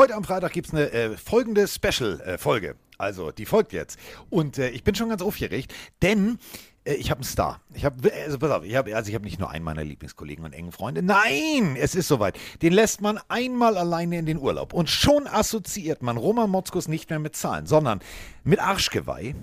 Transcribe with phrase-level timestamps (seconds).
[0.00, 2.68] Heute am Freitag gibt es eine äh, folgende Special-Folge.
[2.68, 3.98] Äh, also, die folgt jetzt.
[4.30, 6.38] Und äh, ich bin schon ganz aufgeregt, denn
[6.84, 7.60] äh, ich habe einen Star.
[7.74, 10.54] Ich habe, also pass auf, ich habe also hab nicht nur einen meiner Lieblingskollegen und
[10.54, 11.02] engen Freunde.
[11.02, 12.38] Nein, es ist soweit.
[12.62, 14.72] Den lässt man einmal alleine in den Urlaub.
[14.72, 18.00] Und schon assoziiert man Roman Motzkus nicht mehr mit Zahlen, sondern
[18.42, 19.34] mit Arschgeweih.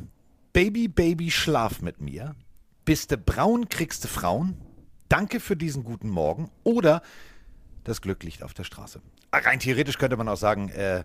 [0.54, 2.34] Baby, Baby, schlaf mit mir.
[2.84, 4.58] Bist du braun, kriegst du Frauen.
[5.08, 6.50] Danke für diesen guten Morgen.
[6.64, 7.04] Oder
[7.84, 9.04] das Glück liegt auf der Straße.
[9.32, 11.04] Rein theoretisch könnte man auch sagen, äh,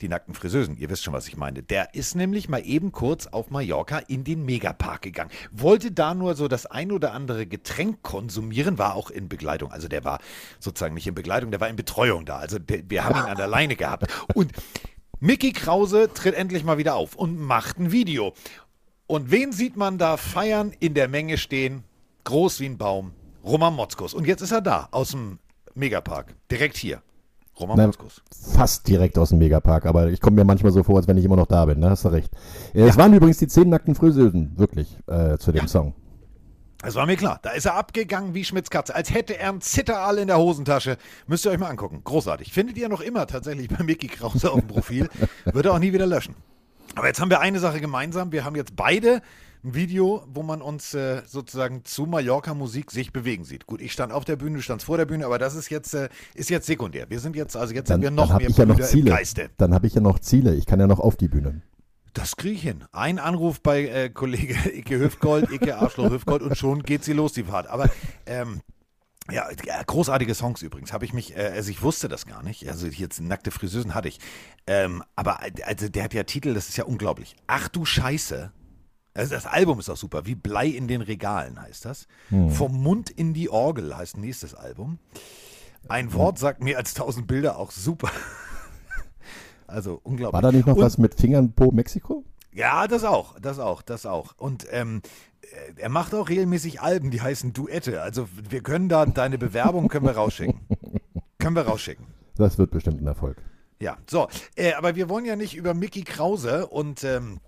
[0.00, 1.62] die nackten Friseusen, ihr wisst schon, was ich meine.
[1.62, 5.30] Der ist nämlich mal eben kurz auf Mallorca in den Megapark gegangen.
[5.52, 9.70] Wollte da nur so das ein oder andere Getränk konsumieren, war auch in Begleitung.
[9.70, 10.18] Also der war
[10.58, 12.38] sozusagen nicht in Begleitung, der war in Betreuung da.
[12.38, 14.06] Also der, wir haben ihn an der Leine gehabt.
[14.34, 14.52] Und
[15.20, 18.34] Mickey Krause tritt endlich mal wieder auf und macht ein Video.
[19.06, 21.84] Und wen sieht man da feiern, in der Menge stehen,
[22.24, 23.12] groß wie ein Baum?
[23.44, 24.14] Roman Motzkus.
[24.14, 25.38] Und jetzt ist er da, aus dem
[25.74, 26.34] Megapark.
[26.50, 27.02] Direkt hier.
[27.58, 27.90] Roman Na,
[28.54, 31.24] Fast direkt aus dem Megapark, aber ich komme mir manchmal so vor, als wenn ich
[31.24, 31.90] immer noch da bin, ne?
[31.90, 32.32] Hast du recht.
[32.74, 32.86] Äh, ja.
[32.86, 35.68] Es waren übrigens die zehn nackten Friseusen, wirklich, äh, zu dem ja.
[35.68, 35.94] Song.
[36.84, 37.38] Das war mir klar.
[37.42, 40.98] Da ist er abgegangen wie Schmitz Katze, als hätte er einen Zitterall in der Hosentasche.
[41.26, 42.02] Müsst ihr euch mal angucken.
[42.04, 42.52] Großartig.
[42.52, 45.08] Findet ihr noch immer tatsächlich bei Mickey Krause auf dem Profil.
[45.46, 46.34] Wird er auch nie wieder löschen.
[46.94, 48.32] Aber jetzt haben wir eine Sache gemeinsam.
[48.32, 49.22] Wir haben jetzt beide
[49.64, 53.66] ein Video, wo man uns äh, sozusagen zu Mallorca-Musik sich bewegen sieht.
[53.66, 55.94] Gut, ich stand auf der Bühne, du standst vor der Bühne, aber das ist jetzt,
[55.94, 57.08] äh, ist jetzt sekundär.
[57.08, 59.10] Wir sind jetzt, also jetzt dann, sind wir noch mehr ich ja noch Ziele.
[59.10, 59.50] im Geiste.
[59.56, 60.54] Dann habe ich ja noch Ziele.
[60.54, 61.62] Ich kann ja noch auf die Bühne.
[62.12, 62.84] Das kriege ich hin.
[62.92, 67.32] Ein Anruf bei äh, Kollege Icke Hüftgold, Icke Arschloch Hüftgold und schon geht sie los,
[67.32, 67.66] die Fahrt.
[67.66, 67.90] Aber
[68.26, 68.60] ähm,
[69.32, 69.48] ja,
[69.86, 70.92] großartige Songs übrigens.
[70.92, 72.68] Habe ich mich, äh, also ich wusste das gar nicht.
[72.68, 74.20] Also jetzt nackte Friseusen hatte ich.
[74.66, 77.34] Ähm, aber also der hat ja Titel, das ist ja unglaublich.
[77.46, 78.52] Ach du Scheiße.
[79.14, 80.26] Also das Album ist auch super.
[80.26, 82.08] Wie Blei in den Regalen heißt das.
[82.30, 82.50] Hm.
[82.50, 84.98] Vom Mund in die Orgel heißt nächstes Album.
[85.88, 86.12] Ein.
[86.14, 88.10] Wort sagt mehr als tausend Bilder auch super.
[89.68, 90.34] also unglaublich.
[90.34, 92.24] War da nicht noch Und, was mit Fingern po Mexiko?
[92.52, 94.34] Ja, das auch, das auch, das auch.
[94.36, 95.02] Und ähm,
[95.42, 98.02] äh, er macht auch regelmäßig Alben, die heißen Duette.
[98.02, 100.60] Also wir können da deine Bewerbung können wir rausschicken.
[101.38, 102.06] können wir rausschicken.
[102.36, 103.36] Das wird bestimmt ein Erfolg.
[103.80, 104.28] Ja, so.
[104.56, 107.40] Äh, aber wir wollen ja nicht über Mickey Krause und ähm,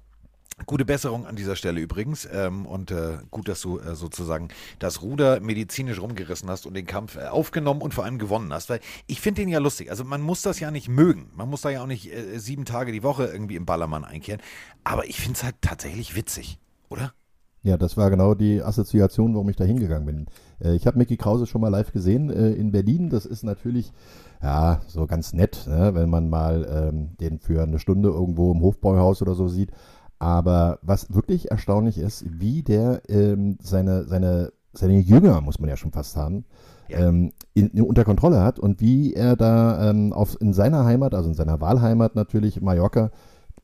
[0.64, 2.26] Gute Besserung an dieser Stelle übrigens.
[2.32, 6.86] Ähm, und äh, gut, dass du äh, sozusagen das Ruder medizinisch rumgerissen hast und den
[6.86, 8.70] Kampf äh, aufgenommen und vor allem gewonnen hast.
[8.70, 9.90] Weil ich finde den ja lustig.
[9.90, 11.30] Also man muss das ja nicht mögen.
[11.36, 14.40] Man muss da ja auch nicht äh, sieben Tage die Woche irgendwie im Ballermann einkehren.
[14.82, 17.12] Aber ich finde es halt tatsächlich witzig, oder?
[17.62, 20.26] Ja, das war genau die Assoziation, warum ich da hingegangen bin.
[20.60, 23.10] Äh, ich habe Mickey Krause schon mal live gesehen äh, in Berlin.
[23.10, 23.92] Das ist natürlich
[24.42, 28.60] ja so ganz nett, ne, wenn man mal ähm, den für eine Stunde irgendwo im
[28.60, 29.72] Hofbräuhaus oder so sieht.
[30.18, 35.76] Aber was wirklich erstaunlich ist, wie der ähm, seine, seine, seine Jünger, muss man ja
[35.76, 36.44] schon fast haben,
[36.88, 37.00] ja.
[37.00, 41.14] ähm, in, in, unter Kontrolle hat und wie er da ähm, auf, in seiner Heimat,
[41.14, 43.10] also in seiner Wahlheimat natürlich, Mallorca,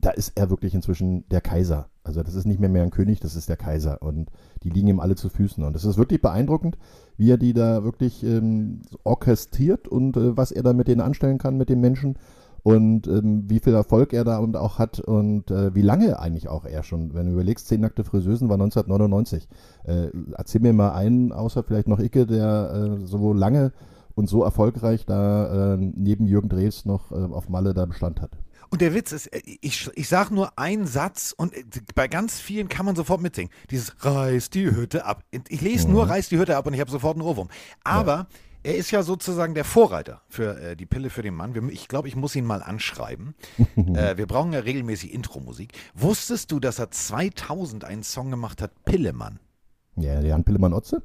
[0.00, 1.88] da ist er wirklich inzwischen der Kaiser.
[2.04, 4.02] Also das ist nicht mehr mehr ein König, das ist der Kaiser.
[4.02, 4.30] Und
[4.64, 5.62] die liegen ihm alle zu Füßen.
[5.62, 6.76] Und es ist wirklich beeindruckend,
[7.16, 11.38] wie er die da wirklich ähm, orchestriert und äh, was er da mit denen anstellen
[11.38, 12.16] kann, mit den Menschen
[12.62, 16.48] und ähm, wie viel Erfolg er da und auch hat und äh, wie lange eigentlich
[16.48, 17.14] auch er schon.
[17.14, 19.48] Wenn du überlegst, zehn nackte Friseusen war 1999.
[19.84, 23.72] Äh, erzähl mir mal einen, außer vielleicht noch Icke, der äh, so lange
[24.14, 28.30] und so erfolgreich da äh, neben Jürgen Drees noch äh, auf Malle da Bestand hat.
[28.70, 31.52] Und der Witz ist, äh, ich, ich sage nur einen Satz und
[31.96, 33.50] bei ganz vielen kann man sofort mitsingen.
[33.70, 35.24] Dieses Reiß die Hütte ab.
[35.48, 35.94] Ich lese mhm.
[35.94, 37.48] nur Reiß die Hütte ab und ich habe sofort einen Ohrwurm.
[37.82, 38.26] Aber ja
[38.62, 41.54] er ist ja sozusagen der Vorreiter für äh, die Pille für den Mann.
[41.54, 43.34] Wir, ich glaube, ich muss ihn mal anschreiben.
[43.76, 45.72] äh, wir brauchen ja regelmäßig Intro-Musik.
[45.94, 49.40] Wusstest du, dass er 2000 einen Song gemacht hat, Pillemann?
[49.96, 51.02] Ja, Jan Pillemann-Otze?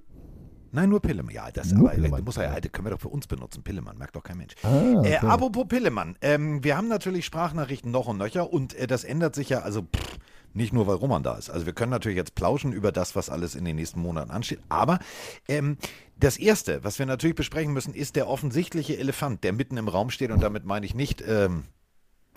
[0.71, 1.33] Nein, nur Pillemann.
[1.33, 2.24] Ja, das nur aber, Pillemann.
[2.24, 3.63] muss er ja, können wir doch für uns benutzen.
[3.63, 4.54] Pillemann, merkt doch kein Mensch.
[4.63, 5.13] Ah, äh, okay.
[5.13, 9.33] äh, apropos Pillemann, ähm, wir haben natürlich Sprachnachrichten noch und nöcher und äh, das ändert
[9.33, 10.19] sich ja, also pff,
[10.53, 11.49] nicht nur, weil Roman da ist.
[11.49, 14.59] Also wir können natürlich jetzt plauschen über das, was alles in den nächsten Monaten ansteht.
[14.69, 14.99] Aber
[15.47, 15.77] ähm,
[16.19, 20.09] das Erste, was wir natürlich besprechen müssen, ist der offensichtliche Elefant, der mitten im Raum
[20.09, 20.31] steht.
[20.31, 21.65] Und damit meine ich nicht, ähm,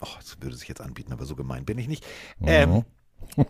[0.00, 2.04] oh, das würde sich jetzt anbieten, aber so gemein bin ich nicht.
[2.42, 2.84] Ähm,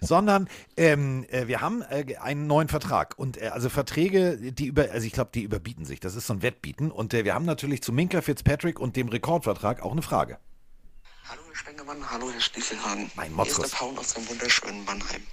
[0.00, 4.90] sondern ähm, äh, wir haben äh, einen neuen Vertrag und äh, also Verträge, die über,
[4.90, 6.00] also ich glaube, die überbieten sich.
[6.00, 9.08] Das ist so ein Wettbieten und äh, wir haben natürlich zu Minka Fitzpatrick und dem
[9.08, 10.38] Rekordvertrag auch eine Frage.
[11.60, 13.10] Hallo Herr Spengemann, hallo Herr Stiefelhagen.
[13.16, 13.34] Mein.
[13.34, 15.26] Hier ist der Paul aus dem wunderschönen Mannheim.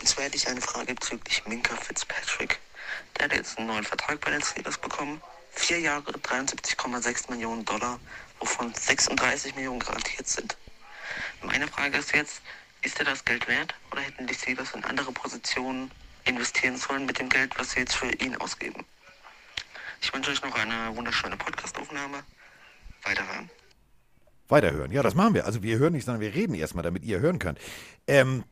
[0.00, 2.58] Und zwar hätte ich eine Frage bezüglich Minka Fitzpatrick.
[3.16, 5.20] Der hat jetzt einen neuen Vertrag bei den Steelers bekommen.
[5.50, 8.00] Vier Jahre, 73,6 Millionen Dollar,
[8.38, 10.56] wovon 36 Millionen garantiert sind.
[11.42, 12.40] Meine Frage ist jetzt,
[12.80, 15.90] ist er das Geld wert oder hätten die Steelers in andere Positionen
[16.24, 18.86] investieren sollen mit dem Geld, was sie jetzt für ihn ausgeben?
[20.00, 22.24] Ich wünsche euch noch eine wunderschöne Podcastaufnahme.
[23.02, 23.50] weiterhören.
[24.52, 25.46] Weiterhören, ja, das machen wir.
[25.46, 27.58] Also wir hören nicht, sondern wir reden erstmal, damit ihr hören könnt.
[28.06, 28.44] Ähm,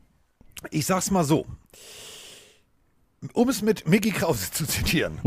[0.69, 1.45] ich sag's mal so.
[3.33, 5.21] Um es mit Mickey Krause zu zitieren.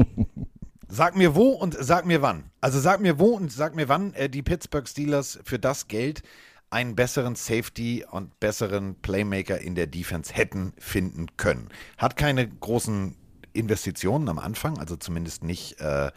[0.89, 2.51] Sag mir wo und sag mir wann.
[2.61, 6.23] Also sag mir wo und sag mir wann äh, die Pittsburgh Steelers für das Geld
[6.71, 11.69] einen besseren Safety und besseren Playmaker in der Defense hätten finden können.
[11.99, 13.17] Hat keine großen
[13.53, 16.11] Investitionen am Anfang, also zumindest nicht, äh,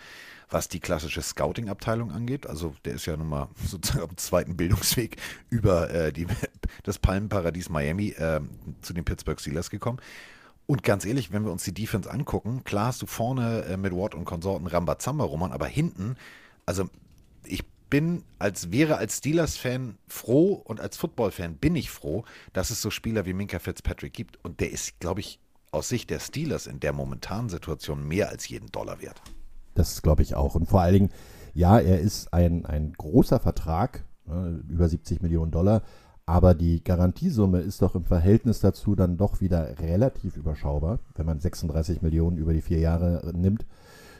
[0.49, 2.47] was die klassische Scouting-Abteilung angeht.
[2.47, 5.17] Also der ist ja nun mal sozusagen dem zweiten Bildungsweg
[5.49, 6.27] über äh, die,
[6.83, 8.41] das Palmenparadies Miami äh,
[8.81, 9.99] zu den Pittsburgh Steelers gekommen.
[10.65, 13.93] Und ganz ehrlich, wenn wir uns die Defense angucken, klar hast du vorne äh, mit
[13.93, 16.17] Watt und Konsorten Rambazamba Roman, aber hinten,
[16.65, 16.89] also
[17.45, 22.81] ich bin, als wäre als Steelers-Fan froh und als Football-Fan bin ich froh, dass es
[22.81, 24.43] so Spieler wie Minka Fitzpatrick gibt.
[24.43, 25.39] Und der ist, glaube ich,
[25.71, 29.21] aus Sicht der Steelers in der momentanen Situation mehr als jeden Dollar wert.
[29.77, 30.55] Das glaube ich auch.
[30.55, 31.09] Und vor allen Dingen,
[31.53, 35.83] ja, er ist ein, ein großer Vertrag, äh, über 70 Millionen Dollar,
[36.25, 40.99] aber die Garantiesumme ist doch im Verhältnis dazu dann doch wieder relativ überschaubar.
[41.15, 43.65] Wenn man 36 Millionen über die vier Jahre nimmt,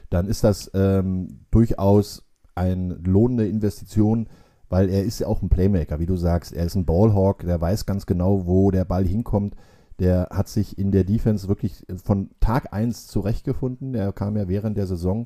[0.10, 2.24] dann ist das ähm, durchaus
[2.56, 4.28] eine lohnende Investition,
[4.70, 6.54] weil er ist ja auch ein Playmaker, wie du sagst.
[6.54, 9.56] Er ist ein Ballhawk, der weiß ganz genau, wo der Ball hinkommt.
[10.00, 13.96] Der hat sich in der Defense wirklich von Tag 1 zurechtgefunden.
[13.96, 15.26] Er kam ja während der Saison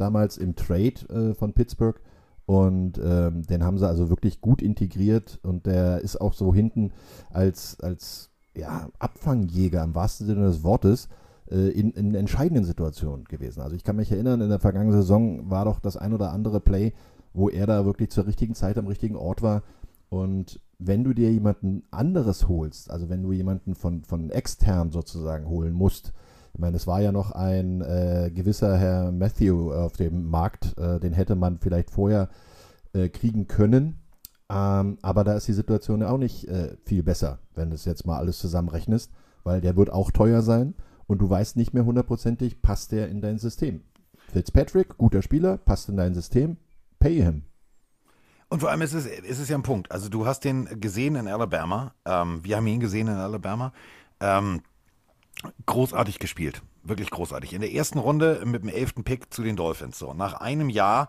[0.00, 2.00] damals im Trade äh, von Pittsburgh
[2.46, 6.92] und ähm, den haben sie also wirklich gut integriert und der ist auch so hinten
[7.30, 11.08] als, als ja, Abfangjäger im wahrsten Sinne des Wortes
[11.50, 13.60] äh, in, in entscheidenden Situationen gewesen.
[13.60, 16.60] Also ich kann mich erinnern, in der vergangenen Saison war doch das ein oder andere
[16.60, 16.92] Play,
[17.32, 19.62] wo er da wirklich zur richtigen Zeit am richtigen Ort war.
[20.08, 25.46] Und wenn du dir jemanden anderes holst, also wenn du jemanden von, von extern sozusagen
[25.48, 26.12] holen musst,
[26.60, 31.12] meine, es war ja noch ein äh, gewisser Herr Matthew auf dem Markt, äh, den
[31.12, 32.28] hätte man vielleicht vorher
[32.92, 34.00] äh, kriegen können.
[34.48, 37.84] Ähm, aber da ist die Situation ja auch nicht äh, viel besser, wenn du es
[37.84, 39.12] jetzt mal alles zusammenrechnest,
[39.44, 40.74] weil der wird auch teuer sein
[41.06, 43.82] und du weißt nicht mehr hundertprozentig, passt der in dein System.
[44.32, 46.56] Fitzpatrick, guter Spieler, passt in dein System,
[46.98, 47.44] pay him.
[48.48, 49.92] Und vor allem ist es, ist es ja ein Punkt.
[49.92, 51.94] Also du hast den gesehen in Alabama.
[52.04, 53.72] Ähm, wir haben ihn gesehen in Alabama.
[54.20, 54.62] Ähm,
[55.66, 56.62] großartig gespielt.
[56.82, 57.52] Wirklich großartig.
[57.52, 59.98] In der ersten Runde mit dem elften Pick zu den Dolphins.
[59.98, 61.08] So, nach einem Jahr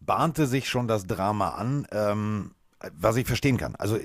[0.00, 2.52] bahnte sich schon das Drama an, ähm,
[2.92, 3.74] was ich verstehen kann.
[3.76, 3.98] Also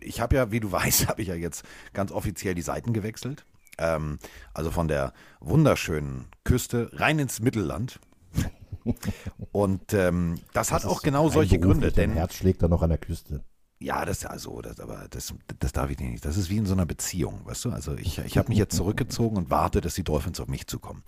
[0.00, 3.44] ich habe ja, wie du weißt, habe ich ja jetzt ganz offiziell die Seiten gewechselt.
[3.78, 4.18] Ähm,
[4.54, 8.00] also von der wunderschönen Küste rein ins Mittelland.
[9.52, 11.92] Und ähm, das, das hat auch genau solche Gründe.
[11.92, 13.44] Denn Herz schlägt da noch an der Küste.
[13.80, 16.24] Ja, das ist also, das, aber das, das darf ich nicht.
[16.24, 17.70] Das ist wie in so einer Beziehung, weißt du?
[17.70, 21.04] Also ich, ich habe mich jetzt zurückgezogen und warte, dass die Dolphins auf mich zukommen.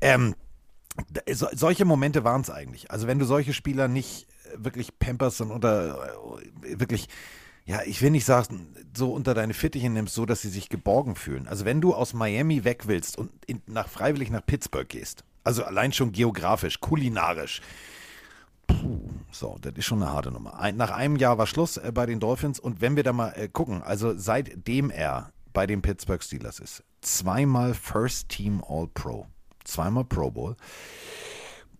[0.00, 0.34] Ähm,
[1.32, 2.90] so, solche Momente waren es eigentlich.
[2.92, 6.14] Also wenn du solche Spieler nicht wirklich pamperst und unter
[6.62, 7.08] äh, wirklich,
[7.64, 11.16] ja, ich will nicht sagen, so unter deine Fittiche nimmst, so dass sie sich geborgen
[11.16, 11.48] fühlen.
[11.48, 15.64] Also wenn du aus Miami weg willst und in, nach freiwillig nach Pittsburgh gehst, also
[15.64, 17.60] allein schon geografisch, kulinarisch,
[18.66, 20.58] Puh, so, das ist schon eine harte Nummer.
[20.58, 23.32] Ein, nach einem Jahr war Schluss äh, bei den Dolphins und wenn wir da mal
[23.36, 29.26] äh, gucken, also seitdem er bei den Pittsburgh Steelers ist, zweimal First Team All Pro,
[29.64, 30.56] zweimal Pro Bowl,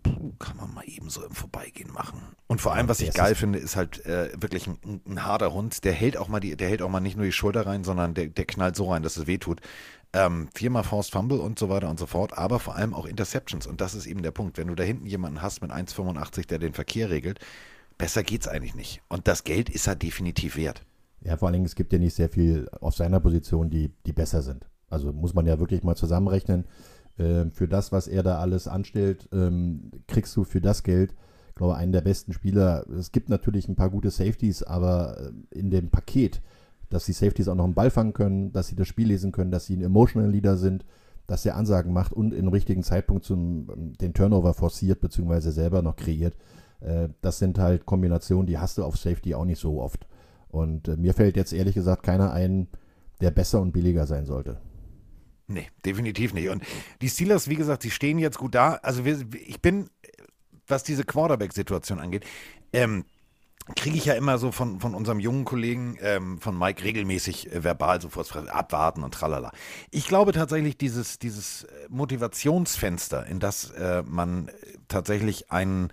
[0.04, 2.20] Puh, kann man mal eben so im Vorbeigehen machen.
[2.46, 5.82] Und vor allem, was ich geil finde, ist halt äh, wirklich ein, ein, harter Hund.
[5.84, 8.12] Der hält auch mal die, der hält auch mal nicht nur die Schulter rein, sondern
[8.12, 9.62] der, der knallt so rein, dass es wehtut.
[10.14, 13.66] Ähm, viermal Forced Fumble und so weiter und so fort, aber vor allem auch Interceptions.
[13.66, 14.58] Und das ist eben der Punkt.
[14.58, 17.40] Wenn du da hinten jemanden hast mit 1,85, der den Verkehr regelt,
[17.98, 19.02] besser geht's eigentlich nicht.
[19.08, 20.86] Und das Geld ist er definitiv wert.
[21.22, 24.12] Ja, vor allen Dingen, es gibt ja nicht sehr viel auf seiner Position, die, die
[24.12, 24.68] besser sind.
[24.88, 26.64] Also muss man ja wirklich mal zusammenrechnen.
[27.18, 31.14] Ähm, für das, was er da alles anstellt, ähm, kriegst du für das Geld,
[31.56, 32.86] glaube ich, einen der besten Spieler.
[32.88, 36.40] Es gibt natürlich ein paar gute Safeties, aber äh, in dem Paket
[36.90, 39.50] dass die Safeties auch noch einen Ball fangen können, dass sie das Spiel lesen können,
[39.50, 40.84] dass sie ein Emotional Leader sind,
[41.26, 45.96] dass er Ansagen macht und im richtigen Zeitpunkt zum, den Turnover forciert, beziehungsweise selber noch
[45.96, 46.36] kreiert.
[46.80, 50.06] Äh, das sind halt Kombinationen, die hast du auf Safety auch nicht so oft.
[50.48, 52.68] Und äh, mir fällt jetzt ehrlich gesagt keiner ein,
[53.20, 54.60] der besser und billiger sein sollte.
[55.46, 56.48] Nee, definitiv nicht.
[56.48, 56.62] Und
[57.00, 58.74] die Steelers, wie gesagt, sie stehen jetzt gut da.
[58.82, 59.90] Also wir, ich bin,
[60.66, 62.24] was diese Quarterback-Situation angeht,
[62.72, 63.04] ähm,
[63.76, 67.64] kriege ich ja immer so von, von unserem jungen Kollegen, ähm, von Mike, regelmäßig äh,
[67.64, 69.52] verbal so vor abwarten und tralala.
[69.90, 74.50] Ich glaube tatsächlich, dieses, dieses äh, Motivationsfenster, in das äh, man
[74.88, 75.90] tatsächlich einen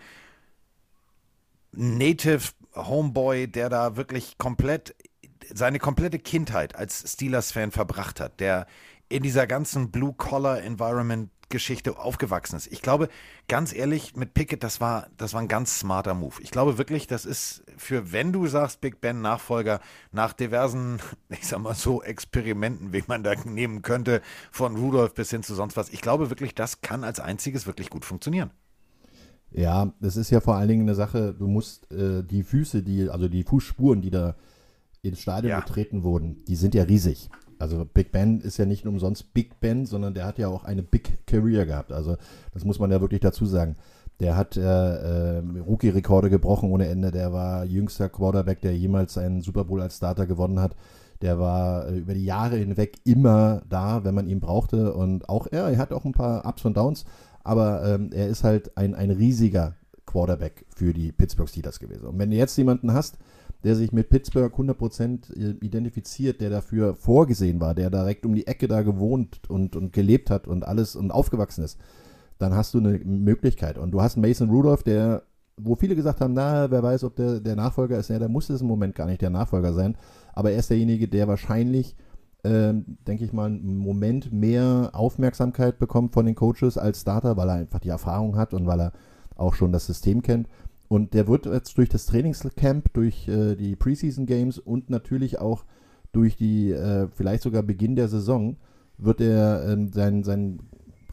[1.72, 4.96] Native Homeboy, der da wirklich komplett
[5.54, 8.68] seine komplette Kindheit als Steelers-Fan verbracht hat, der
[9.10, 12.72] in dieser ganzen Blue-Collar-Environment Geschichte aufgewachsen ist.
[12.72, 13.10] Ich glaube,
[13.48, 16.36] ganz ehrlich, mit Pickett, das war, das war ein ganz smarter Move.
[16.42, 19.80] Ich glaube wirklich, das ist für, wenn du sagst, Big Ben Nachfolger,
[20.12, 25.30] nach diversen, ich sag mal so, Experimenten, wie man da nehmen könnte, von Rudolph bis
[25.30, 25.90] hin zu sonst was.
[25.90, 28.50] Ich glaube wirklich, das kann als einziges wirklich gut funktionieren.
[29.52, 33.10] Ja, das ist ja vor allen Dingen eine Sache, du musst äh, die Füße, die,
[33.10, 34.36] also die Fußspuren, die da
[35.02, 35.60] ins Stadion ja.
[35.60, 37.30] getreten wurden, die sind ja riesig.
[37.62, 40.84] Also Big Ben ist ja nicht umsonst Big Ben, sondern der hat ja auch eine
[40.84, 41.92] Big Career gehabt.
[41.92, 42.18] Also
[42.54, 43.76] das muss man ja wirklich dazu sagen.
[44.20, 47.12] Der hat äh, äh, Rookie-Rekorde gebrochen ohne Ende.
[47.12, 50.76] Der war jüngster Quarterback, der jemals einen Super Bowl als Starter gewonnen hat.
[51.22, 54.94] Der war äh, über die Jahre hinweg immer da, wenn man ihn brauchte.
[54.94, 57.06] Und auch er, er hat auch ein paar Ups und Downs,
[57.44, 59.76] aber ähm, er ist halt ein, ein riesiger
[60.06, 62.08] Quarterback für die Pittsburgh Steelers gewesen.
[62.08, 63.18] Und wenn du jetzt jemanden hast,
[63.64, 68.48] der sich mit Pittsburgh 100% äh, identifiziert, der dafür vorgesehen war, der direkt um die
[68.48, 71.80] Ecke da gewohnt und, und gelebt hat und alles und aufgewachsen ist,
[72.40, 73.78] dann hast du eine Möglichkeit.
[73.78, 75.24] Und du hast Mason Rudolph, der,
[75.58, 78.10] wo viele gesagt haben, na, wer weiß, ob der, der Nachfolger ist.
[78.10, 79.96] Ja, der muss es im Moment gar nicht der Nachfolger sein.
[80.34, 81.96] Aber er ist derjenige, der wahrscheinlich,
[82.44, 87.50] ähm, denke ich mal, einen Moment mehr Aufmerksamkeit bekommt von den Coaches als Starter, weil
[87.50, 88.94] er einfach die Erfahrung hat und weil er
[89.36, 90.48] auch schon das System kennt.
[90.92, 95.64] Und der wird jetzt durch das Trainingscamp, durch äh, die Preseason Games und natürlich auch
[96.12, 98.58] durch die, äh, vielleicht sogar Beginn der Saison,
[98.98, 100.60] wird er ähm, seinen, seinen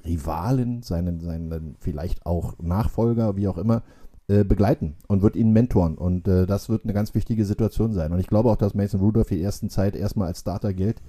[0.05, 3.85] Rivalen, seinen, seinen vielleicht auch Nachfolger, wie auch immer,
[4.27, 5.95] äh, begleiten und wird ihn mentoren.
[5.95, 8.11] Und äh, das wird eine ganz wichtige Situation sein.
[8.11, 11.01] Und ich glaube auch, dass Mason Rudolph die ersten Zeit erstmal als Starter gilt,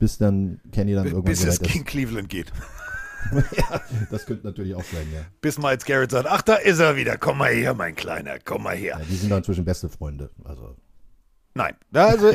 [0.00, 2.52] bis dann Kenny dann B irgendwann Bis es gegen Cleveland geht.
[3.32, 5.20] ja, das könnte natürlich auch sein, ja.
[5.40, 8.62] Bis Miles Garrett sagt, ach, da ist er wieder, komm mal her, mein Kleiner, komm
[8.62, 8.96] mal her.
[8.98, 10.76] Ja, die sind dann inzwischen beste Freunde, also.
[11.54, 12.28] Nein, also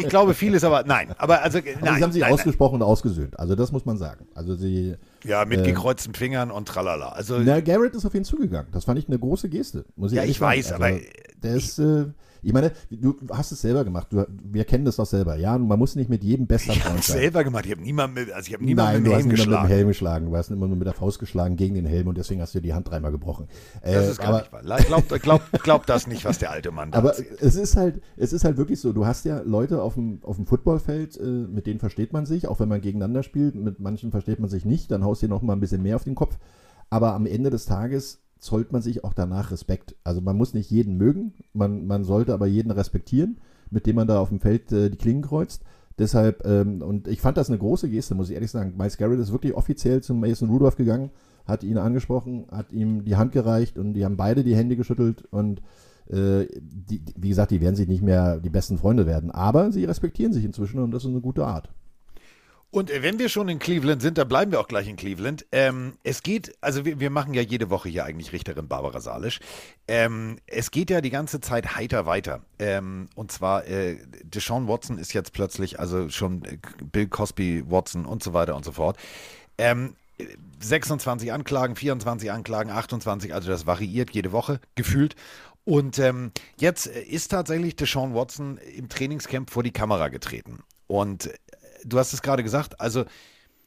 [0.00, 1.76] ich glaube vieles, aber nein, aber also nein.
[1.82, 2.82] Aber sie haben sich nein, ausgesprochen nein.
[2.82, 4.26] und ausgesöhnt, also das muss man sagen.
[4.34, 7.10] Also sie ja, mit äh, gekreuzten Fingern und tralala.
[7.10, 8.72] Also na, Garrett ist auf ihn zugegangen.
[8.72, 9.84] Das fand ich eine große Geste.
[9.96, 10.98] Muss ich ja, ich weiß, also, aber
[11.42, 12.06] der ist äh,
[12.42, 14.08] ich meine, du hast es selber gemacht.
[14.10, 15.36] Du, wir kennen das doch selber.
[15.36, 16.86] Ja, man muss nicht mit jedem bester Freund sein.
[16.86, 17.66] Ich habe es selber gemacht.
[17.66, 19.62] Ich habe niemanden mit, also ich hab niemanden Nein, mit dem Helm geschlagen.
[19.62, 20.26] mit dem Helm geschlagen.
[20.26, 22.58] Du hast immer nur mit der Faust geschlagen gegen den Helm und deswegen hast du
[22.58, 23.48] dir die Hand dreimal gebrochen.
[23.82, 24.80] Äh, das ist gar aber, nicht wahr.
[24.80, 27.40] Glaub, glaub, glaub das nicht, was der alte Mann da Aber erzählt.
[27.40, 28.92] es ist halt, es ist halt wirklich so.
[28.92, 32.48] Du hast ja Leute auf dem, auf dem Footballfeld, äh, mit denen versteht man sich,
[32.48, 33.54] auch wenn man gegeneinander spielt.
[33.54, 34.90] Mit manchen versteht man sich nicht.
[34.90, 36.38] Dann haust du dir noch mal ein bisschen mehr auf den Kopf.
[36.88, 39.94] Aber am Ende des Tages zollt man sich auch danach Respekt.
[40.02, 43.38] Also man muss nicht jeden mögen, man, man sollte aber jeden respektieren,
[43.70, 45.62] mit dem man da auf dem Feld äh, die Klingen kreuzt.
[45.98, 48.74] Deshalb, ähm, und ich fand das eine große Geste, muss ich ehrlich sagen.
[48.76, 51.10] Miles Garrett ist wirklich offiziell zum Mason Rudolph gegangen,
[51.44, 55.24] hat ihn angesprochen, hat ihm die Hand gereicht und die haben beide die Hände geschüttelt
[55.30, 55.60] und
[56.08, 59.84] äh, die, wie gesagt, die werden sich nicht mehr die besten Freunde werden, aber sie
[59.84, 61.70] respektieren sich inzwischen und das ist eine gute Art.
[62.72, 65.44] Und wenn wir schon in Cleveland sind, dann bleiben wir auch gleich in Cleveland.
[65.50, 69.40] Ähm, es geht, also wir, wir, machen ja jede Woche hier eigentlich Richterin Barbara Salisch.
[69.88, 72.42] Ähm, es geht ja die ganze Zeit heiter weiter.
[72.60, 76.58] Ähm, und zwar, äh, Deshaun Watson ist jetzt plötzlich, also schon äh,
[76.92, 78.96] Bill Cosby Watson und so weiter und so fort.
[80.60, 85.16] 26 ähm, Anklagen, 24 Anklagen, 28, also das variiert jede Woche gefühlt.
[85.64, 90.60] Und ähm, jetzt ist tatsächlich Deshaun Watson im Trainingscamp vor die Kamera getreten.
[90.86, 91.30] Und
[91.84, 93.04] du hast es gerade gesagt, also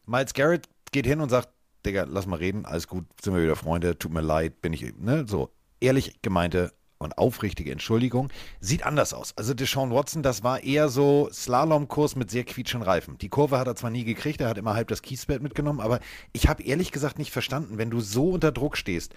[0.05, 1.49] Miles Garrett geht hin und sagt,
[1.85, 4.95] Digga, lass mal reden, alles gut, sind wir wieder Freunde, tut mir leid, bin ich,
[4.97, 5.49] ne, so.
[5.79, 8.29] Ehrlich gemeinte und aufrichtige Entschuldigung,
[8.61, 9.33] sieht anders aus.
[9.35, 13.17] Also Deshaun Watson, das war eher so Slalomkurs mit sehr quietschenden Reifen.
[13.17, 15.99] Die Kurve hat er zwar nie gekriegt, er hat immer halb das Kiesbett mitgenommen, aber
[16.31, 19.13] ich habe ehrlich gesagt nicht verstanden, wenn du so unter Druck stehst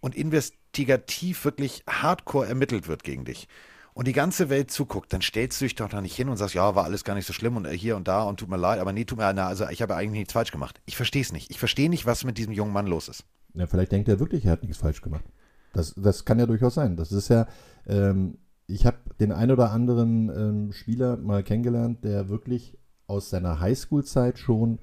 [0.00, 3.48] und investigativ wirklich hardcore ermittelt wird gegen dich
[3.94, 6.54] und die ganze Welt zuguckt, dann stellst du dich doch da nicht hin und sagst,
[6.54, 8.56] ja, war alles gar nicht so schlimm und äh, hier und da und tut mir
[8.56, 10.80] leid, aber nee, tut mir leid, also ich habe eigentlich nichts falsch gemacht.
[10.86, 11.50] Ich verstehe es nicht.
[11.50, 13.24] Ich verstehe nicht, was mit diesem jungen Mann los ist.
[13.54, 15.24] Ja, vielleicht denkt er wirklich, er hat nichts falsch gemacht.
[15.72, 16.96] Das, das kann ja durchaus sein.
[16.96, 17.46] Das ist ja,
[17.86, 23.60] ähm, ich habe den ein oder anderen ähm, Spieler mal kennengelernt, der wirklich aus seiner
[23.60, 24.78] Highschool-Zeit schon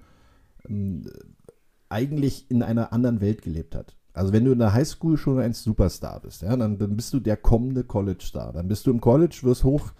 [0.67, 1.09] ähm,
[1.89, 3.95] eigentlich in einer anderen Welt gelebt hat.
[4.19, 7.21] Also wenn du in der Highschool schon ein Superstar bist, ja, dann, dann bist du
[7.21, 8.51] der kommende College-Star.
[8.51, 9.93] Dann bist du im College, wirst hoch,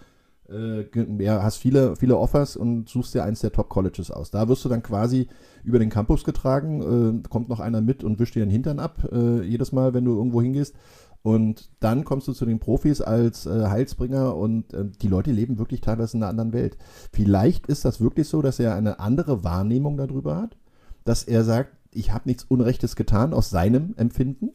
[0.49, 0.83] äh,
[1.23, 4.29] ja, hast viele, viele Offers und suchst dir eins der Top-Colleges aus.
[4.29, 5.29] Da wirst du dann quasi
[5.63, 9.07] über den Campus getragen, äh, kommt noch einer mit und wischt dir den Hintern ab,
[9.09, 10.75] äh, jedes Mal, wenn du irgendwo hingehst.
[11.21, 15.59] Und dann kommst du zu den Profis als äh, Heilsbringer und äh, die Leute leben
[15.59, 16.77] wirklich teilweise in einer anderen Welt.
[17.13, 20.57] Vielleicht ist das wirklich so, dass er eine andere Wahrnehmung darüber hat,
[21.05, 24.51] dass er sagt, ich habe nichts Unrechtes getan aus seinem Empfinden.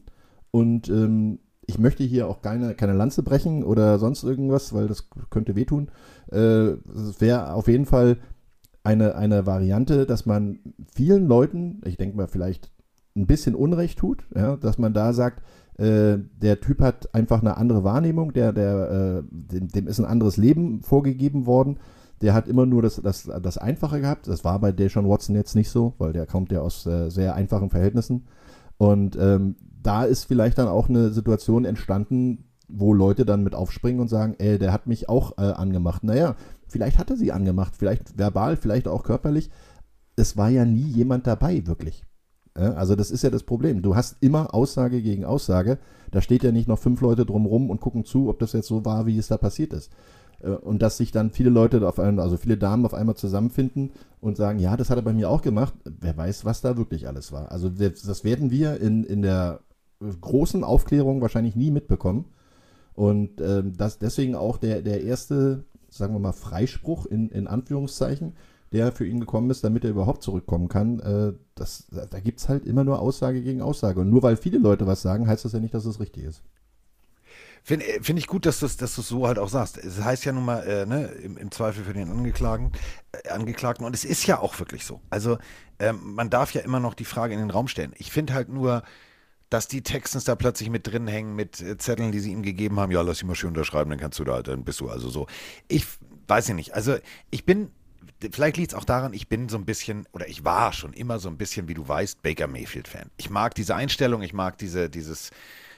[0.51, 5.09] Und ähm, ich möchte hier auch keine, keine Lanze brechen oder sonst irgendwas, weil das
[5.31, 5.91] könnte wehtun.
[6.31, 8.19] Äh, es wäre auf jeden Fall
[8.83, 10.59] eine, eine Variante, dass man
[10.95, 12.71] vielen Leuten, ich denke mal vielleicht
[13.17, 15.43] ein bisschen Unrecht tut, ja, dass man da sagt,
[15.79, 20.05] äh, der Typ hat einfach eine andere Wahrnehmung, der, der, äh, dem, dem, ist ein
[20.05, 21.79] anderes Leben vorgegeben worden.
[22.25, 24.29] Der hat immer nur das, das, das Einfache gehabt.
[24.29, 27.35] Das war bei Deshaun Watson jetzt nicht so, weil der kommt ja aus äh, sehr
[27.35, 28.27] einfachen Verhältnissen.
[28.79, 34.01] Und ähm, da ist vielleicht dann auch eine Situation entstanden, wo Leute dann mit aufspringen
[34.01, 36.03] und sagen, ey, der hat mich auch äh, angemacht.
[36.03, 36.35] Naja,
[36.67, 39.51] vielleicht hat er sie angemacht, vielleicht verbal, vielleicht auch körperlich.
[40.17, 42.05] Es war ja nie jemand dabei, wirklich.
[42.55, 43.83] Also das ist ja das Problem.
[43.83, 45.79] Du hast immer Aussage gegen Aussage.
[46.13, 48.85] Da steht ja nicht noch fünf Leute drumrum und gucken zu, ob das jetzt so
[48.85, 49.91] war, wie es da passiert ist.
[50.45, 53.93] Äh, und dass sich dann viele Leute auf einmal, also viele Damen auf einmal zusammenfinden
[54.21, 55.75] und sagen, ja, das hat er bei mir auch gemacht.
[55.85, 57.51] Wer weiß, was da wirklich alles war.
[57.51, 59.61] Also das werden wir in, in der
[60.21, 62.27] großen Aufklärung wahrscheinlich nie mitbekommen.
[62.95, 68.35] Und ähm, das deswegen auch der, der erste, sagen wir mal, Freispruch in, in Anführungszeichen,
[68.73, 71.01] der für ihn gekommen ist, damit er überhaupt zurückkommen kann.
[71.01, 74.01] Äh, das, da gibt es halt immer nur Aussage gegen Aussage.
[74.01, 76.43] Und nur weil viele Leute was sagen, heißt das ja nicht, dass es richtig ist.
[77.67, 79.79] Finde äh, find ich gut, dass du es dass so halt auch sagst.
[79.79, 82.73] Es heißt ja nun mal, äh, ne, im, im, Zweifel für den Angeklagten,
[83.13, 83.87] äh, Angeklagten.
[83.87, 85.01] Und es ist ja auch wirklich so.
[85.09, 85.39] Also
[85.79, 87.95] ähm, man darf ja immer noch die Frage in den Raum stellen.
[87.97, 88.83] Ich finde halt nur,
[89.49, 92.79] dass die Texans da plötzlich mit drin hängen, mit äh, Zetteln, die sie ihm gegeben
[92.79, 92.93] haben.
[92.93, 95.27] Ja, lass ihn mal schön unterschreiben, dann kannst du da, dann bist du also so.
[95.67, 95.87] Ich
[96.29, 96.75] weiß ja nicht.
[96.75, 96.99] Also
[97.31, 97.71] ich bin
[98.33, 101.19] vielleicht liegt es auch daran, ich bin so ein bisschen, oder ich war schon immer
[101.19, 103.11] so ein bisschen, wie du weißt, Baker Mayfield-Fan.
[103.17, 105.31] Ich mag diese Einstellung, ich mag diese, dieses,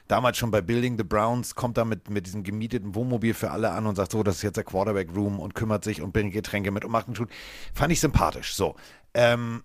[0.08, 3.70] damals schon bei Building the Browns, kommt da mit, mit diesem gemieteten Wohnmobil für alle
[3.70, 6.70] an und sagt so, das ist jetzt der Quarterback-Room und kümmert sich und bringt Getränke
[6.70, 7.26] mit und macht einen Schuh.
[7.74, 8.54] Fand ich sympathisch.
[8.54, 8.76] So.
[9.14, 9.62] Ähm,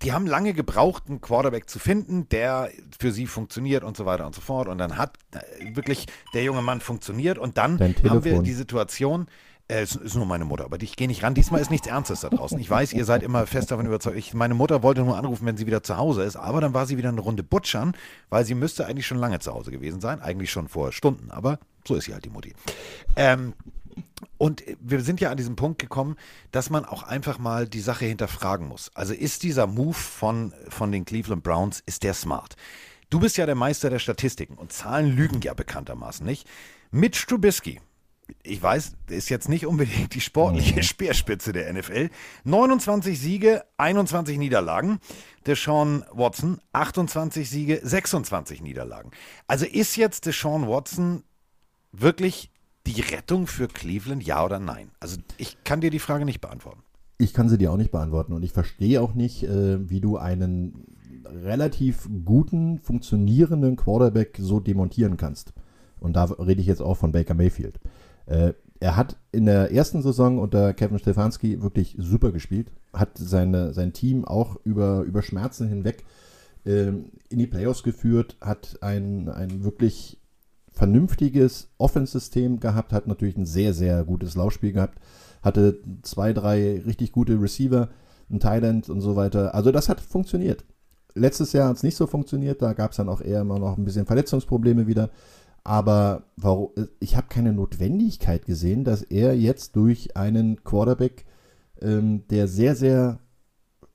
[0.00, 4.26] die haben lange gebraucht, einen Quarterback zu finden, der für sie funktioniert und so weiter
[4.26, 4.68] und so fort.
[4.68, 7.38] Und dann hat äh, wirklich der junge Mann funktioniert.
[7.38, 9.26] Und dann haben wir die Situation,
[9.68, 11.34] es ist nur meine Mutter, aber ich gehe nicht ran.
[11.34, 12.58] Diesmal ist nichts Ernstes da draußen.
[12.58, 14.16] Ich weiß, ihr seid immer fest davon überzeugt.
[14.16, 16.86] Ich, meine Mutter wollte nur anrufen, wenn sie wieder zu Hause ist, aber dann war
[16.86, 17.94] sie wieder eine Runde butschern,
[18.28, 20.20] weil sie müsste eigentlich schon lange zu Hause gewesen sein.
[20.20, 22.54] Eigentlich schon vor Stunden, aber so ist sie halt die Mutti.
[23.16, 23.54] Ähm,
[24.38, 26.16] und wir sind ja an diesem Punkt gekommen,
[26.50, 28.90] dass man auch einfach mal die Sache hinterfragen muss.
[28.94, 32.56] Also ist dieser Move von, von den Cleveland Browns, ist der smart?
[33.10, 36.48] Du bist ja der Meister der Statistiken und Zahlen lügen ja bekanntermaßen nicht.
[36.90, 37.80] Mitch Trubisky,
[38.42, 40.82] ich weiß, ist jetzt nicht unbedingt die sportliche mhm.
[40.82, 42.10] Speerspitze der NFL.
[42.44, 44.98] 29 Siege, 21 Niederlagen.
[45.46, 49.10] Deshaun Watson, 28 Siege, 26 Niederlagen.
[49.46, 51.24] Also ist jetzt Deshaun Watson
[51.92, 52.50] wirklich
[52.86, 54.90] die Rettung für Cleveland, ja oder nein?
[55.00, 56.82] Also ich kann dir die Frage nicht beantworten.
[57.18, 60.16] Ich kann sie dir auch nicht beantworten und ich verstehe auch nicht, äh, wie du
[60.16, 60.86] einen
[61.24, 65.52] relativ guten, funktionierenden Quarterback so demontieren kannst.
[66.00, 67.78] Und da rede ich jetzt auch von Baker Mayfield.
[68.26, 73.72] Äh, er hat in der ersten Saison unter Kevin Stefanski wirklich super gespielt, hat seine,
[73.72, 76.04] sein Team auch über, über Schmerzen hinweg
[76.66, 80.20] ähm, in die Playoffs geführt, hat ein, ein wirklich
[80.72, 84.98] vernünftiges Offense-System gehabt, hat natürlich ein sehr, sehr gutes Laufspiel gehabt,
[85.42, 87.88] hatte zwei, drei richtig gute Receiver,
[88.30, 89.54] ein Thailand und so weiter.
[89.54, 90.64] Also das hat funktioniert.
[91.14, 93.76] Letztes Jahr hat es nicht so funktioniert, da gab es dann auch eher immer noch
[93.76, 95.10] ein bisschen Verletzungsprobleme wieder.
[95.64, 101.24] Aber warum, ich habe keine Notwendigkeit gesehen, dass er jetzt durch einen Quarterback,
[101.80, 103.20] ähm, der sehr, sehr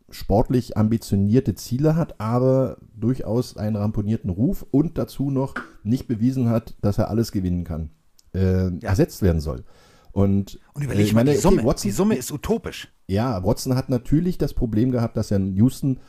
[0.10, 6.76] sportlich ambitionierte Ziele hat, aber durchaus einen ramponierten Ruf und dazu noch nicht bewiesen hat,
[6.82, 7.92] dass er alles gewinnen kann,
[8.34, 8.90] äh, ja.
[8.90, 9.66] ersetzt werden soll.
[10.14, 12.94] Und, und überleg äh, mal, die, Summe, okay, Watson, die Summe ist utopisch.
[13.08, 16.00] Ja, Watson hat natürlich das Problem gehabt, dass er in Houston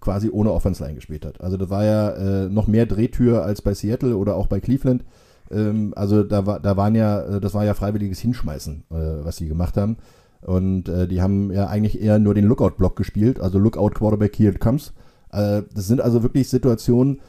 [0.00, 1.40] quasi ohne Offense Line gespielt hat.
[1.40, 5.04] Also das war ja äh, noch mehr Drehtür als bei Seattle oder auch bei Cleveland.
[5.50, 9.36] Ähm, also da, war, da waren ja, äh, das war ja freiwilliges Hinschmeißen, äh, was
[9.36, 9.96] sie gemacht haben.
[10.42, 14.52] Und äh, die haben ja eigentlich eher nur den Lookout-Block gespielt, also Lookout Quarterback, here
[14.52, 14.92] it comes.
[15.32, 17.20] Äh, das sind also wirklich Situationen,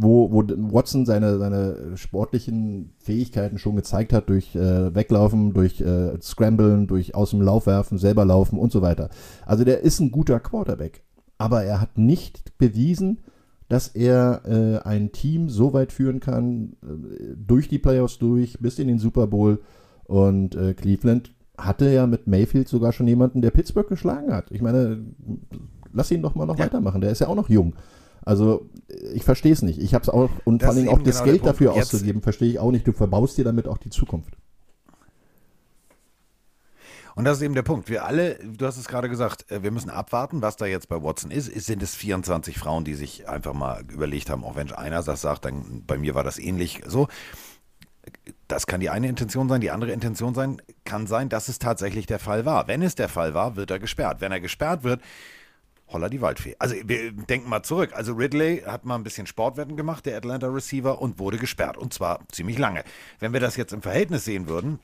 [0.00, 6.20] wo, wo Watson seine, seine sportlichen Fähigkeiten schon gezeigt hat durch äh, Weglaufen, durch äh,
[6.20, 9.08] Scramblen, durch aus dem Lauf werfen, selber laufen und so weiter.
[9.44, 11.02] Also der ist ein guter Quarterback
[11.38, 13.20] aber er hat nicht bewiesen,
[13.68, 18.78] dass er äh, ein Team so weit führen kann, äh, durch die Playoffs durch, bis
[18.78, 19.60] in den Super Bowl.
[20.04, 24.50] Und äh, Cleveland hatte ja mit Mayfield sogar schon jemanden, der Pittsburgh geschlagen hat.
[24.50, 25.04] Ich meine,
[25.92, 26.64] lass ihn doch mal noch ja.
[26.64, 27.00] weitermachen.
[27.00, 27.74] Der ist ja auch noch jung.
[28.24, 28.68] Also
[29.14, 29.78] ich verstehe es nicht.
[29.78, 32.22] Ich habe es auch und das vor allem auch das genau Geld dafür Jetzt auszugeben,
[32.22, 32.86] verstehe ich auch nicht.
[32.86, 34.36] Du verbaust dir damit auch die Zukunft.
[37.18, 37.88] Und das ist eben der Punkt.
[37.88, 41.02] Wir alle, du hast es gerade gesagt, äh, wir müssen abwarten, was da jetzt bei
[41.02, 41.46] Watson ist.
[41.46, 45.44] Sind es 24 Frauen, die sich einfach mal überlegt haben, auch wenn einer das sagt,
[45.44, 47.08] dann bei mir war das ähnlich so.
[48.46, 49.60] Das kann die eine Intention sein.
[49.60, 52.68] Die andere Intention sein kann sein, dass es tatsächlich der Fall war.
[52.68, 54.20] Wenn es der Fall war, wird er gesperrt.
[54.20, 55.02] Wenn er gesperrt wird,
[55.88, 56.54] holla die Waldfee.
[56.60, 57.94] Also wir denken mal zurück.
[57.94, 61.78] Also Ridley hat mal ein bisschen Sportwetten gemacht, der Atlanta Receiver, und wurde gesperrt.
[61.78, 62.84] Und zwar ziemlich lange.
[63.18, 64.78] Wenn wir das jetzt im Verhältnis sehen würden,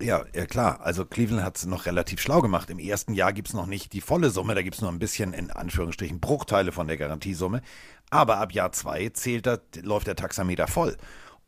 [0.00, 0.80] ja, ja klar.
[0.80, 2.70] Also Cleveland hat es noch relativ schlau gemacht.
[2.70, 4.98] Im ersten Jahr gibt es noch nicht die volle Summe, da gibt es nur ein
[4.98, 7.62] bisschen in Anführungsstrichen Bruchteile von der Garantiesumme.
[8.10, 10.96] Aber ab Jahr zwei zählt das, läuft der Taxameter voll.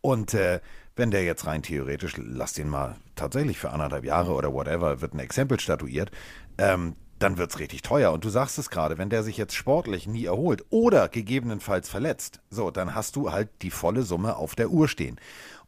[0.01, 0.61] Und äh,
[0.97, 5.15] wenn der jetzt rein theoretisch, lass den mal tatsächlich für anderthalb Jahre oder whatever, wird
[5.15, 6.11] ein Exempel statuiert,
[6.59, 8.13] ähm, dann wird es richtig teuer.
[8.13, 12.41] Und du sagst es gerade, wenn der sich jetzt sportlich nie erholt oder gegebenenfalls verletzt,
[12.51, 15.21] so, dann hast du halt die volle Summe auf der Uhr stehen.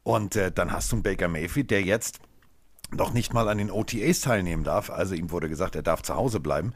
[0.03, 2.21] Und äh, dann hast du einen Baker Mayfield, der jetzt
[2.95, 4.91] noch nicht mal an den OTAs teilnehmen darf.
[4.91, 6.73] Also ihm wurde gesagt, er darf zu Hause bleiben.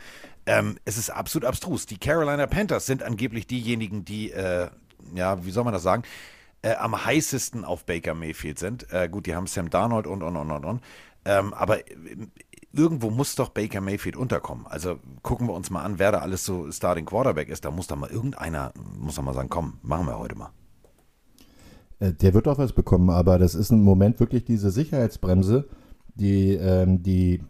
[0.47, 1.87] Ähm, es ist absolut abstrus.
[1.87, 4.69] Die Carolina Panthers sind angeblich diejenigen, die, äh,
[5.15, 6.03] ja, wie soll man das sagen,
[6.63, 8.91] äh, am heißesten auf Baker Mayfield sind.
[8.93, 10.81] Äh, gut, die haben Sam Darnold und und und und und.
[11.25, 12.17] Ähm, aber äh,
[12.73, 14.67] irgendwo muss doch Baker Mayfield unterkommen.
[14.67, 17.65] Also gucken wir uns mal an, wer da alles so Starting Quarterback ist.
[17.65, 20.51] Da muss da mal irgendeiner, muss da mal sagen, komm, machen wir heute mal.
[21.99, 25.69] Äh, der wird auch was bekommen, aber das ist im Moment wirklich diese Sicherheitsbremse,
[26.17, 27.41] die ähm, die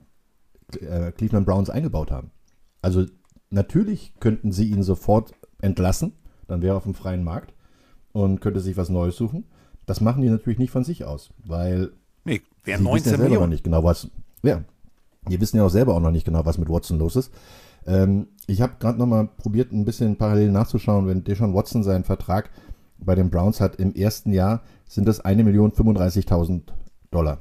[0.80, 2.30] äh, Cleveland Browns eingebaut haben.
[2.82, 3.06] Also
[3.50, 6.12] natürlich könnten sie ihn sofort entlassen,
[6.48, 7.54] dann wäre er auf dem freien Markt
[8.12, 9.44] und könnte sich was Neues suchen.
[9.86, 11.92] Das machen die natürlich nicht von sich aus, weil
[12.24, 13.50] nee, wären 19 ja Millionen.
[13.50, 14.08] nicht genau was.
[14.42, 14.64] Ja,
[15.28, 17.32] die wissen ja auch selber auch noch nicht genau, was mit Watson los ist.
[17.86, 22.04] Ähm, ich habe gerade noch mal probiert, ein bisschen parallel nachzuschauen, wenn Deshaun Watson seinen
[22.04, 22.50] Vertrag
[22.98, 26.62] bei den Browns hat im ersten Jahr, sind das 1.035.000
[27.10, 27.38] Dollar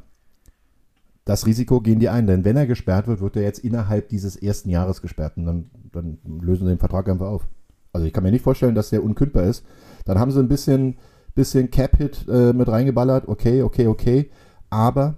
[1.26, 4.36] das Risiko gehen die ein, denn wenn er gesperrt wird, wird er jetzt innerhalb dieses
[4.36, 7.48] ersten Jahres gesperrt und dann, dann lösen sie den Vertrag einfach auf.
[7.92, 9.66] Also ich kann mir nicht vorstellen, dass der unkündbar ist.
[10.06, 10.98] Dann haben sie ein bisschen,
[11.34, 14.30] bisschen Cap-Hit äh, mit reingeballert, okay, okay, okay,
[14.70, 15.18] aber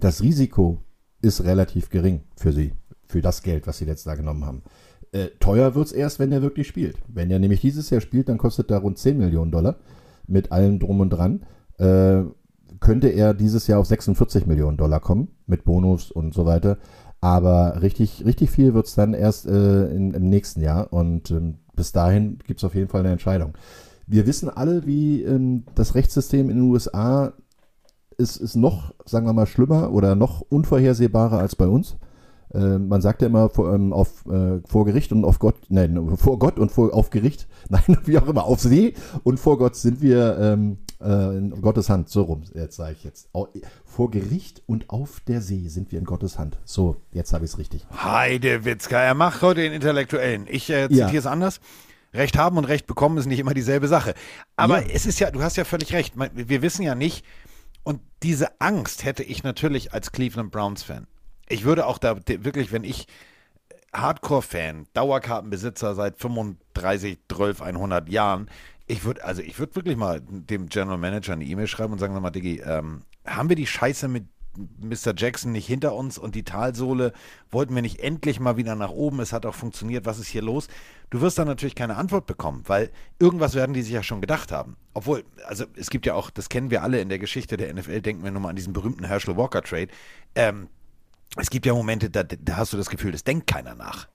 [0.00, 0.82] das Risiko
[1.22, 2.72] ist relativ gering für sie,
[3.06, 4.62] für das Geld, was sie letztes Jahr genommen haben.
[5.12, 6.96] Äh, teuer wird es erst, wenn er wirklich spielt.
[7.06, 9.76] Wenn er nämlich dieses Jahr spielt, dann kostet er rund 10 Millionen Dollar
[10.26, 11.46] mit allem drum und dran.
[11.78, 12.24] Äh,
[12.80, 16.78] könnte er dieses Jahr auf 46 Millionen Dollar kommen, mit Bonus und so weiter.
[17.20, 21.56] Aber richtig, richtig viel wird es dann erst äh, in, im nächsten Jahr und ähm,
[21.74, 23.54] bis dahin gibt es auf jeden Fall eine Entscheidung.
[24.06, 27.32] Wir wissen alle, wie ähm, das Rechtssystem in den USA
[28.16, 31.96] ist, ist noch, sagen wir mal, schlimmer oder noch unvorhersehbarer als bei uns.
[32.54, 36.16] Äh, man sagt ja immer vor, ähm, auf, äh, vor Gericht und auf Gott, nein,
[36.16, 39.76] vor Gott und vor, auf Gericht, nein, wie auch immer, auf See und vor Gott
[39.76, 43.28] sind wir ähm, äh, in Gottes Hand, so rum, jetzt sage ich jetzt.
[43.84, 46.58] Vor Gericht und auf der See sind wir in Gottes Hand.
[46.64, 47.86] So, jetzt habe ich es richtig.
[47.92, 50.46] Heide Witzka, er macht heute den Intellektuellen.
[50.48, 51.18] Ich äh, zitiere ja.
[51.18, 51.60] es anders.
[52.14, 54.14] Recht haben und Recht bekommen ist nicht immer dieselbe Sache.
[54.56, 54.88] Aber ja.
[54.92, 56.14] es ist ja, du hast ja völlig recht.
[56.16, 57.24] Wir wissen ja nicht,
[57.88, 61.06] und diese Angst hätte ich natürlich als Cleveland Browns-Fan.
[61.48, 63.06] Ich würde auch da wirklich, wenn ich
[63.94, 68.50] Hardcore-Fan, Dauerkartenbesitzer seit 35, 12, 100 Jahren,
[68.88, 72.14] ich würde, also ich würde wirklich mal dem General Manager eine E-Mail schreiben und sagen,
[72.14, 74.24] sag mal, Diggi, ähm, haben wir die Scheiße mit
[74.56, 75.12] Mr.
[75.16, 77.12] Jackson nicht hinter uns und die Talsohle
[77.50, 79.20] wollten wir nicht endlich mal wieder nach oben.
[79.20, 80.06] Es hat auch funktioniert.
[80.06, 80.68] Was ist hier los?
[81.10, 84.50] Du wirst dann natürlich keine Antwort bekommen, weil irgendwas werden die sich ja schon gedacht
[84.50, 84.76] haben.
[84.94, 88.00] Obwohl, also es gibt ja auch, das kennen wir alle in der Geschichte der NFL,
[88.00, 89.88] denken wir nur mal an diesen berühmten Herschel Walker Trade.
[90.34, 90.68] Ähm,
[91.36, 94.08] es gibt ja Momente, da, da hast du das Gefühl, das denkt keiner nach.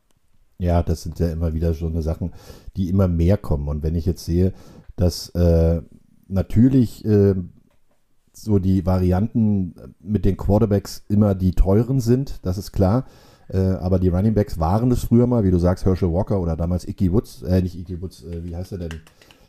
[0.63, 2.31] Ja, das sind ja immer wieder so eine Sachen,
[2.77, 3.67] die immer mehr kommen.
[3.67, 4.53] Und wenn ich jetzt sehe,
[4.95, 5.81] dass äh,
[6.27, 7.35] natürlich äh,
[8.31, 13.05] so die Varianten mit den Quarterbacks immer die teuren sind, das ist klar.
[13.49, 16.55] Äh, aber die Running Backs waren es früher mal, wie du sagst, Herschel Walker oder
[16.55, 18.93] damals Icky Woods, äh, nicht Icky Woods, äh, wie heißt er denn?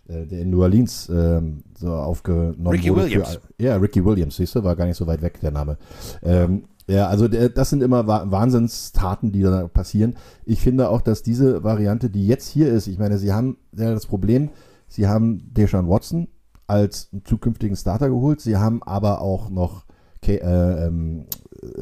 [0.09, 3.05] Äh, der in New Orleans ähm, so aufgenommen Ricky wurde.
[3.05, 3.37] Williams.
[3.37, 5.79] Für, ja, Ricky Williams, siehst du, war gar nicht so weit weg, der Name.
[6.23, 10.17] Ähm, ja, also das sind immer Wahnsinnstaten, die da passieren.
[10.45, 13.93] Ich finde auch, dass diese Variante, die jetzt hier ist, ich meine, sie haben ja
[13.93, 14.51] das Problem,
[14.87, 16.29] sie haben Deshaun Watson
[16.67, 19.87] als zukünftigen Starter geholt, sie haben aber auch noch,
[20.23, 21.27] okay, äh, ähm,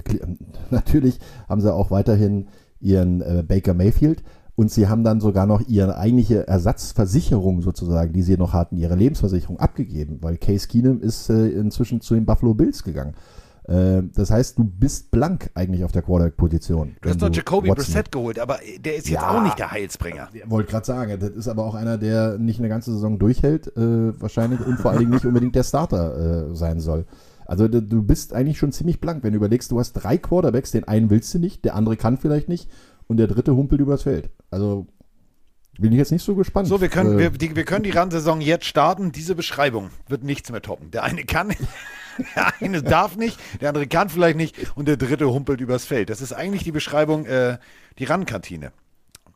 [0.71, 2.49] natürlich haben sie auch weiterhin
[2.81, 4.23] ihren äh, Baker Mayfield
[4.55, 8.95] und sie haben dann sogar noch ihre eigentliche Ersatzversicherung sozusagen, die sie noch hatten, ihre
[8.95, 13.15] Lebensversicherung abgegeben, weil Case Keenum ist äh, inzwischen zu den Buffalo Bills gegangen.
[13.65, 16.97] Äh, das heißt, du bist blank eigentlich auf der Quarterback-Position.
[17.01, 20.29] Du hast doch Jacoby Brissett geholt, aber der ist jetzt ja, auch nicht der Heilsbringer.
[20.33, 23.69] Ich wollte gerade sagen, das ist aber auch einer, der nicht eine ganze Saison durchhält,
[23.77, 27.07] äh, wahrscheinlich und vor allen Dingen nicht unbedingt der Starter äh, sein soll.
[27.47, 30.85] Also du bist eigentlich schon ziemlich blank, wenn du überlegst, du hast drei Quarterbacks, den
[30.85, 32.71] einen willst du nicht, der andere kann vielleicht nicht
[33.09, 34.31] und der dritte humpelt übers Feld.
[34.51, 34.87] Also
[35.79, 36.69] bin ich jetzt nicht so gespannt.
[36.69, 39.13] So, wir können, äh, wir, die, wir können die Randsaison jetzt starten.
[39.13, 40.91] Diese Beschreibung wird nichts mehr toppen.
[40.91, 41.53] Der eine kann,
[42.37, 46.11] Der eine darf nicht, der andere kann vielleicht nicht und der dritte humpelt übers Feld.
[46.11, 47.59] Das ist eigentlich die Beschreibung, äh,
[47.99, 48.73] die Randkantine.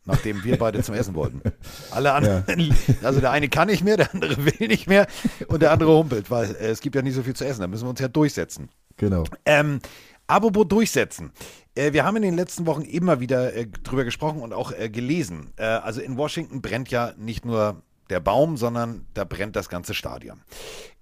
[0.05, 1.43] nachdem wir beide zum Essen wollten.
[1.91, 2.95] Alle anderen, ja.
[3.03, 5.07] also der eine kann nicht mehr, der andere will nicht mehr
[5.49, 7.61] und der andere humpelt, weil äh, es gibt ja nicht so viel zu essen.
[7.61, 8.69] Da müssen wir uns ja durchsetzen.
[8.97, 9.25] Genau.
[9.45, 9.81] Ähm,
[10.27, 11.33] apropos durchsetzen.
[11.75, 14.89] Äh, wir haben in den letzten Wochen immer wieder äh, drüber gesprochen und auch äh,
[14.89, 15.53] gelesen.
[15.57, 20.43] Also in Washington brennt ja nicht nur der Baum, sondern da brennt das ganze Stadion.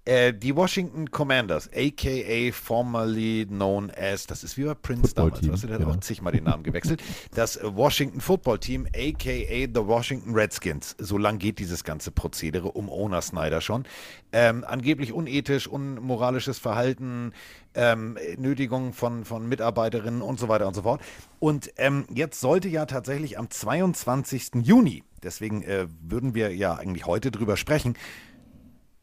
[0.07, 5.41] Äh, die Washington Commanders, aka formerly known as, das ist wie bei Prince Football damals,
[5.41, 5.91] Team, weißt du, der genau.
[5.91, 7.03] hat auch zigmal den Namen gewechselt.
[7.35, 10.95] Das Washington Football Team, aka the Washington Redskins.
[10.99, 13.85] So lang geht dieses ganze Prozedere um Owner Snyder schon.
[14.33, 17.33] Ähm, angeblich unethisch, unmoralisches Verhalten,
[17.75, 21.01] ähm, Nötigung von, von Mitarbeiterinnen und so weiter und so fort.
[21.39, 24.51] Und ähm, jetzt sollte ja tatsächlich am 22.
[24.63, 27.97] Juni, deswegen äh, würden wir ja eigentlich heute drüber sprechen,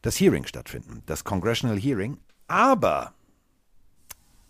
[0.02, 2.18] das Hearing stattfinden, das Congressional Hearing.
[2.48, 3.14] Aber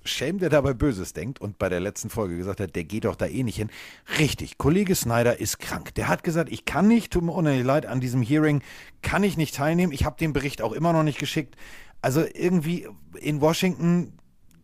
[0.04, 3.14] Shame, der dabei Böses denkt und bei der letzten Folge gesagt hat, der geht doch
[3.14, 3.70] da eh nicht hin.
[4.18, 5.94] Richtig, Kollege Snyder ist krank.
[5.94, 8.62] Der hat gesagt, ich kann nicht, tut mir unheimlich leid, an diesem Hearing
[9.02, 9.92] kann ich nicht teilnehmen.
[9.92, 11.56] Ich habe den Bericht auch immer noch nicht geschickt.
[12.00, 12.88] Also irgendwie
[13.20, 14.14] in Washington,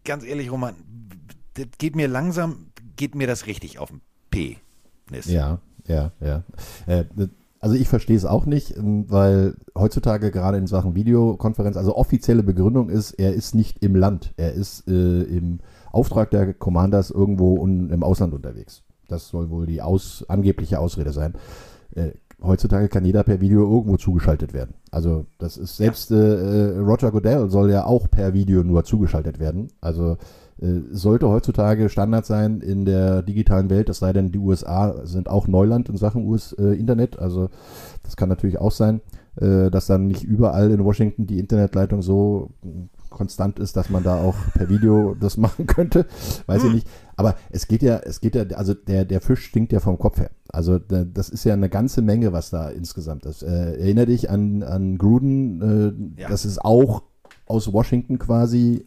[0.05, 0.74] ganz ehrlich, Roman,
[1.55, 4.59] das geht mir langsam, geht mir das richtig auf den P.
[5.27, 6.42] Ja, ja, ja.
[6.87, 7.05] Äh,
[7.60, 12.42] also ich verstehe es auch nicht, ähm, weil heutzutage gerade in Sachen Videokonferenz, also offizielle
[12.42, 17.56] Begründung ist, er ist nicht im Land, er ist äh, im Auftrag der Commanders irgendwo
[17.56, 18.82] un, im Ausland unterwegs.
[19.08, 21.34] Das soll wohl die aus, angebliche Ausrede sein.
[21.94, 22.10] Äh,
[22.42, 24.74] heutzutage kann jeder per Video irgendwo zugeschaltet werden.
[24.90, 29.68] Also das ist selbst äh, Roger Goodell soll ja auch per Video nur zugeschaltet werden.
[29.80, 30.16] Also äh,
[30.90, 35.46] sollte heutzutage Standard sein in der digitalen Welt, es sei denn, die USA sind auch
[35.46, 37.18] Neuland in Sachen US äh, Internet.
[37.18, 37.50] Also
[38.02, 39.00] das kann natürlich auch sein,
[39.36, 42.50] äh, dass dann nicht überall in Washington die Internetleitung so
[43.10, 46.06] konstant ist, dass man da auch per Video das machen könnte.
[46.46, 46.86] Weiß ich nicht.
[47.16, 50.18] Aber es geht ja, es geht ja, also der, der Fisch stinkt ja vom Kopf
[50.18, 50.30] her.
[50.50, 53.42] Also das ist ja eine ganze Menge, was da insgesamt ist.
[53.42, 56.28] Äh, erinnere dich an, an Gruden, äh, ja.
[56.28, 57.02] das ist auch
[57.48, 58.84] aus Washington quasi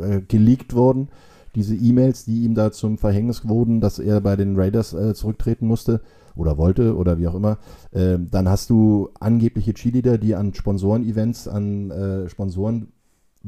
[0.00, 1.08] äh, geleakt worden.
[1.54, 5.66] Diese E-Mails, die ihm da zum Verhängnis wurden, dass er bei den Raiders äh, zurücktreten
[5.66, 6.00] musste
[6.36, 7.58] oder wollte oder wie auch immer.
[7.92, 12.92] Ähm, dann hast du angebliche Cheerleader, die an Sponsoren-Events, an äh, Sponsoren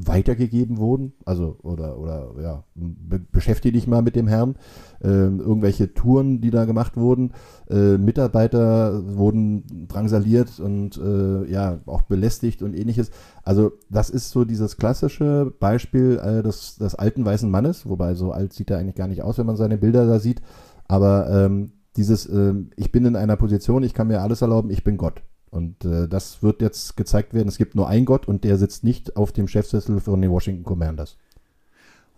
[0.07, 4.57] weitergegeben wurden, also oder oder ja, be beschäftige dich mal mit dem Herrn.
[5.03, 7.33] Ähm, irgendwelche Touren, die da gemacht wurden,
[7.69, 13.11] äh, Mitarbeiter wurden drangsaliert und äh, ja auch belästigt und ähnliches.
[13.43, 18.33] Also das ist so dieses klassische Beispiel äh, des, des alten weißen Mannes, wobei so
[18.33, 20.43] alt sieht er eigentlich gar nicht aus, wenn man seine Bilder da sieht.
[20.89, 24.85] Aber ähm, dieses, ähm, ich bin in einer Position, ich kann mir alles erlauben, ich
[24.85, 25.23] bin Gott.
[25.51, 27.49] Und äh, das wird jetzt gezeigt werden.
[27.49, 30.65] Es gibt nur einen Gott und der sitzt nicht auf dem Chefsessel von den Washington
[30.65, 31.17] Commanders.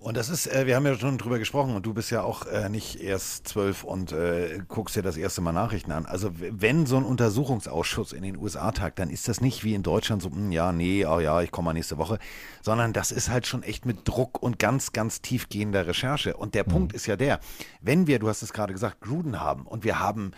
[0.03, 2.47] Und das ist, äh, wir haben ja schon drüber gesprochen und du bist ja auch
[2.47, 6.07] äh, nicht erst zwölf und äh, guckst dir das erste Mal Nachrichten an.
[6.07, 9.85] Also wenn so ein Untersuchungsausschuss in den USA tagt, dann ist das nicht wie in
[9.85, 12.19] Deutschland so, hm, ja, nee, oh ja, ich komme mal nächste Woche,
[12.63, 16.37] sondern das ist halt schon echt mit Druck und ganz, ganz tiefgehender Recherche.
[16.37, 16.73] Und der mhm.
[16.73, 17.39] Punkt ist ja der,
[17.81, 20.33] wenn wir, du hast es gerade gesagt, Gruden haben und wir haben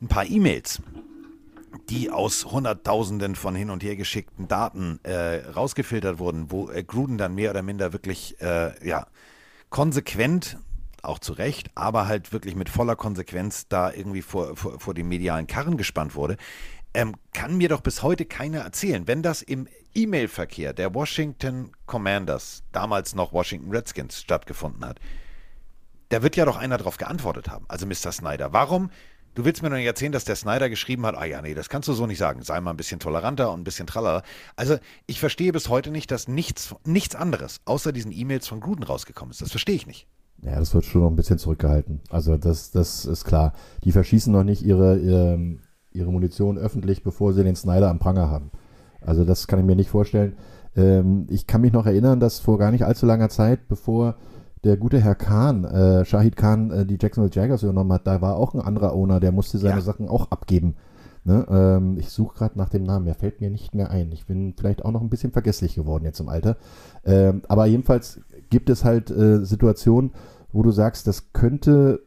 [0.00, 0.80] ein paar E-Mails,
[1.88, 7.18] die aus Hunderttausenden von hin und her geschickten Daten äh, rausgefiltert wurden, wo äh, Gruden
[7.18, 9.06] dann mehr oder minder wirklich äh, ja,
[9.70, 10.58] konsequent,
[11.02, 15.08] auch zu Recht, aber halt wirklich mit voller Konsequenz da irgendwie vor, vor, vor den
[15.08, 16.36] medialen Karren gespannt wurde,
[16.94, 22.62] ähm, kann mir doch bis heute keiner erzählen, wenn das im E-Mail-Verkehr der Washington Commanders,
[22.72, 25.00] damals noch Washington Redskins, stattgefunden hat.
[26.10, 28.12] Da wird ja doch einer darauf geantwortet haben, also Mr.
[28.12, 28.52] Snyder.
[28.52, 28.90] Warum
[29.34, 31.70] Du willst mir noch nicht erzählen, dass der Snyder geschrieben hat, ah ja, nee, das
[31.70, 32.42] kannst du so nicht sagen.
[32.42, 34.22] Sei mal ein bisschen toleranter und ein bisschen tralala.
[34.56, 38.82] Also ich verstehe bis heute nicht, dass nichts, nichts anderes außer diesen E-Mails von Gruden
[38.82, 39.40] rausgekommen ist.
[39.40, 40.06] Das verstehe ich nicht.
[40.42, 42.00] Ja, das wird schon noch ein bisschen zurückgehalten.
[42.10, 43.54] Also das, das ist klar.
[43.84, 45.58] Die verschießen noch nicht ihre, ihre,
[45.92, 48.50] ihre Munition öffentlich, bevor sie den Snyder am Pranger haben.
[49.00, 50.36] Also das kann ich mir nicht vorstellen.
[50.76, 54.16] Ähm, ich kann mich noch erinnern, dass vor gar nicht allzu langer Zeit, bevor
[54.64, 58.36] der gute Herr Khan, äh, Shahid Khan, äh, die Jacksonville Jaguars übernommen hat, da war
[58.36, 59.80] auch ein anderer Owner, der musste seine ja.
[59.80, 60.76] Sachen auch abgeben.
[61.24, 61.46] Ne?
[61.48, 64.10] Ähm, ich suche gerade nach dem Namen, der fällt mir nicht mehr ein.
[64.12, 66.56] Ich bin vielleicht auch noch ein bisschen vergesslich geworden jetzt im Alter.
[67.04, 68.20] Ähm, aber jedenfalls
[68.50, 70.12] gibt es halt äh, Situationen,
[70.52, 72.00] wo du sagst, das könnte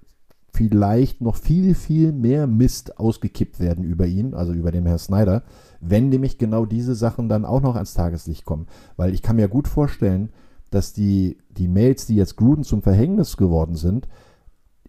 [0.53, 5.43] vielleicht noch viel, viel mehr Mist ausgekippt werden über ihn, also über den Herrn Snyder,
[5.81, 8.67] wenn nämlich genau diese Sachen dann auch noch ans Tageslicht kommen.
[8.95, 10.29] Weil ich kann mir gut vorstellen,
[10.69, 14.07] dass die, die Mails, die jetzt Gruden zum Verhängnis geworden sind,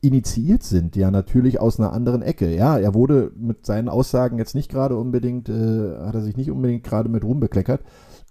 [0.03, 2.55] initiiert sind, ja natürlich aus einer anderen Ecke.
[2.55, 6.51] Ja, er wurde mit seinen Aussagen jetzt nicht gerade unbedingt, äh, hat er sich nicht
[6.51, 7.83] unbedingt gerade mit rumbekleckert,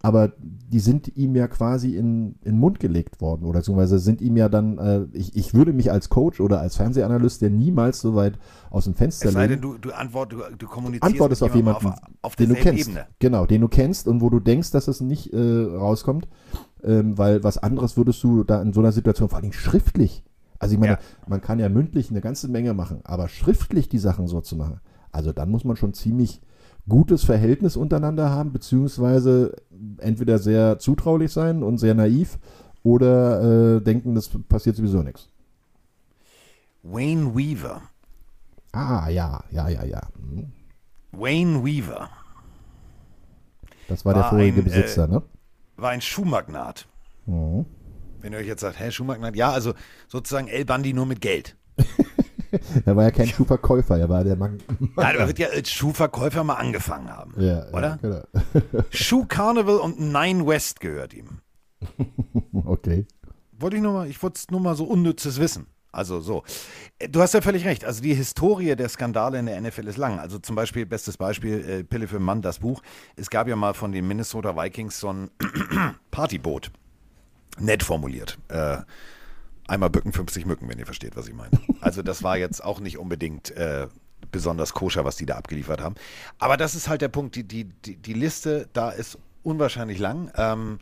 [0.01, 4.21] aber die sind ihm ja quasi in, in den Mund gelegt worden oder beziehungsweise sind
[4.21, 7.99] ihm ja dann, äh, ich, ich würde mich als Coach oder als Fernsehanalyst ja niemals
[7.99, 8.37] so weit
[8.69, 9.61] aus dem Fenster Es sei legen.
[9.61, 12.87] denn, du, du, antwort, du, du kommunizierst Antwortest auf jemanden, auf, auf den du kennst.
[12.87, 13.07] Ebene.
[13.17, 16.27] Genau, den du kennst und wo du denkst, dass es nicht äh, rauskommt,
[16.83, 20.23] ähm, weil was anderes würdest du da in so einer Situation, vor allem schriftlich.
[20.59, 20.99] Also ich meine, Ja.
[21.27, 24.79] man kann ja mündlich eine ganze Menge machen, aber schriftlich die Sachen so zu machen,
[25.11, 26.41] also dann muss man schon ziemlich
[26.87, 29.55] gutes Verhältnis untereinander haben, beziehungsweise
[29.97, 32.37] entweder sehr zutraulich sein und sehr naiv
[32.83, 35.29] oder äh, denken, das passiert sowieso nichts.
[36.83, 37.81] Wayne Weaver.
[38.71, 40.01] Ah, ja, ja, ja, ja.
[40.17, 40.51] Hm.
[41.13, 42.09] Wayne Weaver
[43.87, 45.23] Das war, der War vorige ein, äh, Besitzer, ne?
[45.77, 46.87] War ein Schuhmagnat.
[47.25, 47.65] Mhm.
[48.21, 49.35] Wenn ihr euch jetzt sagt, hä, Schuhmagnat?
[49.35, 49.73] Ja, also
[50.07, 51.55] sozusagen El Bandi nur mit Geld.
[52.85, 54.59] Er war ja kein Schuhverkäufer, er war der Mann.
[54.97, 57.33] Ja, der wird ja als Schuhverkäufer mal angefangen haben.
[57.37, 57.99] Ja, Oder?
[58.01, 58.83] Ja, genau.
[58.91, 61.39] Schuh Carnival und Nine West gehört ihm.
[62.65, 63.05] Okay.
[63.51, 65.67] Wollte ich nur mal, ich wollte es nur mal so unnützes Wissen.
[65.95, 66.43] Also so.
[66.99, 67.85] Äh, Du hast ja völlig recht.
[67.85, 70.19] Also die Historie der Skandale in der NFL ist lang.
[70.19, 72.81] Also zum Beispiel, bestes Beispiel, äh, Pille für Mann, das Buch.
[73.15, 75.31] Es gab ja mal von den Minnesota Vikings so ein
[76.11, 76.71] Partyboot.
[77.57, 78.37] Nett formuliert.
[78.49, 78.77] Äh,
[79.67, 81.51] einmal bücken, 50 Mücken, wenn ihr versteht, was ich meine.
[81.79, 83.87] Also das war jetzt auch nicht unbedingt äh,
[84.31, 85.95] besonders koscher, was die da abgeliefert haben.
[86.39, 87.35] Aber das ist halt der Punkt.
[87.35, 90.31] Die, die, die, die Liste da ist unwahrscheinlich lang.
[90.35, 90.79] Ähm,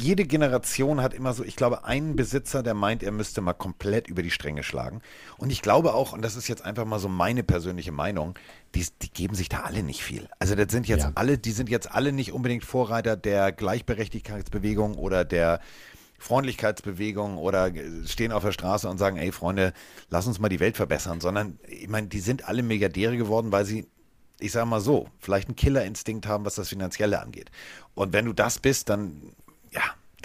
[0.00, 4.08] jede Generation hat immer so, ich glaube, einen Besitzer, der meint, er müsste mal komplett
[4.08, 5.00] über die Stränge schlagen.
[5.36, 8.34] Und ich glaube auch, und das ist jetzt einfach mal so meine persönliche Meinung,
[8.74, 10.28] die, die geben sich da alle nicht viel.
[10.38, 11.12] Also das sind jetzt Ja.
[11.14, 15.60] alle, die sind jetzt alle nicht unbedingt Vorreiter der Gleichberechtigkeitsbewegung oder der
[16.18, 17.70] Freundlichkeitsbewegung oder
[18.06, 19.72] stehen auf der Straße und sagen, ey Freunde,
[20.08, 23.64] lass uns mal die Welt verbessern, sondern ich meine, die sind alle Milliardäre geworden, weil
[23.64, 23.86] sie
[24.40, 27.50] ich sage mal so, vielleicht einen Killerinstinkt haben, was das Finanzielle angeht.
[27.94, 29.32] Und wenn du das bist, dann,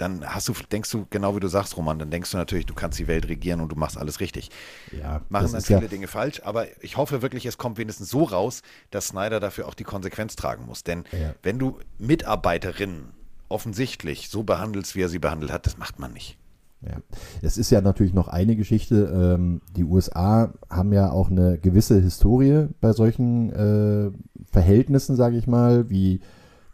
[0.00, 2.74] dann hast du, denkst du, genau wie du sagst, Roman, dann denkst du natürlich, du
[2.74, 4.50] kannst die Welt regieren und du machst alles richtig.
[4.92, 8.10] Ja, Machen dann ist ja, viele Dinge falsch, aber ich hoffe wirklich, es kommt wenigstens
[8.10, 10.84] so raus, dass Snyder dafür auch die Konsequenz tragen muss.
[10.84, 11.34] Denn Ja.
[11.42, 13.10] wenn du Mitarbeiterinnen
[13.48, 16.38] offensichtlich so behandelst, wie er sie behandelt hat, das macht man nicht.
[16.82, 16.96] ja.
[17.42, 19.12] Es ist ja natürlich noch eine Geschichte.
[19.12, 24.10] Ähm, die USA haben ja auch eine gewisse Historie bei solchen äh,
[24.52, 26.20] Verhältnissen, sage ich mal, wie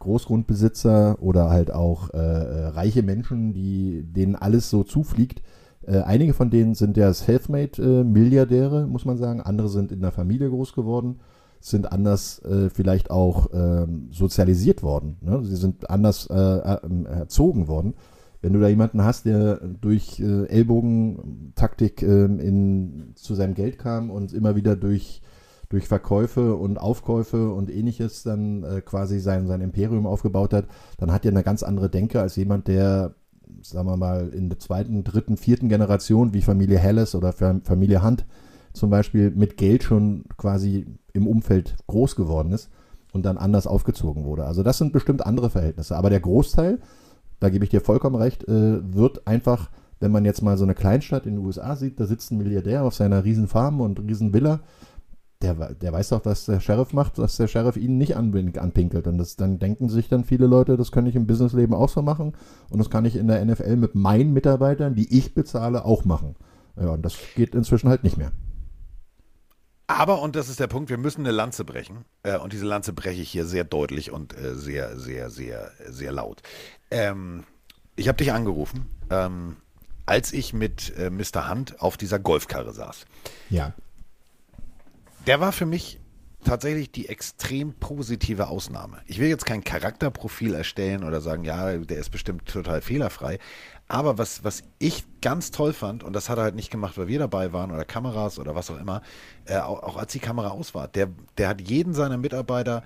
[0.07, 5.43] Großgrundbesitzer oder halt auch äh, äh, reiche Menschen, die denen alles so zufliegt.
[5.87, 9.41] Äh, einige von denen sind ja Selfmade-Milliardäre, muss man sagen.
[9.41, 11.21] Andere sind in der Familie groß geworden,
[11.61, 15.17] sind anders äh, vielleicht auch ähm, sozialisiert worden.
[15.21, 15.43] Ne?
[15.45, 17.95] Sie sind anders äh, äh, erzogen worden.
[18.43, 24.11] Wenn du da jemanden hast, der durch äh, Ellbogentaktik ähm, in, zu seinem Geld kam
[24.11, 25.23] und immer wieder durch,
[25.69, 30.67] durch Verkäufe und Aufkäufe und ähnliches dann äh, quasi sein, sein Imperium aufgebaut hat,
[30.99, 33.15] dann hat er eine ganz andere Denke als jemand, der,
[33.63, 38.05] sagen wir mal, in der zweiten, dritten, vierten Generation wie Familie Helles oder Fam- Familie
[38.05, 38.27] Hunt
[38.73, 42.69] zum Beispiel mit Geld schon quasi im Umfeld groß geworden ist
[43.13, 44.45] und dann anders aufgezogen wurde.
[44.45, 45.97] Also das sind bestimmt andere Verhältnisse.
[45.97, 46.79] Aber der Großteil,
[47.41, 50.75] da gebe ich dir vollkommen recht, äh, wird einfach, wenn man jetzt mal so eine
[50.75, 54.35] Kleinstadt in den USA sieht, da sitzt ein Milliardär auf seiner riesen Farm und riesen
[54.35, 54.61] Villa,
[55.43, 59.07] der, der weiß doch, was der Sheriff macht, dass der Sheriff ihn nicht anpin- anpinkelt.
[59.07, 62.03] Und das, dann denken sich dann viele Leute, das kann ich im Businessleben auch so
[62.03, 62.35] machen
[62.71, 66.37] und das kann ich in der NFL mit meinen Mitarbeitern, die ich bezahle, auch machen.
[66.81, 68.33] Ja, und das geht inzwischen halt nicht mehr.
[69.89, 72.05] Aber, und das ist der Punkt, wir müssen eine Lanze brechen.
[72.23, 76.13] Äh, und diese Lanze breche ich hier sehr deutlich und äh, sehr, sehr, sehr, sehr
[76.13, 76.43] laut.
[76.91, 77.45] Ähm,
[77.95, 79.57] ich habe dich angerufen, ähm,
[80.05, 81.49] als ich mit äh, Mr.
[81.51, 83.05] Hunt auf dieser Golfkarre saß.
[83.49, 83.75] Ja.
[85.27, 85.99] Der war für mich
[86.45, 88.99] tatsächlich die extrem positive Ausnahme.
[89.07, 93.41] Ich will jetzt kein Charakterprofil erstellen oder sagen, ja, der ist bestimmt total fehlerfrei.
[93.89, 97.09] Aber was, was ich ganz toll fand, und das hat er halt nicht gemacht, weil
[97.09, 99.03] wir dabei waren oder Kameras oder was auch immer,
[99.47, 102.85] äh, auch, auch als die Kamera aus war, der, der hat jeden seiner Mitarbeiter,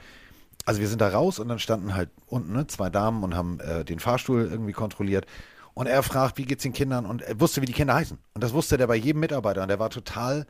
[0.64, 3.60] also wir sind da raus und dann standen halt unten ne, zwei Damen und haben
[3.60, 5.26] äh, den Fahrstuhl irgendwie kontrolliert.
[5.74, 7.04] Und er fragt, wie geht's den Kindern?
[7.04, 8.18] Und er wusste, wie die Kinder heißen.
[8.34, 9.62] Und das wusste der bei jedem Mitarbeiter.
[9.62, 10.46] Und der war total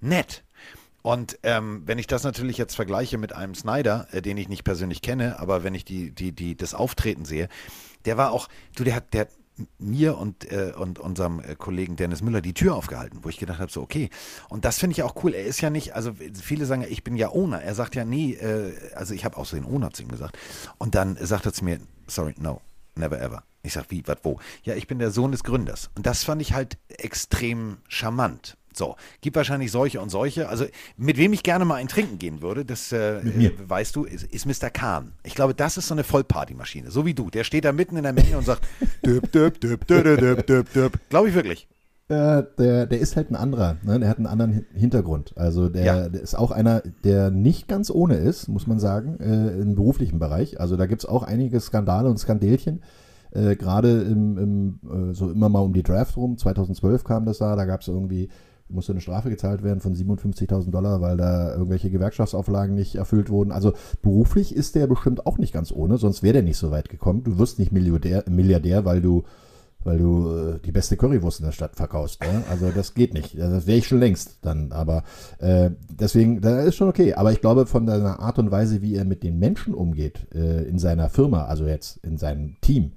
[0.00, 0.44] nett.
[1.02, 4.64] Und ähm, wenn ich das natürlich jetzt vergleiche mit einem Snyder, äh, den ich nicht
[4.64, 7.48] persönlich kenne, aber wenn ich die, die, die, das Auftreten sehe,
[8.04, 9.30] der war auch, du, der hat, der hat
[9.78, 13.60] mir und, äh, und unserem äh, Kollegen Dennis Müller die Tür aufgehalten, wo ich gedacht
[13.60, 14.10] habe, so okay.
[14.48, 15.34] Und das finde ich auch cool.
[15.34, 17.62] Er ist ja nicht, also viele sagen ich bin ja Owner.
[17.62, 20.38] Er sagt ja, nee, äh, also ich habe auch so den Owner zu ihm gesagt.
[20.78, 22.60] Und dann sagt er zu mir, sorry, no,
[22.94, 23.44] never ever.
[23.62, 24.38] Ich sag, wie, was, wo?
[24.64, 25.90] Ja, ich bin der Sohn des Gründers.
[25.94, 28.56] Und das fand ich halt extrem charmant.
[28.72, 30.48] So, gibt wahrscheinlich solche und solche.
[30.48, 30.64] Also,
[30.96, 34.24] mit wem ich gerne mal ein Trinken gehen würde, das äh, äh, weißt du, ist,
[34.24, 34.70] ist Mr.
[34.70, 35.12] Kahn.
[35.24, 37.30] Ich glaube, das ist so eine Vollpartymaschine, so wie du.
[37.30, 38.62] Der steht da mitten in der Menge und sagt,
[39.04, 40.92] düb, düb, düb, düb, düb, düb, düb.
[41.08, 41.68] Glaube ich wirklich.
[42.10, 44.00] Äh, der, der ist halt ein anderer, ne?
[44.00, 45.32] der hat einen anderen Hintergrund.
[45.36, 46.08] Also der, ja.
[46.08, 50.18] der, ist auch einer, der nicht ganz ohne ist, muss man sagen, äh, im beruflichen
[50.18, 50.58] Bereich.
[50.58, 52.82] Also da gibt es auch einige Skandale und Skandelchen.
[53.30, 57.38] Äh, Gerade im, im, äh, so immer mal um die Draft rum, 2012 kam das
[57.38, 58.28] da, da gab es irgendwie
[58.70, 63.52] musste eine Strafe gezahlt werden von 57.000 Dollar, weil da irgendwelche Gewerkschaftsauflagen nicht erfüllt wurden.
[63.52, 66.88] Also beruflich ist der bestimmt auch nicht ganz ohne, sonst wäre der nicht so weit
[66.88, 67.24] gekommen.
[67.24, 69.24] Du wirst nicht Milliardär, Milliardär weil du
[69.84, 72.20] weil du äh, die beste Currywurst in der Stadt verkaufst.
[72.22, 72.44] Ne?
[72.50, 73.38] Also das geht nicht.
[73.38, 74.72] Das wäre ich schon längst dann.
[74.72, 75.04] Aber
[75.38, 77.14] äh, deswegen, da ist schon okay.
[77.14, 80.64] Aber ich glaube, von der Art und Weise, wie er mit den Menschen umgeht äh,
[80.64, 82.92] in seiner Firma, also jetzt in seinem Team,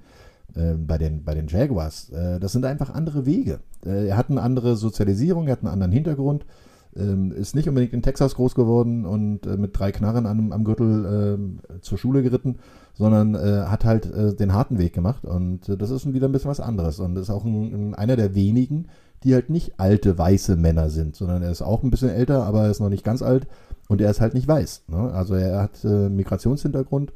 [0.55, 3.59] bei, den, bei den Jaguars, äh, das sind einfach andere Wege.
[3.85, 6.45] Äh, er hat eine andere Sozialisierung, er hat einen anderen Hintergrund,
[6.95, 10.63] ähm, ist nicht unbedingt in Texas groß geworden und äh, mit drei Knarren am, am
[10.63, 12.57] Gürtel ähm, zur Schule geritten,
[12.95, 16.99] sondern hat halt den harten Weg gemacht und das ist wieder ein bisschen was anderes
[16.99, 18.85] und ist auch ein, einer der wenigen,
[19.23, 22.65] die halt nicht alte weiße Männer sind, sondern er ist auch ein bisschen älter, aber
[22.65, 23.47] er ist noch nicht ganz alt
[23.87, 24.83] und er ist halt nicht weiß.
[24.89, 25.11] Ne?
[25.11, 27.13] Also er hat Migrationshintergrund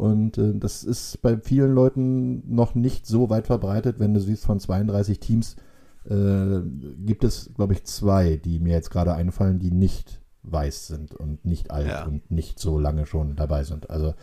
[0.00, 4.46] und äh, das ist bei vielen Leuten noch nicht so weit verbreitet, wenn du siehst,
[4.46, 5.56] von 32 Teams
[6.08, 6.60] äh,
[7.04, 11.44] gibt es, glaube ich, zwei, die mir jetzt gerade einfallen, die nicht weiß sind und
[11.44, 12.04] nicht alt ja.
[12.06, 13.90] und nicht so lange schon dabei sind.
[13.90, 14.14] Also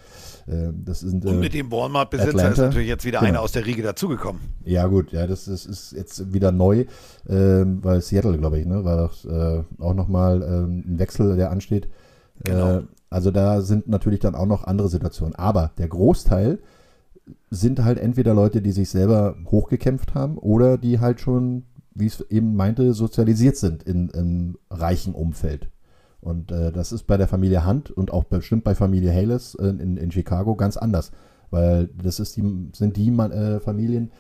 [0.48, 3.30] äh, das sind äh, und mit dem Walmart-Besitzer ist natürlich jetzt wieder genau.
[3.30, 4.42] einer aus der Riege dazugekommen.
[4.66, 6.86] Ja gut, ja, das ist, ist jetzt wieder neu,
[7.28, 11.52] äh, weil Seattle, glaube ich, ne, war doch äh, auch nochmal ähm, ein Wechsel, der
[11.52, 11.88] ansteht.
[12.44, 12.82] Genau.
[13.10, 15.36] Also da sind natürlich dann auch noch andere Situationen.
[15.36, 16.60] Aber der Großteil
[17.50, 22.22] sind halt entweder Leute, die sich selber hochgekämpft haben oder die halt schon, wie es
[22.30, 25.70] eben meinte, sozialisiert sind in einem reichen Umfeld.
[26.20, 29.68] Und äh, das ist bei der Familie Hunt und auch bestimmt bei Familie Hayles äh,
[29.68, 31.12] in, in Chicago ganz anders.
[31.50, 34.12] Weil das ist die, sind die äh, Familien,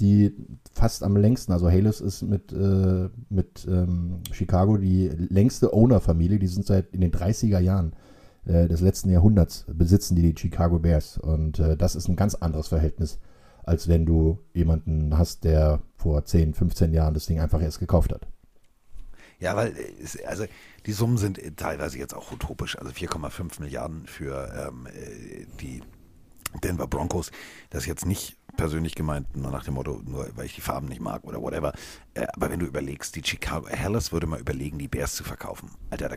[0.00, 0.34] die
[0.72, 6.46] fast am längsten, also Hayles ist mit, äh, mit ähm, Chicago die längste Owner-Familie, die
[6.46, 7.92] sind seit in den 30er Jahren
[8.46, 11.18] äh, des letzten Jahrhunderts besitzen die die Chicago Bears.
[11.18, 13.18] Und äh, das ist ein ganz anderes Verhältnis,
[13.64, 18.12] als wenn du jemanden hast, der vor 10, 15 Jahren das Ding einfach erst gekauft
[18.12, 18.26] hat.
[19.38, 19.74] Ja, weil
[20.26, 20.44] also
[20.86, 22.78] die Summen sind teilweise jetzt auch utopisch.
[22.78, 25.82] Also 4,5 Milliarden für ähm, äh, die
[26.62, 27.30] Denver Broncos.
[27.70, 30.88] Das ist jetzt nicht persönlich gemeint, nur nach dem Motto, nur weil ich die Farben
[30.88, 31.72] nicht mag oder whatever.
[32.14, 35.70] Äh, aber wenn du überlegst, die Chicago Hellas würde mal überlegen, die Bears zu verkaufen.
[35.90, 36.16] Alter, da,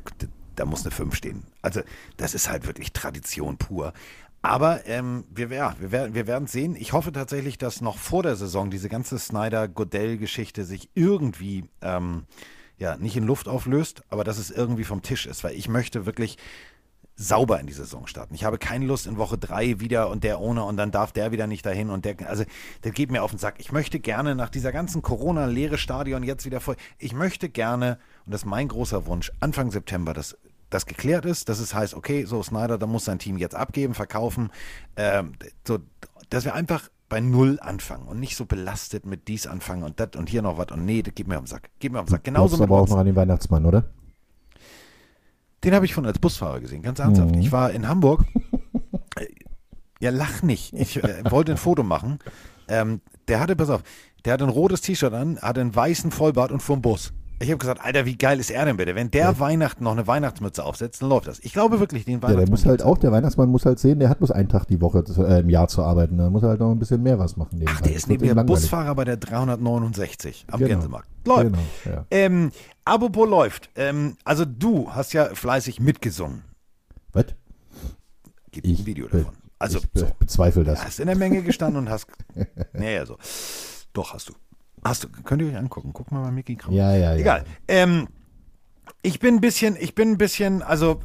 [0.55, 1.43] da muss eine 5 stehen.
[1.61, 1.81] Also
[2.17, 3.93] das ist halt wirklich Tradition pur.
[4.41, 6.75] Aber ähm, wir, ja, wir, werden, wir werden sehen.
[6.75, 12.25] Ich hoffe tatsächlich, dass noch vor der Saison diese ganze Snyder-Godell-Geschichte sich irgendwie ähm,
[12.77, 15.43] ja, nicht in Luft auflöst, aber dass es irgendwie vom Tisch ist.
[15.43, 16.37] Weil ich möchte wirklich
[17.15, 18.35] sauber in die Saison starten.
[18.35, 21.31] Ich habe keine Lust in Woche drei wieder und der ohne und dann darf der
[21.31, 22.43] wieder nicht dahin und der, also
[22.83, 23.55] der geht mir auf den Sack.
[23.59, 28.33] Ich möchte gerne nach dieser ganzen Corona-leere Stadion jetzt wieder voll, ich möchte gerne, und
[28.33, 30.37] das ist mein großer Wunsch, Anfang September, dass
[30.75, 33.93] das geklärt ist, dass es heißt, okay, so Snyder, da muss sein Team jetzt abgeben,
[33.93, 34.51] verkaufen,
[34.97, 35.33] ähm,
[35.65, 35.79] so,
[36.29, 40.09] dass wir einfach bei Null anfangen und nicht so belastet mit dies anfangen und das
[40.17, 41.69] und hier noch was und nee, das geht mir auf den Sack.
[41.79, 42.23] Geht mir auf den Sack.
[42.25, 43.85] Genauso mit aber auch noch an den Weihnachtsmann, oder?
[45.63, 47.31] Den habe ich von als Busfahrer gesehen, ganz ernsthaft.
[47.31, 47.41] Mhm.
[47.41, 48.25] Ich war in Hamburg.
[50.01, 50.73] ja, lach nicht.
[50.73, 52.19] Ich äh, wollte ein Foto machen.
[52.67, 53.81] Ähm, der hatte, pass auf,
[54.25, 57.13] der hatte ein rotes T-Shirt an, hatte einen weißen Vollbart und fuhr Bus.
[57.39, 58.95] Ich habe gesagt, Alter, wie geil ist er denn bitte?
[58.95, 59.39] Wenn der ja.
[59.39, 61.39] Weihnachten noch eine Weihnachtsmütze aufsetzt, dann läuft das.
[61.39, 62.39] Ich glaube wirklich, den Weihnachtsmann.
[62.39, 64.65] Ja, der muss halt auch, der Weihnachtsmann muss halt sehen, der hat bloß einen Tag
[64.65, 66.17] die Woche äh, im Jahr zu arbeiten.
[66.17, 67.61] Da muss er halt noch ein bisschen mehr was machen.
[67.65, 70.69] Ach, der ist neben mir Busfahrer bei der 369 am genau.
[70.69, 71.09] Gänsemarkt.
[71.25, 71.43] Läuft.
[71.43, 72.05] Genau, ja.
[72.11, 72.51] ähm,
[72.85, 73.69] apropos läuft.
[73.75, 76.43] Ähm, also du hast ja fleißig mitgesungen.
[77.11, 77.25] Was?
[78.51, 79.33] Gibt ich ein Video davon.
[79.59, 80.07] Also ich so.
[80.19, 80.79] bezweifle das.
[80.79, 82.07] Du hast in der Menge gestanden und hast.
[82.73, 83.17] naja, so.
[83.93, 84.33] Doch, hast du.
[84.85, 85.91] Hast du, könnt ihr euch angucken.
[85.93, 86.73] Guck mal bei Mickey Kraus.
[86.73, 87.15] Ja, ja, ja.
[87.15, 87.43] Egal.
[87.67, 88.07] Ähm,
[89.01, 91.01] ich bin ein bisschen, ich bin ein bisschen, also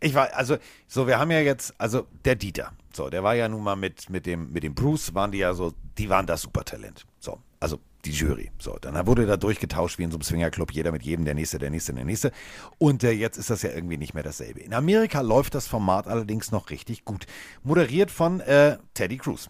[0.00, 3.48] ich war, also, so, wir haben ja jetzt, also der Dieter, so, der war ja
[3.48, 6.42] nun mal mit, mit dem, mit dem Bruce, waren die ja so, die waren das
[6.42, 7.06] Supertalent.
[7.18, 8.50] So, also die Jury.
[8.58, 11.58] So, dann wurde da durchgetauscht wie in so einem Swingerclub, jeder mit jedem, der nächste,
[11.58, 12.30] der nächste, der nächste.
[12.76, 14.60] Und äh, jetzt ist das ja irgendwie nicht mehr dasselbe.
[14.60, 17.26] In Amerika läuft das Format allerdings noch richtig gut.
[17.62, 19.48] Moderiert von äh, Teddy Cruz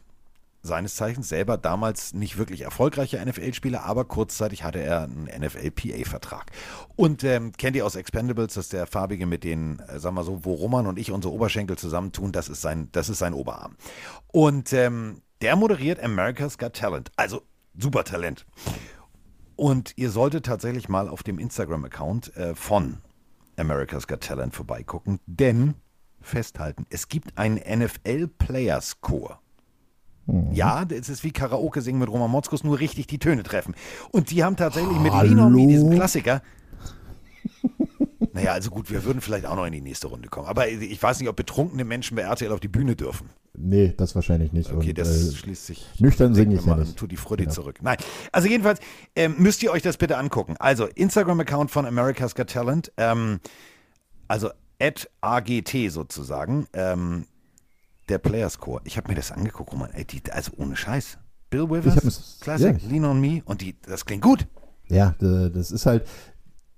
[0.63, 6.51] seines Zeichens selber damals nicht wirklich erfolgreicher NFL-Spieler, aber kurzzeitig hatte er einen NFL-PA-Vertrag.
[6.97, 10.45] Und ähm, kennt ihr aus Expendables, dass der Farbige mit den, äh, sagen wir so,
[10.45, 13.77] wo Roman und ich unsere Oberschenkel zusammentun, das ist sein, das ist sein Oberarm.
[14.33, 17.43] Und ähm, der moderiert America's Got Talent, also
[17.77, 18.45] super Talent.
[19.55, 22.99] Und ihr solltet tatsächlich mal auf dem Instagram-Account äh, von
[23.57, 25.75] America's Got Talent vorbeigucken, denn
[26.21, 29.41] festhalten, es gibt einen NFL Players Chor.
[30.29, 30.53] Mhm.
[30.53, 33.75] Ja, es ist wie Karaoke singen mit Roman Motzkus, nur richtig die Töne treffen.
[34.13, 35.45] Und die haben tatsächlich mit Hallo?
[35.47, 36.43] On Me, diesem Klassiker,
[38.33, 40.47] naja, also gut, wir würden vielleicht auch noch in die nächste Runde kommen.
[40.47, 43.31] Aber ich weiß nicht, ob betrunkene Menschen bei RTL auf die Bühne dürfen.
[43.57, 44.71] Nee, das wahrscheinlich nicht.
[44.73, 45.87] Okay, Und, das äh, schließt sich.
[45.99, 46.97] nüchtern singe ich ja mal nicht.
[46.97, 47.51] Tut die Freude Ja.
[47.51, 47.79] zurück.
[47.83, 47.97] Nein.
[48.31, 48.79] Also jedenfalls
[49.17, 50.55] ähm, müsst ihr euch das bitte angucken.
[50.61, 52.93] Also Instagram-Account von America's Got Talent.
[52.97, 53.41] Ähm,
[54.29, 54.51] also
[54.81, 56.67] at AGT sozusagen.
[56.75, 57.25] Ähm,
[58.09, 58.81] der Players Core.
[58.85, 59.73] Ich habe mir das angeguckt.
[59.73, 59.91] Roman.
[59.93, 61.19] Ey, die, also ohne Scheiß.
[61.51, 62.89] Bill Withers, Classic, ja.
[62.91, 63.43] Lean on Me.
[63.47, 64.47] Und die, das klingt gut.
[64.89, 66.03] Ja, das ist halt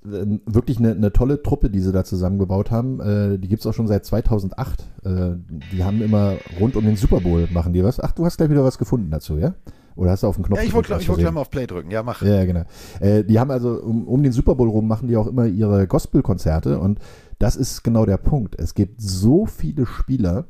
[0.04, 3.00] äh, wirklich eine, eine tolle Truppe, die sie da zusammengebaut haben.
[3.00, 4.84] Äh, Die gibt es auch schon seit 2008.
[5.04, 5.30] Äh,
[5.72, 8.00] Die haben immer rund um den Super Bowl machen die was.
[8.00, 9.54] Ach, du hast gleich wieder was gefunden dazu, ja?
[9.96, 11.90] Oder hast du auf den Knopf Ja, ich wollte gleich mal auf Play drücken.
[11.90, 12.22] Ja, mach.
[12.22, 12.62] Ja, genau.
[13.00, 15.86] Äh, die haben also um, um den Super Bowl rum machen die auch immer ihre
[15.86, 17.00] Gospel-Konzerte und
[17.38, 18.54] das ist genau der Punkt.
[18.58, 20.46] Es gibt so viele Spieler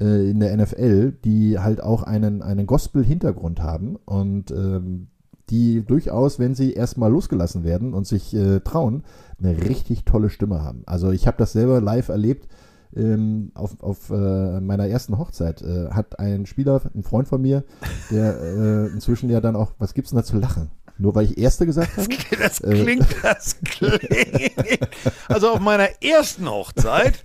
[0.00, 5.08] äh, in der NFL, die halt auch einen, einen Gospel-Hintergrund haben und ähm,
[5.50, 9.02] die durchaus, wenn sie erstmal losgelassen werden und sich äh, trauen,
[9.42, 10.82] eine richtig tolle Stimme haben.
[10.86, 12.48] Also ich habe das selber live erlebt.
[12.96, 17.62] Ähm, auf auf äh, meiner ersten Hochzeit äh, hat ein Spieler, ein Freund von mir,
[18.10, 20.72] der äh, inzwischen ja dann auch, was gibt's denn da zu lachen?
[20.98, 22.08] Nur weil ich Erste gesagt habe?
[22.40, 22.82] Das Äh.
[22.82, 24.88] klingt, das klingt.
[25.28, 27.24] Also auf meiner ersten Hochzeit.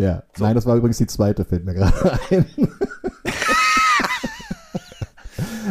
[0.00, 0.22] Ja.
[0.38, 2.46] Nein, das war übrigens die zweite, fällt mir gerade ein.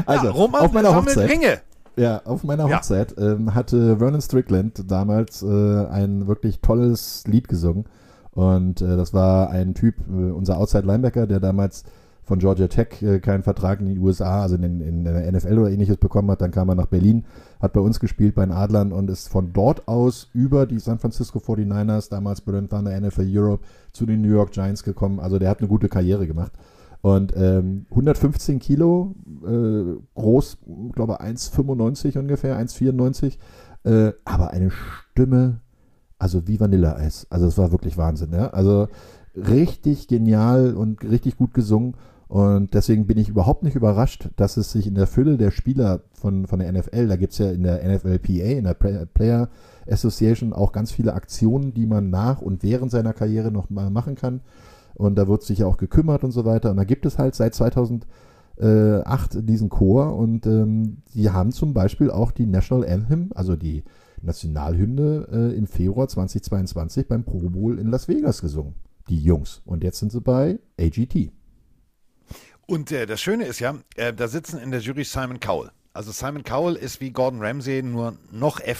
[0.05, 1.29] also, ja, Roman auf meiner Hochzeit.
[1.29, 1.59] Ringe.
[1.95, 2.77] Ja, auf meiner Ja.
[2.77, 5.47] Hochzeit ähm, hatte Vernon Strickland damals äh,
[5.87, 7.85] ein wirklich tolles Lied gesungen.
[8.31, 11.83] Und äh, das war ein Typ, äh, unser Outside Linebacker, der damals
[12.29, 15.71] von Georgia Tech äh, keinen Vertrag in die USA, also in, in der NFL oder
[15.71, 16.41] ähnliches bekommen hat.
[16.41, 17.25] Dann kam er nach Berlin,
[17.59, 20.99] hat bei uns gespielt bei den Adlern und ist von dort aus über die San
[20.99, 25.19] Francisco 49ers, damals Berlin Thunder NFL Europe, zu den New York Giants gekommen.
[25.19, 26.51] Also der hat eine gute Karriere gemacht.
[27.01, 30.59] Und ähm, 115 Kilo, äh, groß,
[30.93, 33.37] glaube 1,95 ungefähr, 1,94,
[33.85, 35.61] äh, aber eine Stimme,
[36.19, 37.25] also wie Vanilleeis.
[37.31, 38.33] Also es war wirklich Wahnsinn.
[38.33, 38.49] Ja?
[38.49, 38.87] Also
[39.35, 41.95] richtig genial und richtig gut gesungen.
[42.29, 46.01] Und deswegen bin ich überhaupt nicht überrascht, dass es sich in der Fülle der Spieler
[46.13, 49.49] von, von der NFL, da gibt es ja in der NFLPA, in der Play- Player
[49.89, 54.13] Association auch ganz viele Aktionen, die man nach und während seiner Karriere noch mal machen
[54.13, 54.41] kann.
[54.93, 56.69] Und da wird sich ja auch gekümmert und so weiter.
[56.69, 58.05] Und da gibt es halt seit 2008
[59.49, 63.83] diesen Chor und ähm, die haben zum Beispiel auch die National Anthem, also die
[64.21, 68.75] Nationalhymne äh, im Februar 2022 beim Pro Bowl in Las Vegas gesungen.
[69.09, 69.63] Die Jungs.
[69.65, 71.31] Und jetzt sind sie bei AGT.
[72.69, 75.71] Und äh, das Schöne ist ja, äh, da sitzen in der Jury Simon Cowell.
[75.91, 78.75] Also Simon Cowell ist wie Gordon Ramsay nur noch äh,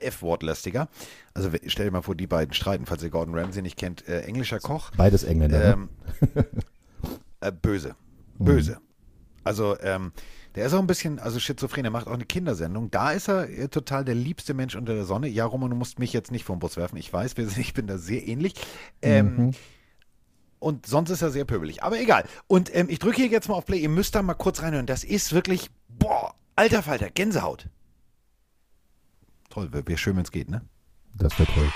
[0.00, 0.88] F-Wortlastiger.
[1.34, 4.06] Also stell dir mal vor, die beiden streiten, falls ihr Gordon Ramsay nicht kennt.
[4.06, 4.92] Äh, englischer Koch.
[4.96, 5.58] Beides Engländer.
[5.58, 5.72] ne?
[5.72, 5.88] Ähm,
[7.40, 7.96] äh, böse.
[8.38, 8.78] Böse.
[9.42, 10.12] Also, ähm,
[10.54, 12.92] der ist auch ein bisschen, also schizophren, er macht auch eine Kindersendung.
[12.92, 15.26] Da ist er äh, total der liebste Mensch unter der Sonne.
[15.26, 16.96] Ja, Roman, du musst mich jetzt nicht vom Bus werfen.
[16.96, 18.54] Ich weiß, wir ich bin da sehr ähnlich.
[19.02, 19.52] Ähm,
[20.62, 21.82] Und sonst ist er sehr pöbelig.
[21.82, 22.24] Aber egal.
[22.46, 23.78] Und ähm, ich drücke hier jetzt mal auf Play.
[23.78, 24.86] Ihr müsst da mal kurz reinhören.
[24.86, 27.68] Das ist wirklich, boah, alter Falter, Gänsehaut.
[29.50, 30.62] Toll, wäre wär schön, wenn es geht, ne?
[31.14, 31.68] Das wird toll.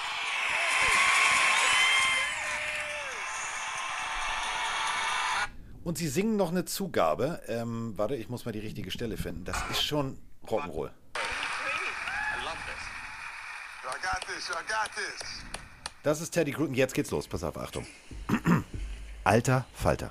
[5.83, 7.43] Und sie singen noch eine Zugabe.
[7.49, 9.45] Ähm, warte, ich muss mal die richtige Stelle finden.
[9.45, 10.17] Das ist schon
[10.47, 10.91] Rock'n'Roll.
[16.05, 16.75] Das ist Teddy Gruden.
[16.75, 17.27] Jetzt geht's los.
[17.27, 17.85] Pass auf, Achtung.
[19.27, 20.11] Alter Falter.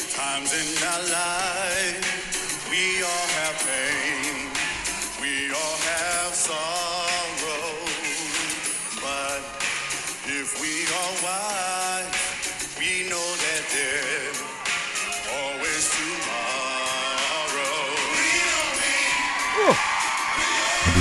[0.00, 4.09] Sometimes in our life, we all have pain.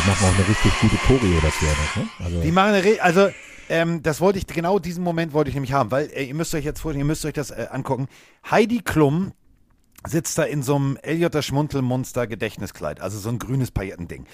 [0.10, 1.70] Machen auch eine richtig gute Choreo dafür.
[1.70, 2.10] Ne?
[2.24, 3.30] Also, Die machen eine also
[3.70, 6.55] ähm, das wollte ich, genau diesen Moment wollte ich nämlich haben, weil äh, ihr müsst
[6.55, 8.07] euch jetzt vorstellen, ihr müsst euch das äh, angucken.
[8.49, 9.34] Heidi Klum
[10.08, 14.26] sitzt da in so einem Eliotter Schmunzelmonster Gedächtniskleid, also so ein grünes Paillettending.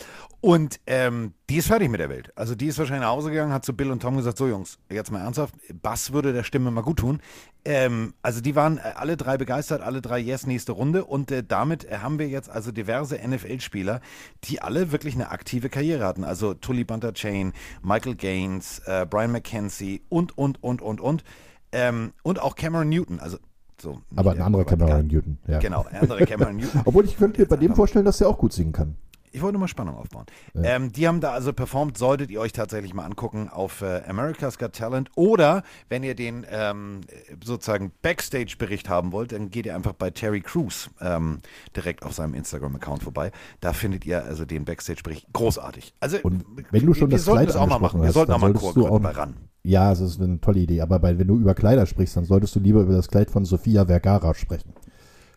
[0.41, 2.32] Und ähm, die ist fertig mit der Welt.
[2.36, 4.78] Also die ist wahrscheinlich nach Hause gegangen, hat zu Bill und Tom gesagt, so Jungs,
[4.91, 7.20] jetzt mal ernsthaft, Bass würde der Stimme mal gut tun.
[7.63, 11.03] Ähm, also die waren äh, alle drei begeistert, alle drei Yes, nächste Runde.
[11.03, 14.01] Und äh, damit äh, haben wir jetzt also diverse NFL-Spieler,
[14.43, 16.24] die alle wirklich eine aktive Karriere hatten.
[16.24, 21.24] Also Tully Bunter Chain, Michael Gaines, äh, Brian McKenzie und, und, und, und, und.
[21.72, 23.38] Ähm, und auch Cameron Newton, also
[23.86, 24.02] so.
[24.16, 25.08] Aber ein er, anderer aber Cameron.
[25.08, 25.38] Newton.
[25.48, 25.60] Ja.
[25.60, 26.82] Genau, ein anderer Cameron Newton.
[26.84, 28.96] Obwohl ich könnte mir bei dem vorstellen, dass er auch gut singen kann.
[29.36, 30.26] Ich wollte mal Spannung aufbauen.
[30.56, 34.58] Ähm, die haben da also performt, solltet ihr euch tatsächlich mal angucken auf äh, America's
[34.58, 37.02] Got Talent oder wenn ihr den ähm,
[37.44, 41.40] sozusagen Backstage-Bericht haben wollt, dann geht ihr einfach bei Terry Crews ähm,
[41.76, 43.34] direkt auf seinem Instagram-Account vorbei.
[43.60, 45.94] Da findet ihr also den Backstage-Bericht großartig.
[46.00, 48.00] Also Und wenn du schon wir das sollten Kleid das auch mal machen.
[48.02, 49.36] Wir hast, sollten dann auch mal einen solltest Chor du gründen auch- bei ran.
[49.64, 50.80] Ja, das ist eine tolle Idee.
[50.80, 53.44] Aber bei, wenn du über Kleider sprichst, dann solltest du lieber über das Kleid von
[53.44, 54.72] Sofia Vergara sprechen.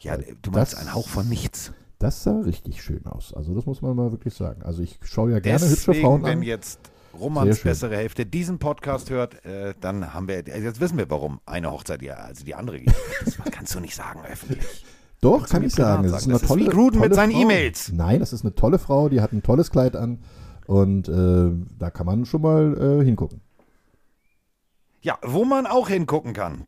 [0.01, 1.73] Ja, du meinst das- ein Hauch von nichts.
[1.99, 3.35] Das sah richtig schön aus.
[3.35, 4.63] Also das muss man mal wirklich sagen.
[4.63, 6.43] Also ich schaue ja gerne hübsche Deswegen, Frauen wenn an.
[6.45, 6.79] jetzt
[7.13, 11.11] Sehr Romans bessere Hälfte diesen Podcast hört, äh, dann haben wir, also jetzt wissen wir,
[11.11, 12.95] warum eine Hochzeit ja, also die andere geht.
[13.25, 14.85] Das kannst du nicht sagen öffentlich.
[15.21, 16.05] Doch, Kannst kann ich sagen.
[16.05, 16.25] Das ist sagen.
[16.31, 17.33] eine Das ist tolle, wie Gruden mit tolle seinen.
[17.33, 17.91] E-Mails.
[17.93, 20.21] Nein, das ist eine tolle Frau, die hat ein tolles Kleid an.
[20.67, 23.41] Und äh, da kann man schon mal äh, hingucken.
[25.01, 26.67] Ja, wo man auch hingucken kann.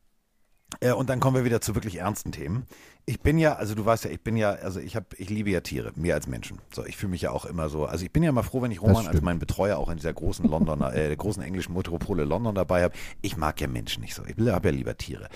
[0.79, 2.67] Äh, und dann kommen wir wieder zu wirklich ernsten Themen.
[3.07, 5.51] Ich bin ja, also du weißt ja, ich bin ja, also ich habe, ich liebe
[5.51, 6.61] ja Tiere, mehr als Menschen.
[6.73, 8.71] So, ich fühle mich ja auch immer so, also ich bin ja immer froh, wenn
[8.71, 12.25] ich Roman als meinen Betreuer auch in dieser großen Londoner, äh, der großen englischen Metropole
[12.25, 12.95] London dabei habe.
[13.21, 14.23] Ich mag ja Menschen nicht so.
[14.25, 15.29] Ich habe ja lieber Tiere.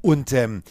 [0.00, 0.62] Und ähm,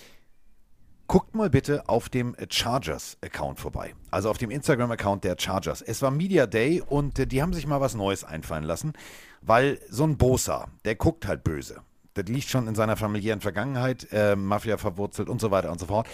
[1.09, 3.95] Guckt mal bitte auf dem äh, Chargers-Account vorbei.
[4.11, 5.81] Also auf dem Instagram-Account der Chargers.
[5.81, 8.93] Es war Media Day und äh, die haben sich mal was Neues einfallen lassen,
[9.41, 11.81] weil so ein Bosa, der guckt halt böse.
[12.13, 15.85] Das liegt schon in seiner familiären Vergangenheit, äh, Mafia verwurzelt und so weiter und so
[15.85, 16.07] fort.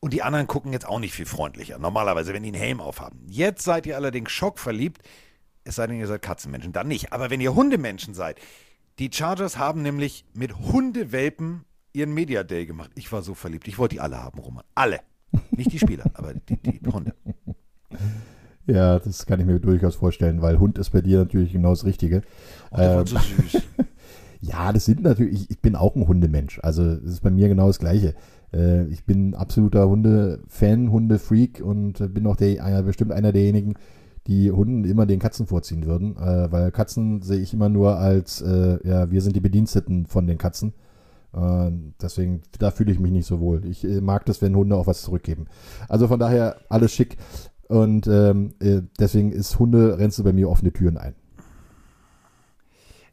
[0.00, 1.78] Und die anderen gucken jetzt auch nicht viel freundlicher.
[1.78, 3.20] Normalerweise, wenn die einen Helm aufhaben.
[3.28, 5.02] Jetzt seid ihr allerdings schockverliebt,
[5.64, 6.72] es sei denn, ihr seid Katzenmenschen.
[6.72, 7.12] Dann nicht.
[7.12, 8.38] Aber wenn ihr Hundemenschen seid,
[8.98, 12.90] die Chargers haben nämlich mit Hundewelpen ihren Media Day gemacht.
[12.94, 13.68] Ich war so verliebt.
[13.68, 14.64] Ich wollte die alle haben, Roman.
[14.74, 15.00] Alle.
[15.50, 17.14] Nicht die Spieler, aber die, die Hunde.
[18.66, 21.84] Ja, das kann ich mir durchaus vorstellen, weil Hund ist bei dir natürlich genau das
[21.84, 22.22] Richtige.
[22.70, 23.62] Oh, der war Ähm, so süß.
[24.40, 26.60] Ja, das sind natürlich, ich, bin auch ein Hundemensch.
[26.62, 28.14] Also es ist bei mir genau das Gleiche.
[28.52, 33.74] Äh, ich bin absoluter Hunde-Fan, Hunde-Freak und äh, bin auch der, einer, bestimmt einer derjenigen,
[34.26, 36.16] die Hunden immer den Katzen vorziehen würden.
[36.16, 40.38] Äh, weil Katzen sehe ich immer nur als, ja, wir sind die Bediensteten von den
[40.38, 40.72] Katzen.
[42.02, 43.64] Deswegen, da fühle ich mich nicht so wohl.
[43.64, 45.46] Ich mag das, wenn Hunde auch was zurückgeben.
[45.88, 47.18] Also von daher alles schick.
[47.70, 51.14] Und ähm, äh, deswegen ist Hunde, rennst du bei mir offene Türen ein.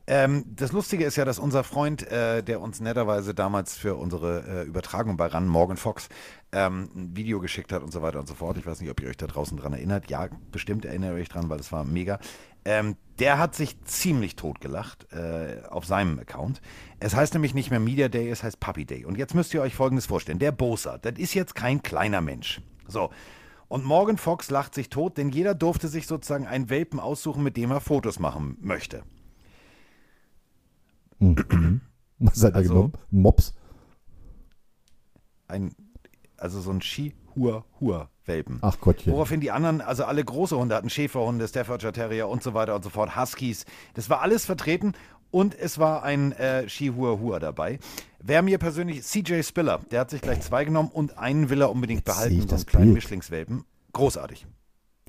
[0.10, 4.64] Ähm, das Lustige ist ja, dass unser Freund, äh, der uns netterweise damals für unsere
[4.64, 6.08] äh, Übertragung bei RAN, Morgan Fox,
[6.54, 8.56] ähm, ein Video geschickt hat und so weiter und so fort.
[8.58, 10.10] Ich weiß nicht, ob ihr euch da draußen dran erinnert.
[10.10, 12.20] Ja, bestimmt erinnert ihr euch dran, weil es war mega.
[12.64, 16.62] Ähm, der hat sich ziemlich totgelacht äh, auf seinem Account.
[17.02, 19.04] Es heißt nämlich nicht mehr Media Day, es heißt Puppy Day.
[19.04, 20.40] Und jetzt müsst ihr euch Folgendes vorstellen.
[20.40, 22.62] Der Bosa, das ist jetzt kein kleiner Mensch.
[22.88, 23.10] So.
[23.68, 27.58] Und Morgan Fox lacht sich tot, denn jeder durfte sich sozusagen einen Welpen aussuchen, mit
[27.58, 29.04] dem er Fotos machen möchte.
[32.20, 32.94] Was hat er Also- genommen?
[33.12, 33.54] Mops.
[35.48, 35.72] ein,
[36.38, 38.60] also so ein Ski-Hur-Hur-Welpen.
[38.62, 39.14] Ach Gottchen.
[39.14, 42.84] Woraufhin die anderen, also alle große Hunde hatten Schäferhunde, Staffordshire Terrier und so weiter und
[42.84, 43.66] so fort, Huskies.
[43.94, 44.94] Das war alles vertreten
[45.32, 47.80] und es war ein äh, Ski-Hur-Hur dabei.
[48.22, 51.72] Wer mir persönlich, CJ Spiller, der hat sich gleich zwei genommen und einen will er
[51.72, 52.96] unbedingt Jetzt behalten, ich so einen das kleinen Bild.
[52.96, 53.64] Mischlingswelpen.
[53.94, 54.48] Großartig.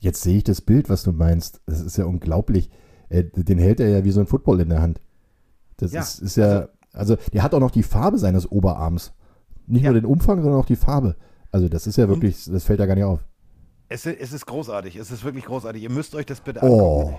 [0.00, 1.60] Jetzt sehe ich das Bild, was du meinst.
[1.66, 2.70] Das ist ja unglaublich.
[3.08, 5.00] Äh, den hält er ja wie so ein Football in der Hand.
[5.78, 9.12] Das Ja, ist, ist ja, also der hat auch noch die Farbe seines Oberarms.
[9.66, 9.90] Nicht Ja.
[9.92, 11.16] nur den Umfang, sondern auch die Farbe.
[11.50, 13.20] Also das ist ja wirklich, das fällt da gar nicht auf.
[13.88, 15.82] Es, es ist großartig, es ist wirklich großartig.
[15.82, 17.14] Ihr müsst euch das bitte angucken.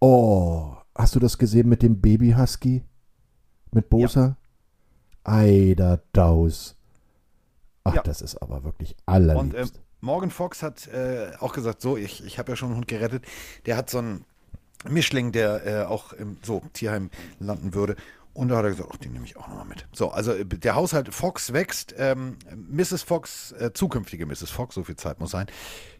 [0.00, 0.06] Oh.
[0.06, 0.76] Oh.
[0.96, 2.84] Hast du das gesehen mit dem Baby Husky?
[3.72, 4.36] Mit Bosa?
[5.24, 6.76] Eider Daus.
[7.84, 8.02] Ach, Ja.
[8.02, 9.76] das ist aber wirklich Und allerliebst.
[9.76, 12.88] ähm, Morgan Fox hat äh, auch gesagt, so, ich, ich habe ja schon einen Hund
[12.88, 13.24] gerettet.
[13.66, 14.24] Der hat so einen
[14.88, 17.96] Mischling, der äh, auch im so, Tierheim landen würde.
[18.34, 19.86] Und da hat er gesagt, ach, den nehme ich auch nochmal mit.
[19.92, 21.94] So, also äh, der Haushalt Fox wächst.
[21.96, 22.36] Ähm,
[22.68, 23.04] Mrs.
[23.04, 24.50] Fox, äh, zukünftige Mrs.
[24.50, 25.46] Fox, so viel Zeit muss sein.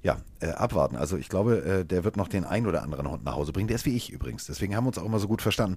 [0.02, 0.96] Ja, äh, abwarten.
[0.96, 3.68] Also ich glaube, äh, der wird noch den ein oder anderen Hund nach Hause bringen.
[3.68, 4.46] Der ist wie ich übrigens.
[4.46, 5.76] Deswegen haben wir uns auch immer so gut verstanden.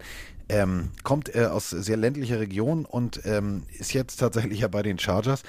[0.49, 4.97] Ähm, kommt äh, aus sehr ländlicher Region und ähm, ist jetzt tatsächlich ja bei den
[4.97, 5.43] Chargers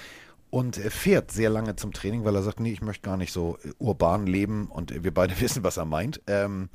[0.51, 3.33] und äh, fährt sehr lange zum Training, weil er sagt, nee, ich möchte gar nicht
[3.33, 6.21] so urban leben und wir beide wissen, was er meint.
[6.27, 6.69] Ähm,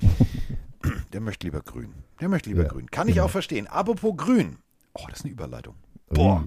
[1.14, 1.94] der möchte lieber grün.
[2.20, 2.90] Der möchte lieber Ja, grün.
[2.90, 3.28] Kann ich genau.
[3.28, 3.68] auch verstehen.
[3.68, 4.58] Apropos grün.
[4.94, 5.76] Oh, das ist eine Überleitung.
[6.10, 6.44] Boah.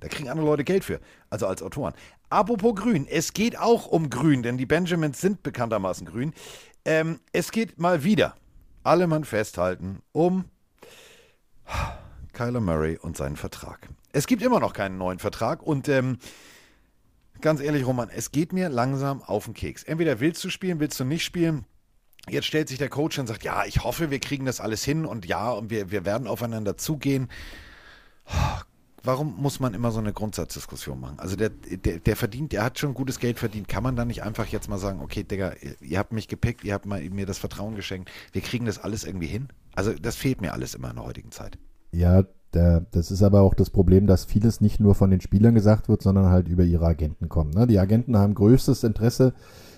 [0.00, 1.94] Da kriegen andere Leute Geld für, also als Autoren.
[2.28, 6.34] Apropos grün, es geht auch um grün, denn die Benjamins sind bekanntermaßen grün.
[6.84, 8.36] Ähm, es geht mal wieder,
[8.82, 10.44] alle Mann festhalten, um
[12.32, 13.88] Kyler Murray und seinen Vertrag.
[14.12, 16.18] Es gibt immer noch keinen neuen Vertrag und ähm,
[17.40, 19.82] ganz ehrlich, Roman, es geht mir langsam auf den Keks.
[19.82, 21.64] Entweder willst du spielen, willst du nicht spielen.
[22.28, 25.06] Jetzt stellt sich der Coach und sagt, ja, ich hoffe, wir kriegen das alles hin
[25.06, 27.28] und ja, und wir, wir werden aufeinander zugehen.
[29.04, 31.20] warum muss man immer so eine Grundsatzdiskussion machen?
[31.20, 33.68] Also der, der, der verdient, der hat schon gutes Geld verdient.
[33.68, 36.74] Kann man da nicht einfach jetzt mal sagen, okay, Digga, ihr habt mich gepickt, ihr
[36.74, 39.48] habt mal, mir das Vertrauen geschenkt, wir kriegen das alles irgendwie hin?
[39.76, 41.58] Also das fehlt mir alles immer in der heutigen Zeit.
[41.92, 45.88] Ja, das ist aber auch das Problem, dass vieles nicht nur von den Spielern gesagt
[45.88, 47.54] wird, sondern halt über ihre Agenten kommt.
[47.54, 47.66] Ne?
[47.66, 49.34] Die Agenten haben größtes Interesse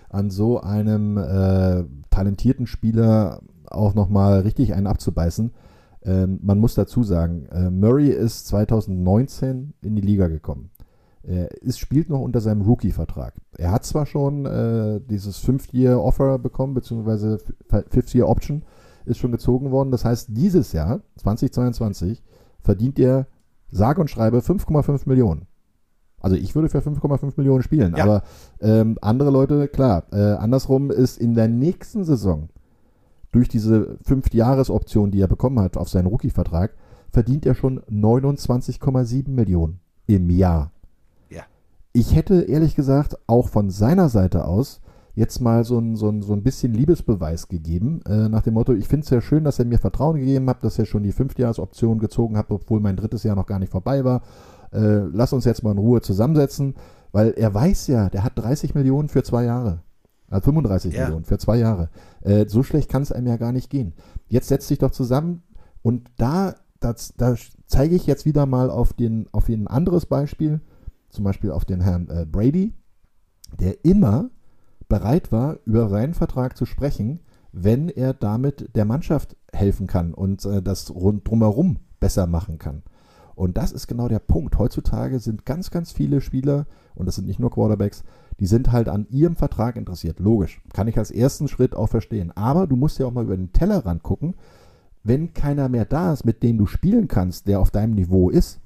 [0.09, 5.53] an so einem äh, talentierten Spieler auch nochmal richtig einen abzubeißen.
[6.05, 10.71] Ähm, man muss dazu sagen, äh, Murray ist 2019 in die Liga gekommen.
[11.23, 13.35] Er ist, spielt noch unter seinem Rookie-Vertrag.
[13.59, 17.39] Er hat zwar schon äh, dieses Fifth-Year-Offer bekommen, beziehungsweise
[17.91, 18.63] Fifth-Year-Option
[19.05, 19.91] ist schon gezogen worden.
[19.91, 22.23] Das heißt, dieses Jahr, 2022,
[22.61, 23.27] verdient er
[23.71, 25.48] sage und schreibe 5,5 Millionen.
[26.29, 28.05] Also ich würde für 5,5 Millionen spielen, ja.
[28.05, 28.23] aber
[28.61, 32.51] ähm, andere Leute, klar, äh, andersrum ist in der nächsten Saison
[33.33, 36.75] durch diese Fünf-Jahres-Option, die er bekommen hat auf seinen Rookie-Vertrag,
[37.11, 40.71] verdient er schon 29,7 Millionen im Jahr.
[41.31, 41.45] Ja.
[41.95, 44.83] Ich hätte ehrlich gesagt auch von seiner Seite aus
[45.15, 48.75] jetzt mal so ein, so ein, so ein bisschen Liebesbeweis gegeben, äh, nach dem Motto,
[48.75, 51.13] ich finde es sehr schön, dass er mir Vertrauen gegeben hat, dass er schon die
[51.13, 54.21] Fünfjahresoption gezogen hat, obwohl mein drittes Jahr noch gar nicht vorbei war.
[54.73, 56.75] Äh, lass uns jetzt mal in Ruhe zusammensetzen,
[57.13, 59.83] weil er weiß ja, der hat 30 Millionen für zwei Jahre.
[60.31, 61.05] Also 35 ja.
[61.05, 61.89] Millionen für zwei Jahre.
[62.23, 63.95] Äh, so schlecht kann es einem ja gar nicht gehen.
[64.29, 65.43] Jetzt setzt sich doch zusammen
[65.83, 67.35] und da, das, da
[67.67, 70.61] zeige ich jetzt wieder mal auf, den, auf ein anderes Beispiel,
[71.09, 72.75] zum Beispiel auf den Herrn äh, Brady,
[73.59, 74.31] der immer
[74.89, 77.21] bereit war, über seinen Vertrag zu sprechen,
[77.53, 82.83] wenn er damit der Mannschaft helfen kann und äh, das rund drumherum besser machen kann.
[83.39, 84.59] Und das ist genau der Punkt.
[84.59, 86.67] Heutzutage sind ganz, ganz viele Spieler,
[86.97, 88.03] und das sind nicht nur Quarterbacks,
[88.41, 90.19] die sind halt an ihrem Vertrag interessiert.
[90.19, 90.61] Logisch.
[90.73, 92.33] Kann ich als ersten Schritt auch verstehen.
[92.37, 94.35] Aber du musst ja auch mal über den Tellerrand gucken.
[95.05, 98.59] Wenn keiner mehr da ist, mit dem du spielen kannst, der auf deinem Niveau ist,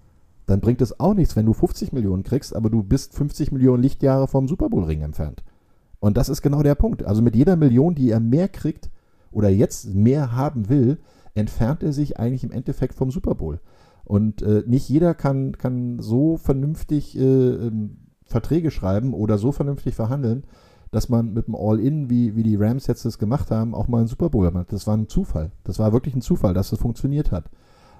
[0.47, 3.83] dann bringt es auch nichts, wenn du 50 Millionen kriegst, aber du bist 50 Millionen
[3.83, 5.45] Lichtjahre vom Super Bowl Ring entfernt.
[6.01, 7.05] Und das ist genau der Punkt.
[7.05, 8.89] Also mit jeder Million, die er mehr kriegt
[9.33, 10.97] oder jetzt mehr haben will,
[11.35, 13.61] entfernt er sich eigentlich im Endeffekt vom Super Bowl.
[14.12, 17.96] Und äh, nicht jeder kann, kann so vernünftig äh, ähm,
[18.26, 20.44] Verträge schreiben oder so vernünftig verhandeln,
[20.90, 24.00] dass man mit dem All-In, wie, wie die Rams jetzt das gemacht haben, auch mal
[24.00, 24.70] einen Super Bowl macht.
[24.70, 25.50] Das war ein Zufall.
[25.64, 27.46] Das war wirklich ein Zufall, dass das funktioniert hat.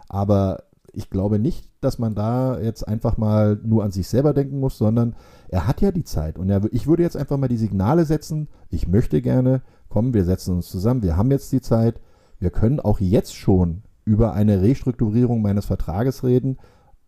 [0.07, 4.61] Aber ich glaube nicht, dass man da jetzt einfach mal nur an sich selber denken
[4.61, 5.17] muss, sondern
[5.49, 6.39] er hat ja die Zeit.
[6.39, 10.27] Und er, ich würde jetzt einfach mal die Signale setzen, ich möchte gerne, komm, wir
[10.27, 12.03] setzen uns zusammen, wir haben jetzt die Zeit,
[12.39, 16.59] wir können auch jetzt schon über eine Restrukturierung meines Vertrages reden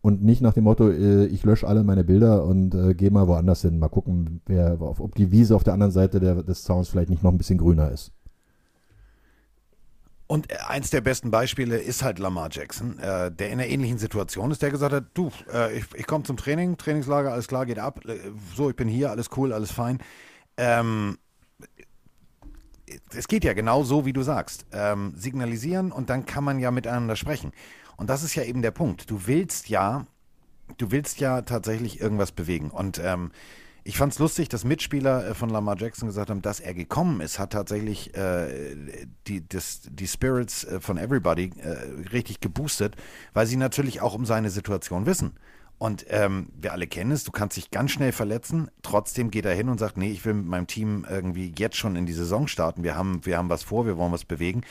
[0.01, 3.27] und nicht nach dem Motto, äh, ich lösche alle meine Bilder und äh, gehe mal
[3.27, 3.79] woanders hin.
[3.79, 7.23] Mal gucken, wer, ob die Wiese auf der anderen Seite der, des Zauns vielleicht nicht
[7.23, 8.11] noch ein bisschen grüner ist.
[10.27, 13.97] Und äh, eins der besten Beispiele ist halt Lamar Jackson, äh, der in einer ähnlichen
[13.97, 17.65] Situation ist, der gesagt hat, du, äh, ich, ich komme zum Training, Trainingslager, alles klar,
[17.65, 18.19] geht ab, äh,
[18.55, 19.99] so, ich bin hier, alles cool, alles fein.
[20.57, 21.17] Ähm,
[23.15, 24.65] es geht ja genau so, wie du sagst.
[24.71, 27.51] Ähm, signalisieren und dann kann man ja miteinander sprechen.
[27.97, 29.09] Und das ist ja eben der Punkt.
[29.09, 30.05] Du willst ja,
[30.77, 32.69] du willst ja tatsächlich irgendwas bewegen.
[32.69, 33.31] Und ähm,
[33.87, 37.21] ich fand es lustig, dass Mitspieler äh, von Lamar Jackson gesagt haben, dass er gekommen
[37.21, 38.75] ist, hat tatsächlich äh,
[39.27, 42.95] die, das, die Spirits äh, von Everybody äh, richtig geboostet,
[43.33, 45.33] weil sie natürlich auch um seine Situation wissen.
[45.77, 49.53] Und ähm, wir alle kennen es, du kannst dich ganz schnell verletzen, trotzdem geht er
[49.53, 52.47] hin und sagt, nee, ich will mit meinem Team irgendwie jetzt schon in die Saison
[52.47, 54.61] starten, wir haben, wir haben was vor, wir wollen was bewegen.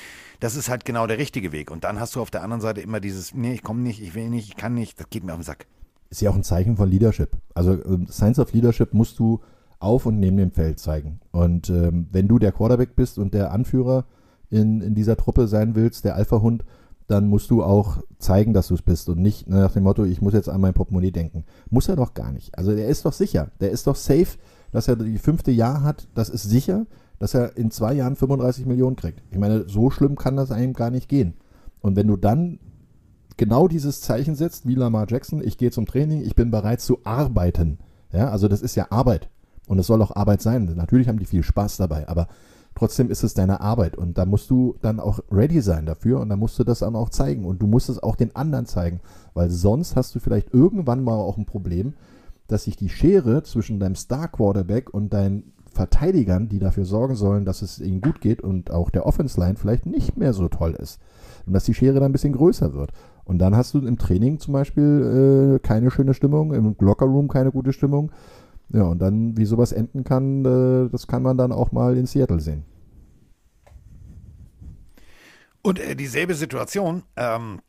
[0.41, 1.71] Das ist halt genau der richtige Weg.
[1.71, 4.15] Und dann hast du auf der anderen Seite immer dieses, nee, ich komme nicht, ich
[4.15, 5.67] will nicht, ich kann nicht, das geht mir auf den Sack
[6.15, 7.31] ist ja auch ein Zeichen von Leadership.
[7.55, 9.41] Also ähm, Science of Leadership musst du
[9.81, 11.21] auf und neben dem Feld zeigen.
[11.33, 14.07] Und ähm, wenn du der Quarterback bist und der Anführer
[14.49, 16.65] in, in dieser Truppe sein willst, der Alpha-Hund,
[17.07, 20.23] dann musst du auch zeigen, dass du es bist und nicht nach dem Motto, ich
[20.23, 21.45] muss jetzt an mein Portemonnaie denken.
[21.71, 22.57] Muss er doch gar nicht.
[22.57, 23.51] Also der ist doch sicher.
[23.61, 24.39] Der ist doch safe,
[24.73, 26.09] dass er die fünfte Jahr hat.
[26.15, 26.87] Das ist sicher,
[27.19, 29.23] dass er in zwei Jahren 35 Millionen kriegt.
[29.31, 31.35] Ich meine, so schlimm kann das einem gar nicht gehen.
[31.81, 32.59] Und wenn du dann
[33.37, 37.01] genau dieses Zeichen setzt, wie Lamar Jackson, ich gehe zum Training, ich bin bereit zu
[37.05, 37.79] arbeiten.
[38.13, 39.29] Ja, also das ist ja Arbeit.
[39.67, 40.73] Und es soll auch Arbeit sein.
[40.75, 42.29] Natürlich haben die viel Spaß dabei, aber
[42.75, 43.97] trotzdem ist es deine Arbeit.
[43.97, 46.97] Und da musst du dann auch ready sein dafür und da musst du das dann
[46.97, 47.45] auch zeigen.
[47.45, 49.01] Und du musst es auch den anderen zeigen.
[49.35, 51.95] Weil sonst hast du vielleicht irgendwann mal auch ein Problem,
[52.49, 57.45] dass sich die Schere zwischen deinem Star Quarterback und deinen Verteidigern, die dafür sorgen sollen,
[57.45, 60.77] dass es ihnen gut geht und auch der Offense Line vielleicht nicht mehr so toll
[60.81, 61.01] ist.
[61.47, 62.93] Und dass die Schere dann ein bisschen größer wird.
[63.25, 67.51] Und dann hast du im Training zum Beispiel äh, keine schöne Stimmung, im Lockerroom keine
[67.51, 68.13] gute Stimmung.
[68.75, 72.07] Ja, und dann, wie sowas enden kann, äh, das kann man dann auch mal in
[72.07, 72.65] Seattle sehen.
[75.63, 77.61] Und äh, dieselbe Situation ähm,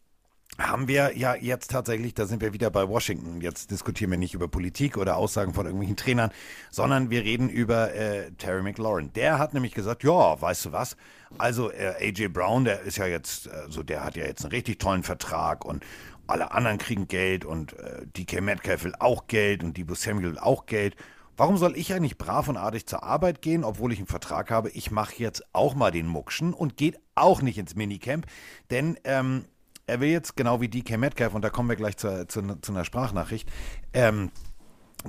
[0.57, 3.39] haben wir ja jetzt tatsächlich, da sind wir wieder bei Washington.
[3.39, 6.31] Jetzt diskutieren wir nicht über Politik oder Aussagen von irgendwelchen Trainern,
[6.71, 9.13] sondern wir reden über äh, Terry McLaurin.
[9.13, 10.97] Der hat nämlich gesagt, ja, weißt du was?
[11.37, 14.79] Also äh, AJ Brown, der ist ja jetzt, also der hat ja jetzt einen richtig
[14.79, 15.83] tollen Vertrag und
[16.27, 20.39] alle anderen kriegen Geld und äh, DK Metcalf will auch Geld und Debo Samuel will
[20.39, 20.95] auch Geld.
[21.37, 24.69] Warum soll ich eigentlich brav und artig zur Arbeit gehen, obwohl ich einen Vertrag habe?
[24.69, 28.25] Ich mache jetzt auch mal den Muckschen und geht auch nicht ins Minicamp,
[28.69, 29.45] denn ähm,
[29.87, 32.71] er will jetzt, genau wie DK Metcalf, und da kommen wir gleich zu, zu, zu
[32.71, 33.49] einer Sprachnachricht,
[33.93, 34.31] ähm,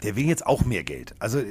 [0.02, 1.14] der will jetzt auch mehr Geld.
[1.18, 1.42] Also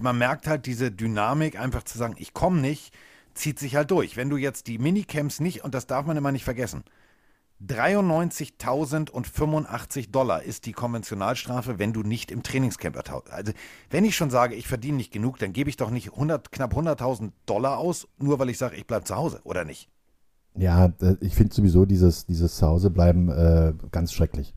[0.00, 2.94] man merkt halt diese Dynamik, einfach zu sagen, ich komme nicht,
[3.34, 4.16] zieht sich halt durch.
[4.16, 6.84] Wenn du jetzt die Minicamps nicht, und das darf man immer nicht vergessen,
[7.62, 13.32] 93.085 Dollar ist die Konventionalstrafe, wenn du nicht im Trainingscamp ertauchst.
[13.32, 13.52] Also,
[13.90, 16.74] wenn ich schon sage, ich verdiene nicht genug, dann gebe ich doch nicht 100, knapp
[16.74, 19.88] 100.000 Dollar aus, nur weil ich sage, ich bleibe zu Hause, oder nicht?
[20.56, 24.54] Ja, ich finde sowieso dieses, dieses Zuhausebleiben äh, ganz schrecklich.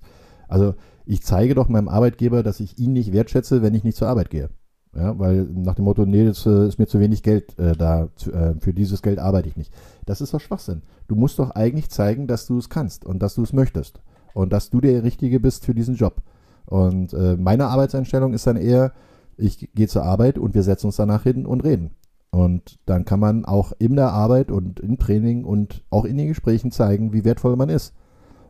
[0.47, 0.75] Also
[1.05, 4.29] ich zeige doch meinem Arbeitgeber, dass ich ihn nicht wertschätze, wenn ich nicht zur Arbeit
[4.29, 4.49] gehe.
[4.97, 8.07] Ja, weil nach dem Motto, nee, das äh, ist mir zu wenig Geld äh, da,
[8.15, 9.71] zu, äh, für dieses Geld arbeite ich nicht.
[10.07, 10.81] Das ist doch Schwachsinn.
[11.07, 14.01] Du musst doch eigentlich zeigen, dass du es kannst und dass du es möchtest
[14.33, 16.23] und dass du der Richtige bist für diesen Job.
[16.65, 18.91] Und äh, meine Arbeitseinstellung ist dann eher,
[19.37, 21.91] ich gehe zur Arbeit und wir setzen uns danach hin und reden.
[22.31, 26.27] Und dann kann man auch in der Arbeit und im Training und auch in den
[26.27, 27.93] Gesprächen zeigen, wie wertvoll man ist.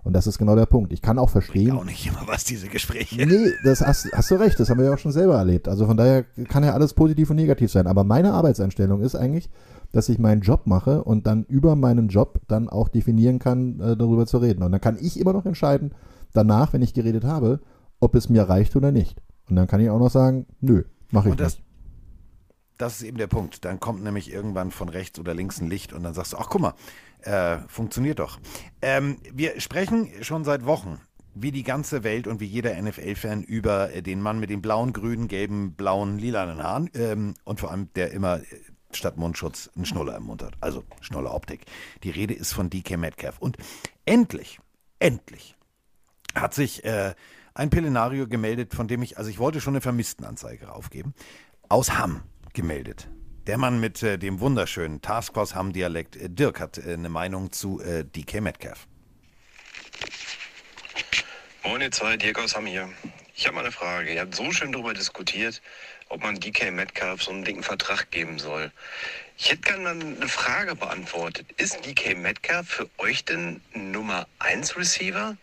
[0.08, 0.93] Und das ist genau der Punkt.
[0.93, 1.68] Ich kann auch verstehen.
[1.68, 3.26] Ich auch nicht immer was, diese Gespräche.
[3.26, 4.58] Nee, das hast, hast du recht.
[4.58, 5.68] Das haben wir ja auch schon selber erlebt.
[5.68, 7.88] Also von daher kann ja alles positiv und negativ sein.
[7.88, 9.49] Aber meine Arbeitseinstellung ist eigentlich,
[9.91, 13.97] dass ich meinen Job mache und dann über meinen Job dann auch definieren kann, äh,
[13.97, 14.64] darüber zu reden.
[14.64, 15.93] Und dann kann ich immer noch entscheiden,
[16.32, 17.60] danach, wenn ich geredet habe,
[17.99, 19.22] ob es mir reicht oder nicht.
[19.49, 21.66] Und dann kann ich auch noch sagen, nö, mache ich Und das, nicht.
[22.78, 23.66] das ist eben der Punkt.
[23.66, 26.47] Dann kommt nämlich irgendwann von rechts oder links ein Licht und dann sagst du, ach
[26.49, 26.74] guck mal,
[27.22, 28.39] äh, funktioniert doch.
[28.82, 30.99] Ähm, wir sprechen schon seit Wochen,
[31.34, 34.93] wie die ganze Welt und wie jeder NFL-Fan, über äh, den Mann mit den blauen,
[34.93, 38.45] grünen, gelben, blauen, lilanen Haaren ähm, und vor allem der immer äh,
[38.91, 40.53] statt Mundschutz einen Schnuller im Mund hat.
[40.61, 41.65] Also Schnuller Optik.
[42.03, 43.38] Die Rede ist von DK Metcalf.
[43.39, 43.57] Und
[44.05, 44.59] endlich,
[44.99, 45.55] endlich
[46.34, 47.13] hat sich äh,
[47.53, 51.13] ein Pillenario gemeldet, von dem ich, also ich wollte schon eine Vermisstenanzeige aufgeben,
[51.70, 52.22] aus Hamm
[52.53, 53.09] gemeldet.
[53.48, 57.80] Der Mann mit äh, dem wunderschönen Taskforce Hamm-Dialekt, äh, Dirk, hat äh, eine Meinung zu
[57.80, 58.88] äh, DK Metcalf.
[61.64, 62.89] Moin ihr zwei, Dirk aus Hamm hier.
[63.34, 64.14] Ich habe mal eine Frage.
[64.14, 65.62] Ihr habt so schön darüber diskutiert,
[66.10, 68.70] ob man DK Metcalf so einen dicken Vertrag geben soll.
[69.38, 71.48] Ich hätte gerne mal eine Frage beantwortet.
[71.56, 75.38] Ist DK Metcalf für euch denn Nummer 1 Receiver?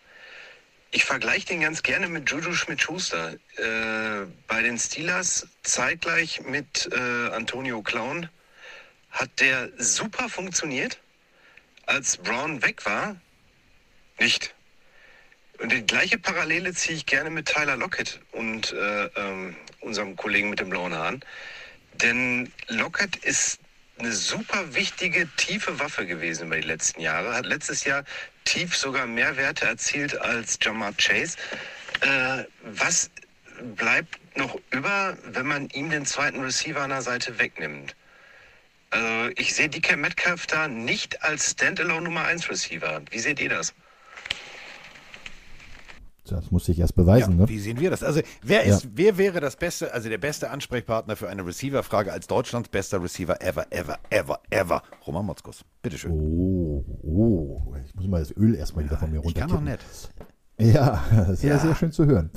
[0.94, 3.32] Ich vergleiche den ganz gerne mit Juju Schmidt-Schuster.
[3.56, 8.28] Äh, bei den Steelers zeitgleich mit äh, Antonio Clown
[9.10, 11.00] hat der super funktioniert.
[11.86, 13.16] Als Brown weg war,
[14.20, 14.54] nicht.
[15.58, 20.48] Und die gleiche Parallele ziehe ich gerne mit Tyler Lockett und äh, ähm, unserem Kollegen
[20.48, 21.24] mit den blauen Haaren.
[21.94, 23.58] Denn Lockett ist
[23.98, 27.34] eine super wichtige, tiefe Waffe gewesen über die letzten Jahre.
[27.34, 28.04] Hat letztes Jahr
[28.44, 31.36] tief sogar mehr Werte erzielt als Jamar Chase.
[32.00, 33.10] Äh, was
[33.76, 37.94] bleibt noch über, wenn man ihm den zweiten Receiver an der Seite wegnimmt?
[38.90, 43.02] Also ich sehe DK Metcalf da nicht als Standalone Nummer 1 Receiver.
[43.10, 43.74] Wie seht ihr das?
[46.26, 47.48] Das muss ich erst beweisen, ja, ne?
[47.48, 48.02] Wie sehen wir das?
[48.02, 52.26] Also, wer ist, wer wäre das beste, also der beste Ansprechpartner für eine Receiver-Frage als
[52.26, 54.82] Deutschlands bester Receiver ever, ever, ever, ever?
[55.06, 55.64] Roman Motzkus.
[55.82, 56.12] Bitteschön.
[56.12, 59.80] Oh, oh, ich muss mal das Öl erstmal wieder von mir Ich kann noch nett.
[60.58, 61.56] Ja, das ist ja.
[61.56, 61.58] Ja.
[61.58, 62.30] sehr schön zu hören.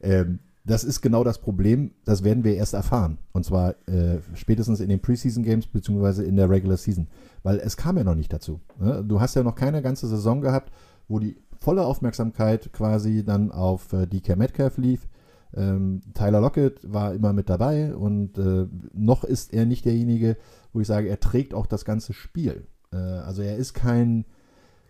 [0.00, 3.18] Ähm, das ist genau das Problem, das werden wir erst erfahren.
[3.32, 7.08] Und zwar äh, spätestens in den Preseason Games beziehungsweise in der Regular Season.
[7.42, 8.60] Weil es kam ja noch nicht dazu.
[8.78, 9.02] Ne?
[9.04, 10.72] Du hast ja noch keine ganze Saison gehabt,
[11.08, 15.08] wo die volle Aufmerksamkeit quasi dann auf äh, DK Metcalf lief.
[15.54, 20.36] Ähm, Tyler Lockett war immer mit dabei und äh, noch ist er nicht derjenige,
[20.72, 22.66] wo ich sage, er trägt auch das ganze Spiel.
[22.92, 24.24] Äh, also er ist kein,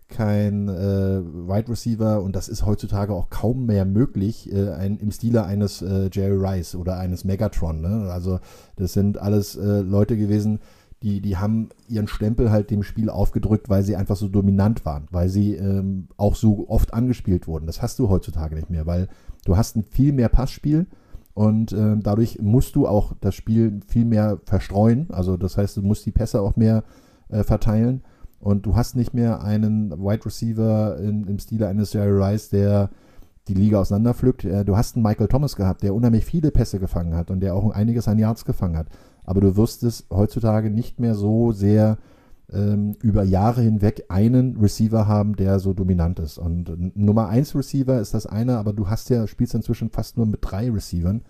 [0.08, 5.10] kein äh, Wide Receiver und das ist heutzutage auch kaum mehr möglich äh, ein, im
[5.10, 7.80] Stile eines äh, Jerry Rice oder eines Megatron.
[7.80, 8.10] Ne?
[8.12, 8.38] Also
[8.76, 10.60] das sind alles äh, Leute gewesen,
[11.02, 15.08] die, die haben ihren Stempel halt dem Spiel aufgedrückt, weil sie einfach so dominant waren,
[15.10, 17.66] weil sie ähm, auch so oft angespielt wurden.
[17.66, 19.08] Das hast du heutzutage nicht mehr, weil
[19.44, 20.86] du hast ein viel mehr Passspiel
[21.34, 25.08] und ähm, dadurch musst du auch das Spiel viel mehr verstreuen.
[25.10, 26.84] Also das heißt, du musst die Pässe auch mehr
[27.28, 28.02] äh, verteilen
[28.38, 32.90] und du hast nicht mehr einen Wide Receiver in, im Stile eines Jerry Rice, der
[33.48, 34.44] die Liga auseinanderpflückt.
[34.44, 37.54] Äh, Du hast einen Michael Thomas gehabt, der unheimlich viele Pässe gefangen hat und der
[37.54, 38.86] auch einiges an Yards gefangen hat.
[39.24, 41.98] Aber du wirst es heutzutage nicht mehr so sehr
[42.52, 46.38] ähm, über Jahre hinweg einen Receiver haben, der so dominant ist.
[46.38, 50.16] Und äh, Nummer 1 Receiver ist das eine, aber du hast ja, spielst inzwischen fast
[50.16, 51.22] nur mit drei Receivern.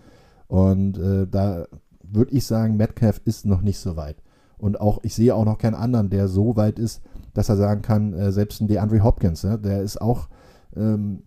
[0.48, 1.66] Und äh, da
[2.02, 4.16] würde ich sagen, Metcalf ist noch nicht so weit.
[4.58, 7.02] Und auch, ich sehe auch noch keinen anderen, der so weit ist,
[7.34, 10.28] dass er sagen kann, äh, selbst ein DeAndre Hopkins, ja, der ist auch
[10.76, 11.22] ähm,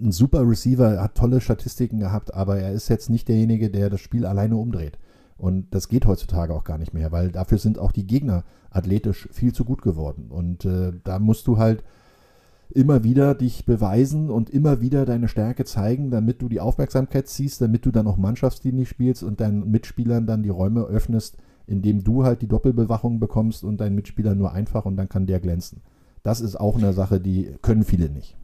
[0.00, 4.00] ein super Receiver, hat tolle Statistiken gehabt, aber er ist jetzt nicht derjenige, der das
[4.00, 4.98] Spiel alleine umdreht.
[5.40, 9.26] Und das geht heutzutage auch gar nicht mehr, weil dafür sind auch die Gegner athletisch
[9.32, 10.26] viel zu gut geworden.
[10.28, 11.82] Und äh, da musst du halt
[12.72, 17.60] immer wieder dich beweisen und immer wieder deine Stärke zeigen, damit du die Aufmerksamkeit ziehst,
[17.60, 22.24] damit du dann auch Mannschaftslinie spielst und deinen Mitspielern dann die Räume öffnest, indem du
[22.24, 25.80] halt die Doppelbewachung bekommst und dein Mitspieler nur einfach und dann kann der glänzen.
[26.22, 28.36] Das ist auch eine Sache, die können viele nicht.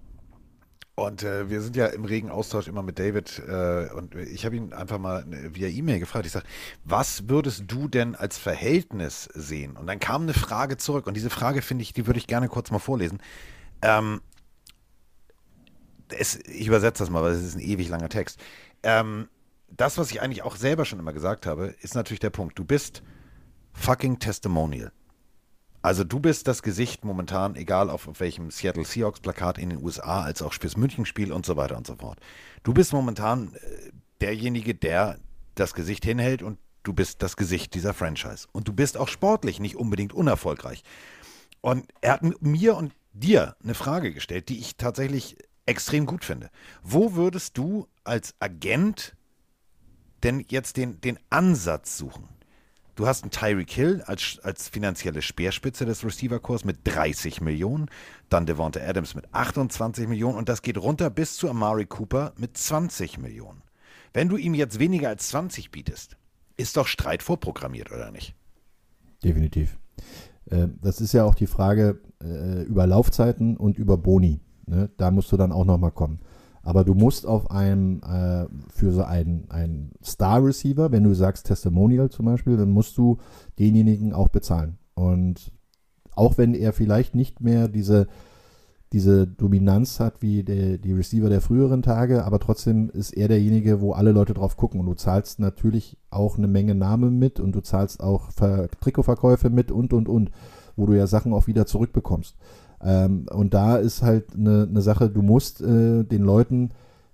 [0.97, 4.57] Und äh, wir sind ja im regen Austausch immer mit David äh, und ich habe
[4.57, 6.25] ihn einfach mal äh, via E-Mail gefragt.
[6.25, 6.47] Ich sage,
[6.85, 9.77] was würdest du denn als Verhältnis sehen?
[9.77, 12.49] Und dann kam eine Frage zurück und diese Frage finde ich, die würde ich gerne
[12.49, 13.21] kurz mal vorlesen.
[13.83, 14.23] Ähm,
[16.09, 18.41] es, ich übersetze das mal, weil es ist ein ewig langer Text.
[18.83, 19.29] Ähm,
[19.69, 22.59] das, was ich eigentlich auch selber schon immer gesagt habe, ist natürlich der Punkt.
[22.59, 23.03] Du bist
[23.75, 24.93] fucking Testimonial.
[25.87, 30.25] Also du bist das Gesicht momentan, egal auf, welchem Seattle Seahawks Plakat in den USA,
[30.25, 32.19] als auch fürs Münchenspiel und so weiter und so fort.
[32.65, 35.21] Du bist momentan äh, derjenige, der
[35.55, 38.49] das Gesicht hinhält und du bist das Gesicht dieser Franchise.
[38.51, 40.83] Und du bist auch sportlich nicht unbedingt unerfolgreich.
[41.61, 46.51] Und er hat mir und dir eine Frage gestellt, die ich tatsächlich extrem gut finde.
[46.83, 49.15] Wo würdest du als Agent
[50.25, 52.29] denn jetzt den, den Ansatz suchen?
[52.97, 57.91] Du hast einen Tyreek Hill als, als finanzielle Speerspitze des Receiver-Kurs mit 30 Millionen,
[58.31, 62.57] dann Devonta Adams mit 28 Millionen und das geht runter bis zu Amari Cooper mit
[62.57, 63.63] 20 Millionen.
[64.15, 66.17] Wenn du ihm jetzt weniger als 20 bietest,
[66.57, 68.35] ist doch Streit vorprogrammiert, oder nicht?
[69.23, 69.77] Definitiv.
[70.47, 74.41] Äh, das ist ja auch die Frage äh, über Laufzeiten und über Boni.
[74.65, 74.89] Ne?
[74.97, 76.21] Da musst du dann auch nochmal kommen.
[76.67, 82.11] Aber du musst auf einem, äh, für so einen, einen Star-Receiver, wenn du sagst Testimonial
[82.11, 83.19] zum Beispiel, dann musst du
[83.57, 84.77] denjenigen auch bezahlen.
[84.95, 85.53] Und
[86.17, 88.09] auch wenn er vielleicht nicht mehr diese,
[88.93, 93.81] diese Dominanz hat wie der, die Receiver der früheren Tage, aber trotzdem ist er derjenige,
[93.81, 94.81] wo alle Leute drauf gucken.
[94.81, 99.51] Und du zahlst natürlich auch eine Menge Namen mit und du zahlst auch Ver Trikotverkäufe
[99.51, 100.33] mit und, und, und,
[100.75, 102.35] wo du ja Sachen auch wieder zurückbekommst.
[102.83, 106.71] Ähm, und da ist halt eine, eine Sache, du musst äh, den Leuten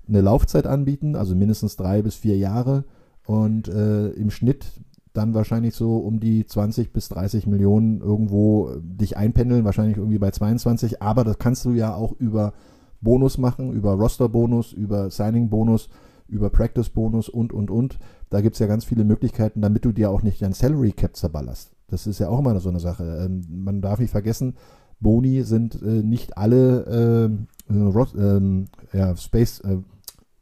[0.09, 2.85] eine Laufzeit anbieten, also mindestens drei bis vier Jahre
[3.27, 4.67] und äh, im Schnitt
[5.13, 10.19] dann wahrscheinlich so um die 20 bis 30 Millionen irgendwo äh, dich einpendeln, wahrscheinlich irgendwie
[10.19, 12.53] bei 22, aber das kannst du ja auch über
[13.01, 15.89] Bonus machen, über Roster-Bonus, über Signing-Bonus,
[16.29, 17.99] über Practice-Bonus und, und, und.
[18.31, 21.73] Da gibt es ja ganz viele Möglichkeiten, damit du dir auch nicht dein Salary-Cap zerballerst.
[21.89, 23.25] Das ist ja auch immer so eine Sache.
[23.25, 24.55] Ähm, man darf nicht vergessen,
[25.03, 27.31] Boni sind äh, nicht alle
[27.71, 29.79] äh, äh, ja, Space, äh,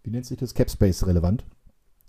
[0.03, 0.55] wie nennt sich das?
[0.55, 1.45] Cap Space relevant,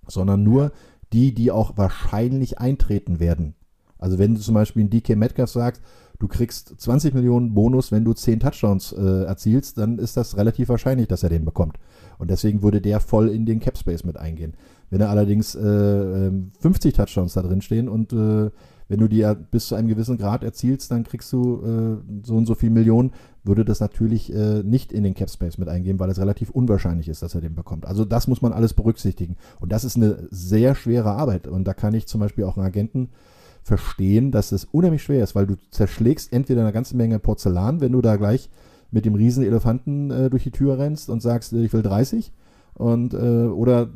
[0.08, 0.72] sondern nur
[1.14, 3.56] die, die auch wahrscheinlich eintreten werden.
[3.98, 5.82] Also wenn du zum Beispiel in DK Metcalf sagst,
[6.20, 10.70] du kriegst 20 Millionen Bonus, wenn du 10 Touchdowns äh, erzielst, dann ist das relativ
[10.70, 11.78] wahrscheinlich, dass er den bekommt.
[12.18, 14.54] Und deswegen würde der voll in den Cap Space mit eingehen.
[14.90, 18.50] Wenn er allerdings äh, 50 ähm, Touchdowns da drin stehen und äh,
[18.92, 22.36] wenn du die ja bis zu einem gewissen Grad erzielst, dann kriegst du äh, so
[22.36, 25.98] und so viel Millionen, würde das natürlich äh, nicht in den Cap Space mit eingehen,
[25.98, 27.86] weil es relativ unwahrscheinlich ist, dass er den bekommt.
[27.86, 29.38] Also das muss man alles berücksichtigen.
[29.62, 31.48] Und das ist eine sehr schwere Arbeit.
[31.48, 33.08] Und da kann ich zum Beispiel auch einen Agenten
[33.64, 37.94] verstehen, dass es unheimlich schwer ist, weil du zerschlägst entweder eine ganze Menge Porzellan, wenn
[37.94, 38.50] du da gleich
[38.92, 42.34] mit dem riesen Elefanten äh, durch die Tür rennst und sagst, ich will 30
[42.74, 43.88] und äh, oder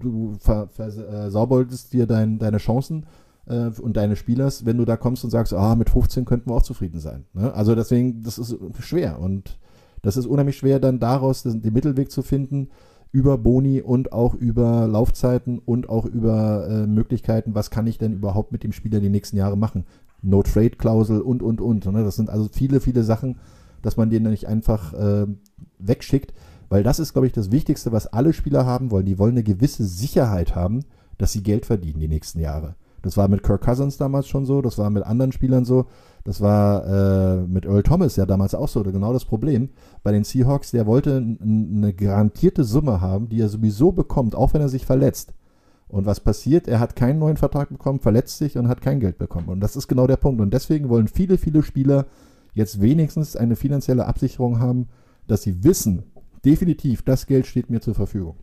[0.00, 3.04] du versaubeutest ver, äh, dir dein, deine Chancen
[3.48, 6.54] äh, und deine Spielers, wenn du da kommst und sagst, ah, mit 15 könnten wir
[6.54, 7.24] auch zufrieden sein.
[7.32, 7.52] Ne?
[7.54, 9.58] Also deswegen, das ist schwer und
[10.02, 12.68] das ist unheimlich schwer, dann daraus den, den Mittelweg zu finden
[13.10, 18.12] über Boni und auch über Laufzeiten und auch über äh, Möglichkeiten, was kann ich denn
[18.12, 19.86] überhaupt mit dem Spieler die nächsten Jahre machen.
[20.20, 21.86] No-Trade-Klausel und, und, und.
[21.86, 22.04] Ne?
[22.04, 23.38] Das sind also viele, viele Sachen,
[23.82, 25.26] dass man den nicht einfach äh,
[25.78, 26.34] wegschickt,
[26.68, 29.06] weil das ist, glaube ich, das Wichtigste, was alle Spieler haben wollen.
[29.06, 30.84] Die wollen eine gewisse Sicherheit haben,
[31.16, 32.74] dass sie Geld verdienen die nächsten Jahre.
[33.02, 35.86] Das war mit Kirk Cousins damals schon so, das war mit anderen Spielern so,
[36.24, 38.82] das war äh, mit Earl Thomas ja damals auch so.
[38.82, 39.70] Genau das Problem
[40.02, 44.60] bei den Seahawks, der wollte eine garantierte Summe haben, die er sowieso bekommt, auch wenn
[44.60, 45.32] er sich verletzt.
[45.86, 46.68] Und was passiert?
[46.68, 49.48] Er hat keinen neuen Vertrag bekommen, verletzt sich und hat kein Geld bekommen.
[49.48, 50.40] Und das ist genau der Punkt.
[50.40, 52.06] Und deswegen wollen viele, viele Spieler
[52.52, 54.88] jetzt wenigstens eine finanzielle Absicherung haben,
[55.28, 56.02] dass sie wissen,
[56.44, 58.36] definitiv, das Geld steht mir zur Verfügung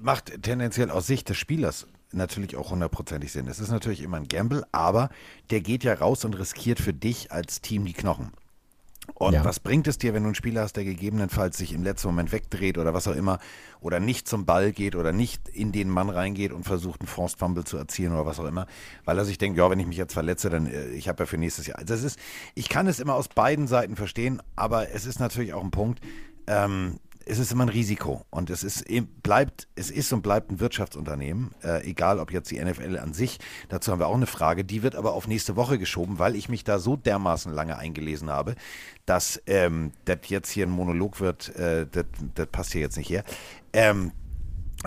[0.00, 3.48] macht tendenziell aus Sicht des Spielers natürlich auch hundertprozentig Sinn.
[3.48, 5.10] Es ist natürlich immer ein Gamble, aber
[5.50, 8.32] der geht ja raus und riskiert für dich als Team die Knochen.
[9.14, 9.44] Und Ja.
[9.44, 12.32] was bringt es dir, wenn du einen Spieler hast, der gegebenenfalls sich im letzten Moment
[12.32, 13.38] wegdreht oder was auch immer
[13.80, 17.38] oder nicht zum Ball geht oder nicht in den Mann reingeht und versucht, einen Forced
[17.38, 18.66] Fumble zu erzielen oder was auch immer,
[19.04, 21.26] weil er sich denkt, ja, wenn ich mich jetzt verletze, dann äh, ich habe ja
[21.26, 21.78] für nächstes Jahr.
[21.78, 22.18] Also es ist,
[22.54, 26.00] ich kann es immer aus beiden Seiten verstehen, aber es ist natürlich auch ein Punkt.
[26.48, 28.86] Ähm, es ist immer ein Risiko und es ist
[29.22, 33.38] bleibt, es ist und bleibt ein Wirtschaftsunternehmen, äh, egal ob jetzt die NFL an sich,
[33.68, 36.48] dazu haben wir auch eine Frage, die wird aber auf nächste Woche geschoben, weil ich
[36.48, 38.54] mich da so dermaßen lange eingelesen habe,
[39.06, 43.24] dass ähm, das jetzt hier ein Monolog wird, äh, das passt hier jetzt nicht her.
[43.72, 44.12] Ähm,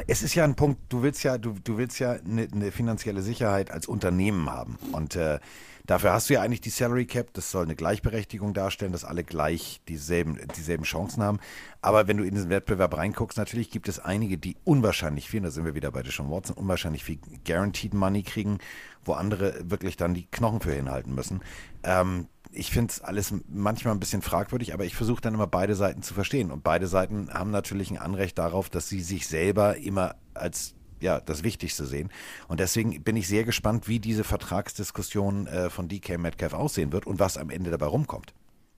[0.07, 3.21] es ist ja ein Punkt, du willst ja, du, du willst ja eine, eine finanzielle
[3.21, 4.77] Sicherheit als Unternehmen haben.
[4.91, 5.39] Und äh,
[5.85, 9.23] dafür hast du ja eigentlich die Salary Cap, das soll eine Gleichberechtigung darstellen, dass alle
[9.23, 11.39] gleich dieselben, dieselben Chancen haben.
[11.81, 15.45] Aber wenn du in diesen Wettbewerb reinguckst, natürlich gibt es einige, die unwahrscheinlich viel, und
[15.45, 18.59] da sind wir wieder bei Deshaun Watson, unwahrscheinlich viel Guaranteed Money kriegen,
[19.03, 21.41] wo andere wirklich dann die Knochen für hinhalten müssen.
[21.83, 25.75] Ähm, ich finde es alles manchmal ein bisschen fragwürdig, aber ich versuche dann immer beide
[25.75, 26.51] Seiten zu verstehen.
[26.51, 31.19] Und beide Seiten haben natürlich ein Anrecht darauf, dass sie sich selber immer als ja,
[31.19, 32.09] das Wichtigste sehen.
[32.47, 37.07] Und deswegen bin ich sehr gespannt, wie diese Vertragsdiskussion äh, von DK Metcalf aussehen wird
[37.07, 38.33] und was am Ende dabei rumkommt.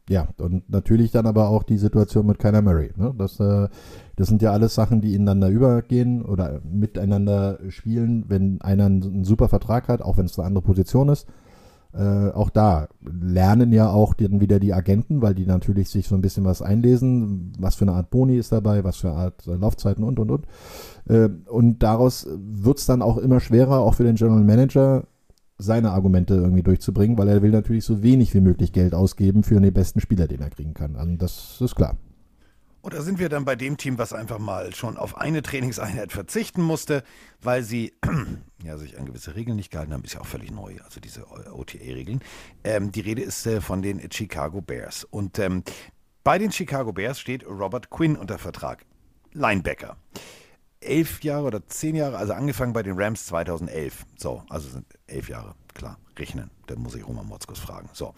[0.09, 2.91] Ja, und natürlich dann aber auch die Situation mit Kyler Murray.
[2.97, 3.13] Ne?
[3.17, 3.69] Das, äh,
[4.15, 9.47] das sind ja alles Sachen, die ineinander übergehen oder miteinander spielen, wenn einer einen, super
[9.47, 11.27] Vertrag hat, auch wenn es eine andere Position ist.
[11.93, 16.15] Äh, auch da lernen ja auch dann wieder die Agenten, weil die natürlich sich so
[16.15, 19.47] ein bisschen was einlesen, was für eine Art Boni ist dabei, was für eine Art
[19.47, 20.45] äh, Laufzeiten und und und.
[21.09, 25.03] Äh, und daraus wird es dann auch immer schwerer, auch für den General Manager,
[25.57, 29.59] seine Argumente irgendwie durchzubringen, weil er will natürlich so wenig wie möglich Geld ausgeben für
[29.59, 30.95] den besten Spieler, den er kriegen kann.
[30.95, 31.97] Also das ist klar.
[32.83, 36.61] Da sind wir dann bei dem Team, was einfach mal schon auf eine Trainingseinheit verzichten
[36.61, 37.03] musste,
[37.41, 37.93] weil sie
[38.63, 40.03] ja, sich an gewisse Regeln nicht gehalten haben.
[40.03, 42.21] Ist ja auch völlig neu, also diese OTA-Regeln.
[42.63, 45.03] Ähm, die Rede ist äh, von den Chicago Bears.
[45.03, 45.63] Und ähm,
[46.23, 48.85] bei den Chicago Bears steht Robert Quinn unter Vertrag.
[49.33, 49.97] Linebacker.
[50.79, 54.05] Elf Jahre oder zehn Jahre, also angefangen bei den Rams 2011.
[54.17, 56.49] So, also sind elf Jahre, klar, rechnen.
[56.71, 57.89] Da muss ich Roman Motzkos fragen.
[57.91, 58.13] So.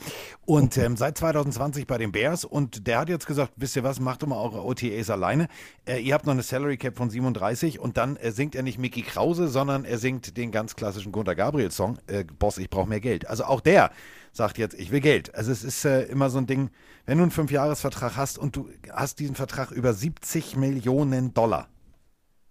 [0.46, 4.00] Und ähm, seit 2020 bei den Bears und der hat jetzt gesagt, wisst ihr was,
[4.00, 5.48] macht doch mal eure OTAs alleine.
[5.86, 8.78] Äh, ihr habt noch eine Salary Cap von 37 und dann äh, singt er nicht
[8.78, 12.88] Mickey Krause, sondern er singt den ganz klassischen Gunter Gabriel Song, äh, Boss, ich brauche
[12.88, 13.28] mehr Geld.
[13.28, 13.92] Also auch der
[14.32, 15.34] sagt jetzt, ich will Geld.
[15.34, 16.70] Also es ist äh, immer so ein Ding,
[17.06, 21.70] wenn du einen Fünfjahresvertrag hast und du hast diesen Vertrag über 70 Millionen Dollar,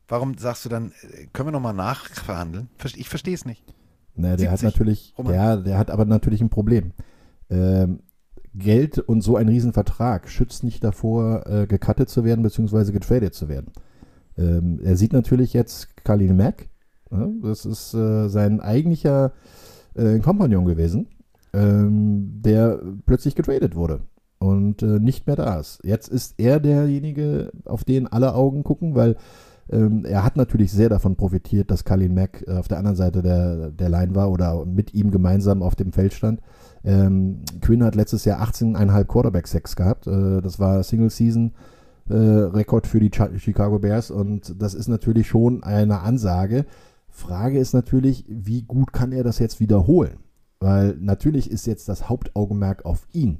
[0.08, 2.68] Warum sagst du dann, äh, können wir nochmal nachverhandeln?
[2.96, 3.64] Ich verstehe es nicht.
[4.14, 5.32] Ne, der hat 70, natürlich, Roman.
[5.32, 6.92] der, der hat aber natürlich ein Problem.
[7.50, 8.00] Ähm,
[8.54, 12.92] Geld und so ein Riesenvertrag schützt nicht davor, äh, gecuttet zu werden bzw.
[12.92, 13.72] getradet zu werden.
[14.36, 16.68] Ähm, er sieht natürlich jetzt Khalil Mack,
[17.10, 17.32] ne?
[17.42, 19.32] das ist äh, sein eigentlicher
[19.94, 21.08] äh, Kompagnon gewesen,
[21.54, 24.00] ähm, der plötzlich getradet wurde
[24.38, 25.80] und äh, nicht mehr da ist.
[25.84, 29.16] Jetzt ist er derjenige, auf den alle Augen gucken, weil
[29.72, 33.22] ähm, er hat natürlich sehr davon profitiert, dass Kalin Mack äh, auf der anderen Seite
[33.22, 36.40] der, der Line war oder mit ihm gemeinsam auf dem Feld stand.
[36.84, 40.06] Ähm, Quinn hat letztes Jahr 18,5 Quarterback-Sacks gehabt.
[40.06, 46.00] Äh, das war Single-Season-Rekord für die Chi- Chicago Bears und das ist natürlich schon eine
[46.00, 46.66] Ansage.
[47.08, 50.16] Frage ist natürlich, wie gut kann er das jetzt wiederholen?
[50.60, 53.38] Weil natürlich ist jetzt das Hauptaugenmerk auf ihn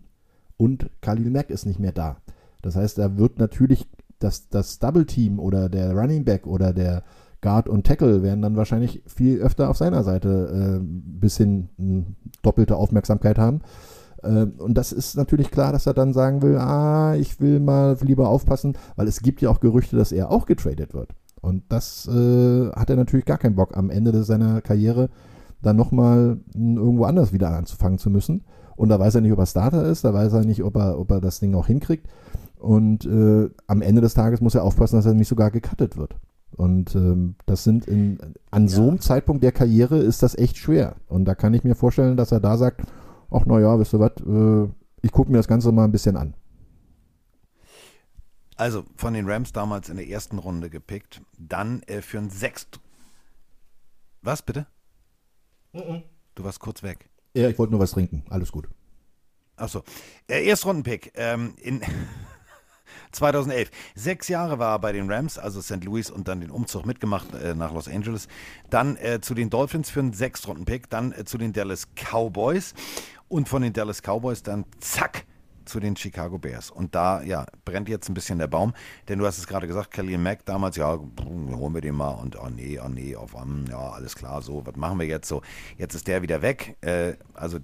[0.57, 2.17] und Khalil Mack ist nicht mehr da.
[2.63, 3.89] Das heißt, er wird natürlich
[4.23, 7.03] das, das Double Team oder der Running Back oder der
[7.41, 12.05] Guard und Tackle werden dann wahrscheinlich viel öfter auf seiner Seite äh, ein bisschen mh,
[12.43, 13.61] doppelte Aufmerksamkeit haben.
[14.23, 17.97] Äh, und das ist natürlich klar, dass er dann sagen will, ah, ich will mal
[18.01, 21.11] lieber aufpassen, weil es gibt ja auch Gerüchte, dass er auch getradet wird.
[21.41, 25.11] Und das äh, hat er natürlich gar keinen Bock am Ende seiner Karriere
[25.61, 28.45] dann nochmal irgendwo anders wieder anzufangen zu müssen.
[28.77, 30.99] Und da weiß er nicht, ob er Starter ist, da weiß er nicht, ob er,
[30.99, 32.07] ob er das Ding auch hinkriegt.
[32.63, 36.15] Und äh, am Ende des Tages muss er aufpassen, dass er nicht sogar gecuttet wird.
[36.53, 38.21] Und ähm, das sind in,
[38.53, 40.95] an so einem Zeitpunkt der Karriere ist das echt schwer.
[41.09, 42.83] Und da kann ich mir vorstellen, dass er da sagt,
[43.33, 44.73] ach naja, wisst ihr was, äh,
[45.03, 46.35] ich gucke mir das Ganze mal ein bisschen an.
[48.55, 52.79] Also von den Rams damals in der ersten Runde gepickt, dann äh, für ein Sechst.
[54.21, 54.67] Was bitte?
[55.73, 57.09] Du warst kurz weg.
[57.35, 58.23] Ja, ich wollte nur was trinken.
[58.31, 58.69] Alles gut.
[59.57, 59.83] Achso.
[60.29, 61.81] Äh, Erstrundenpick ähm, in
[63.13, 63.71] 2011.
[63.95, 65.85] Sechs Jahre war er bei den Rams, also St.
[65.85, 68.29] Louis und dann den Umzug mitgemacht äh, nach Los Angeles.
[68.71, 72.75] Dann äh, zu den Dolphins für einen Sechstrundenpick, dann äh, zu den Dallas Cowboys
[73.29, 75.25] und von den Dallas Cowboys dann zack
[75.65, 76.71] zu den Chicago Bears.
[76.71, 78.73] Und da, ja, brennt jetzt ein bisschen der Baum,
[79.09, 82.37] denn du hast es gerade gesagt, Kelly Mack damals, ja, holen wir den mal und
[82.37, 83.35] oh nee, oh nee, auf
[83.69, 85.43] ja, alles klar, so, was machen wir jetzt so?
[85.79, 87.59] Jetzt ist der wieder weg, äh, also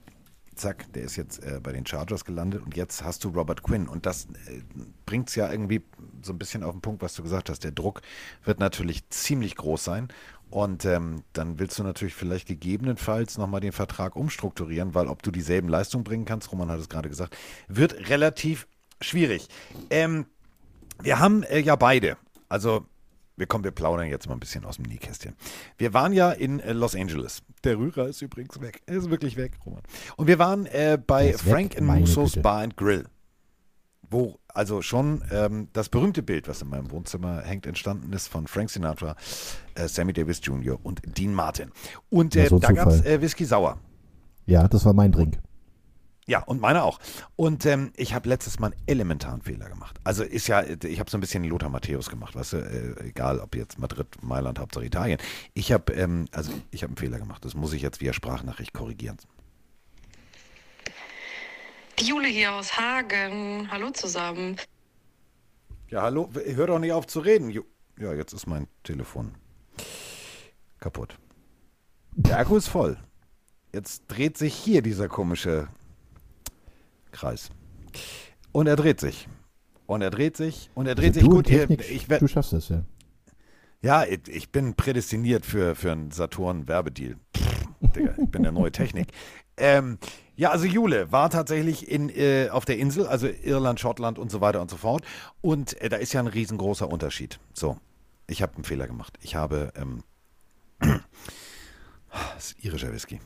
[0.59, 3.89] zack, der ist jetzt äh, bei den Chargers gelandet und jetzt hast du Robert Quinn
[3.89, 4.61] und das äh,
[5.07, 5.83] bringt es ja irgendwie
[6.23, 7.65] so ein bisschen auf den Punkt, was du gesagt hast.
[7.65, 8.03] Der Druck
[8.45, 10.09] wird natürlich ziemlich groß sein
[10.51, 15.31] und ähm, dann willst du natürlich vielleicht gegebenenfalls nochmal den Vertrag umstrukturieren, weil ob du
[15.31, 17.37] dieselben Leistungen bringen kannst, Roman hat es gerade gesagt,
[17.69, 18.67] wird relativ
[19.01, 19.49] schwierig.
[19.91, 20.27] Ähm,
[21.01, 22.17] wir haben äh, ja beide,
[22.49, 22.87] also
[23.39, 25.35] wir kommen, wir plaudern jetzt mal ein bisschen aus dem Nähkästchen.
[25.77, 27.43] Wir waren ja in äh, Los Angeles.
[27.65, 28.83] Der Rührer ist übrigens weg.
[28.87, 29.83] Er ist wirklich weg, Roman.
[30.17, 33.07] Und wir waren äh, bei Frank weg, Musos Bar and Grill.
[34.11, 38.47] Wo also schon ähm, das berühmte Bild, was in meinem Wohnzimmer hängt, entstanden ist von
[38.47, 39.15] Frank Sinatra,
[39.75, 40.79] äh, Sammy Davis Jr.
[40.83, 41.71] und Dean Martin.
[42.11, 43.79] Und äh, so da gab es äh, Whisky Sauer.
[44.47, 45.39] Ja, das war mein Drink.
[46.29, 46.99] Ja, und meine auch.
[47.37, 49.99] Und ähm, ich habe letztes Mal einen elementaren Fehler gemacht.
[50.05, 53.41] Also ist ja, ich habe so ein bisschen Lothar Matthäus gemacht, weißt du, äh, egal
[53.41, 55.19] ob jetzt Madrid, Mailand, Hauptsache Italien.
[55.55, 57.47] Ich habe, ähm, also ich habe einen Fehler gemacht.
[57.47, 59.17] Das muss ich jetzt via Sprachnachricht korrigieren.
[61.99, 63.67] Die Jule hier aus Hagen.
[63.71, 64.57] Hallo zusammen.
[65.89, 66.29] Ja, hallo.
[66.35, 67.51] Hör doch nicht auf zu reden.
[67.99, 69.35] Ja, jetzt ist mein Telefon
[70.79, 71.17] kaputt.
[72.13, 72.99] Der Akku ist voll.
[73.73, 75.69] Jetzt dreht sich hier dieser komische
[77.13, 77.51] Kreis.
[78.53, 79.29] Und er dreht sich.
[79.87, 80.71] Und er dreht sich.
[80.75, 81.47] Und er dreht also sich gut.
[81.47, 82.85] Technik, ich, du schaffst es, ja.
[83.81, 87.17] Ja, ich bin prädestiniert für, für einen Saturn-Werbedeal.
[87.81, 89.09] Digga, ich bin der neue Technik.
[89.61, 89.99] Ähm,
[90.37, 94.41] ja, also Jule war tatsächlich in, äh, auf der Insel, also Irland, Schottland und so
[94.41, 95.03] weiter und so fort.
[95.41, 97.41] Und äh, da ist ja ein riesengroßer Unterschied.
[97.55, 97.77] So,
[98.29, 99.19] ich habe einen Fehler gemacht.
[99.21, 100.05] Ich habe, ähm,
[100.79, 103.19] das ist irischer Whisky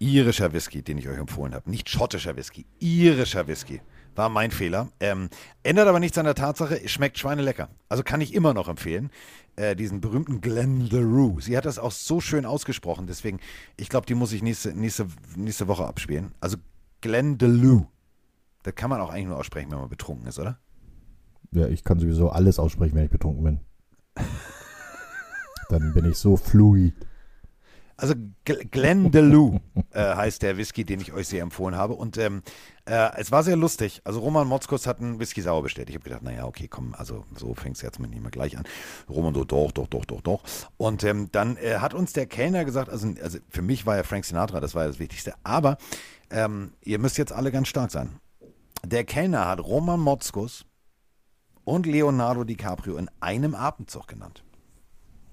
[0.00, 1.70] irischer Whisky, den ich euch empfohlen habe.
[1.70, 3.80] Nicht schottischer Whisky, irischer Whisky.
[4.16, 4.88] War mein Fehler.
[4.98, 5.28] Ähm,
[5.62, 7.68] ändert aber nichts an der Tatsache, es schmeckt schweinelecker.
[7.88, 9.10] Also kann ich immer noch empfehlen.
[9.56, 11.40] Äh, diesen berühmten Glendalough.
[11.42, 13.38] Sie hat das auch so schön ausgesprochen, deswegen,
[13.76, 15.06] ich glaube, die muss ich nächste, nächste,
[15.36, 16.32] nächste Woche abspielen.
[16.40, 16.56] Also
[17.02, 17.86] Glendalough.
[18.62, 20.58] Das kann man auch eigentlich nur aussprechen, wenn man betrunken ist, oder?
[21.52, 23.60] Ja, ich kann sowieso alles aussprechen, wenn ich betrunken bin.
[25.68, 26.94] Dann bin ich so fluid.
[28.00, 28.14] Also
[28.44, 29.60] Glendalough
[29.90, 31.92] äh, heißt der Whisky, den ich euch sehr empfohlen habe.
[31.92, 32.42] Und ähm,
[32.86, 34.00] äh, es war sehr lustig.
[34.04, 35.90] Also Roman Motzkos hat einen Whisky sauer bestellt.
[35.90, 38.56] Ich habe gedacht, naja, okay, komm, also so fängt es jetzt mit nicht mehr gleich
[38.56, 38.64] an.
[39.06, 40.42] Roman so, doch, doch, doch, doch, doch.
[40.78, 44.02] Und ähm, dann äh, hat uns der Kellner gesagt, also, also für mich war ja
[44.02, 45.34] Frank Sinatra, das war ja das Wichtigste.
[45.44, 45.76] Aber
[46.30, 48.18] ähm, ihr müsst jetzt alle ganz stark sein.
[48.82, 50.64] Der Kellner hat Roman Motzkos
[51.64, 54.42] und Leonardo DiCaprio in einem Atemzug genannt.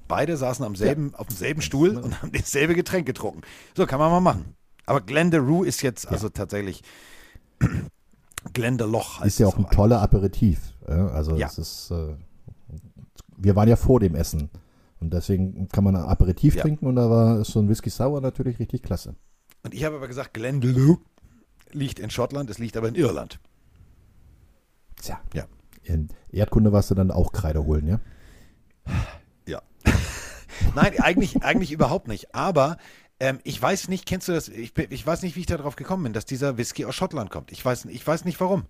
[0.07, 1.19] Beide saßen am selben, ja.
[1.19, 3.41] auf demselben Stuhl und haben dasselbe Getränk getrunken.
[3.75, 4.55] So, kann man mal machen.
[4.85, 6.11] Aber Glendalough ist jetzt ja.
[6.11, 6.81] also tatsächlich
[8.53, 9.23] Glendeloch.
[9.23, 10.73] Ist ja auch ein toller Aperitif.
[10.85, 11.47] Also ja.
[11.47, 12.15] es ist, äh,
[13.37, 14.49] wir waren ja vor dem Essen.
[14.99, 16.63] Und deswegen kann man ein Aperitif ja.
[16.63, 19.15] trinken und da war so ein Whisky Sour natürlich richtig klasse.
[19.63, 20.99] Und ich habe aber gesagt, Glendalough
[21.71, 23.39] liegt in Schottland, es liegt aber in Irland.
[25.01, 25.19] Tja.
[25.33, 25.45] Ja.
[25.83, 27.99] In Erdkunde warst du dann auch Kreide holen, ja?
[30.75, 32.33] Nein, eigentlich, eigentlich überhaupt nicht.
[32.35, 32.77] Aber
[33.19, 34.49] ähm, ich weiß nicht, kennst du das?
[34.49, 37.51] Ich, ich weiß nicht, wie ich darauf gekommen bin, dass dieser Whisky aus Schottland kommt.
[37.51, 38.65] Ich weiß, ich weiß nicht warum.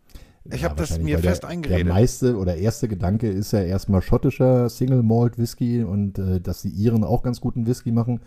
[0.46, 1.88] Ich ja, habe das mir fest der, eingeredet.
[1.88, 6.62] Der meiste oder erste Gedanke ist ja erstmal schottischer Single Malt Whisky und äh, dass
[6.62, 8.22] die Iren auch ganz guten Whisky machen,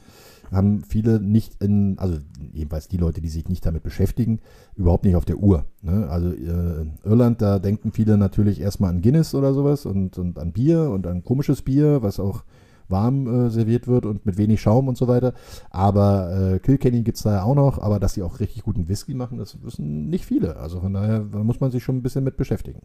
[0.53, 2.19] haben viele nicht in, also
[2.53, 4.41] jedenfalls die Leute, die sich nicht damit beschäftigen,
[4.77, 5.65] überhaupt nicht auf der Uhr.
[5.81, 6.09] Ne?
[6.11, 10.53] Also äh, Irland, da denken viele natürlich erstmal an Guinness oder sowas und, und an
[10.53, 12.43] Bier und an komisches Bier, was auch
[12.91, 15.35] warm äh, serviert wird und mit wenig Schaum und so weiter.
[15.71, 18.89] Aber äh, Kilkenny gibt es da ja auch noch, aber dass sie auch richtig guten
[18.89, 20.57] Whisky machen, das wissen nicht viele.
[20.57, 22.81] Also von daher da muss man sich schon ein bisschen mit beschäftigen.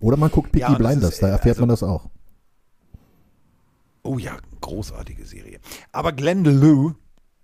[0.00, 2.08] Oder man guckt Peaky ja, Blinders, ist, da erfährt also, man das auch.
[4.02, 5.58] Oh ja, großartige Serie.
[5.92, 6.94] Aber Glendalough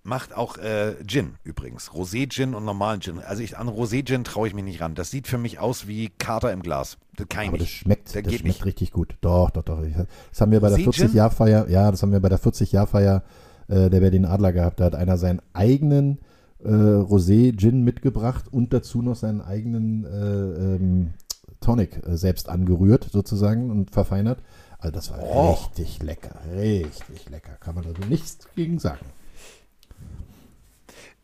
[0.05, 1.91] macht auch äh, Gin übrigens.
[1.91, 3.19] Rosé-Gin und normalen Gin.
[3.19, 4.95] Also ich, an Rosé-Gin traue ich mich nicht ran.
[4.95, 6.99] Das sieht für mich aus wie Kater im Glas.
[7.17, 8.65] Das kann ich Aber das schmeckt, das, das schmeckt nicht.
[8.65, 9.17] richtig gut.
[9.23, 9.83] Doch, doch, doch.
[10.31, 13.23] Das haben wir bei der 40-Jahr-Feier, ja, das haben wir bei der 40-Jahr-Feier
[13.69, 14.79] äh, der Berlin Adler gehabt.
[14.81, 16.19] Da hat einer seinen eigenen
[16.63, 21.15] äh, Rosé-Gin mitgebracht und dazu noch seinen eigenen äh, ähm,
[21.61, 24.43] Tonic äh, selbst angerührt sozusagen und verfeinert.
[24.79, 25.53] Also das war oh.
[25.53, 27.53] richtig lecker, richtig lecker.
[27.59, 29.07] Kann man also nichts gegen sagen.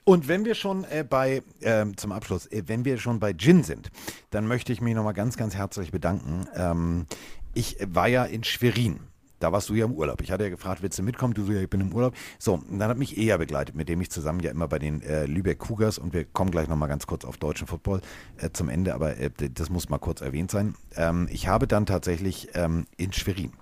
[0.05, 3.63] Und wenn wir schon äh, bei, äh, zum Abschluss, äh, wenn wir schon bei Gin
[3.63, 3.91] sind,
[4.31, 6.47] dann möchte ich mich nochmal ganz, ganz herzlich bedanken.
[6.55, 7.07] Ähm,
[7.55, 9.01] ich war ja in Schwerin
[9.41, 10.21] Da warst du ja im Urlaub.
[10.21, 11.35] Ich hatte ja gefragt, willst du mitkommen?
[11.35, 12.15] Du so, ja, ich bin im Urlaub.
[12.39, 15.03] So, und dann hat mich Eja begleitet, mit dem ich zusammen ja immer bei den
[15.03, 18.03] äh, Lübeck Cougars und wir kommen gleich nochmal ganz kurz auf deutschen Football
[18.37, 20.75] äh, zum Ende, aber äh, das muss mal kurz erwähnt sein.
[20.95, 23.53] Ähm, ich habe dann tatsächlich ähm, in Schwerin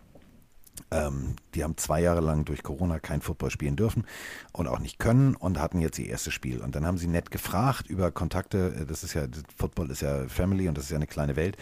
[0.90, 4.04] ähm, die haben zwei Jahre lang durch Corona kein Football spielen dürfen
[4.52, 6.60] und auch nicht können und hatten jetzt ihr erstes Spiel.
[6.60, 8.74] Und dann haben sie nett gefragt über Kontakte.
[8.80, 11.56] Äh, das ist ja, Football ist ja Family und das ist ja eine kleine Welt.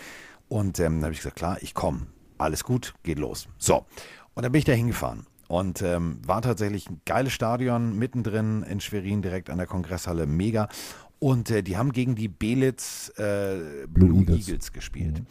[0.49, 2.07] Und ähm, dann habe ich gesagt, klar, ich komme.
[2.39, 3.49] Alles gut, geht los.
[3.59, 3.87] So.
[4.35, 5.27] Und dann bin ich da hingefahren.
[5.49, 10.69] Und ähm, war tatsächlich ein geiles Stadion, mittendrin in Schwerin, direkt an der Kongresshalle, mega.
[11.19, 14.49] Und äh, die haben gegen die Belitz äh, Blue, Blue Eagles.
[14.49, 14.73] Eagles.
[14.73, 15.21] gespielt.
[15.21, 15.27] Mhm.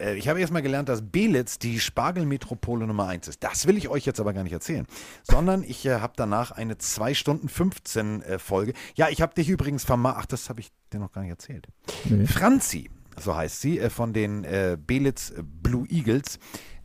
[0.00, 3.44] Äh, ich habe erstmal gelernt, dass Belitz die Spargelmetropole Nummer 1 ist.
[3.44, 4.86] Das will ich euch jetzt aber gar nicht erzählen.
[5.22, 8.72] Sondern ich äh, habe danach eine 2 Stunden 15 äh, Folge.
[8.94, 10.16] Ja, ich habe dich übrigens vermacht.
[10.20, 11.68] Ach, das habe ich dir noch gar nicht erzählt.
[12.04, 12.26] Nee.
[12.26, 16.38] Franzi, so heißt sie, äh, von den äh, Belitz Blue Eagles.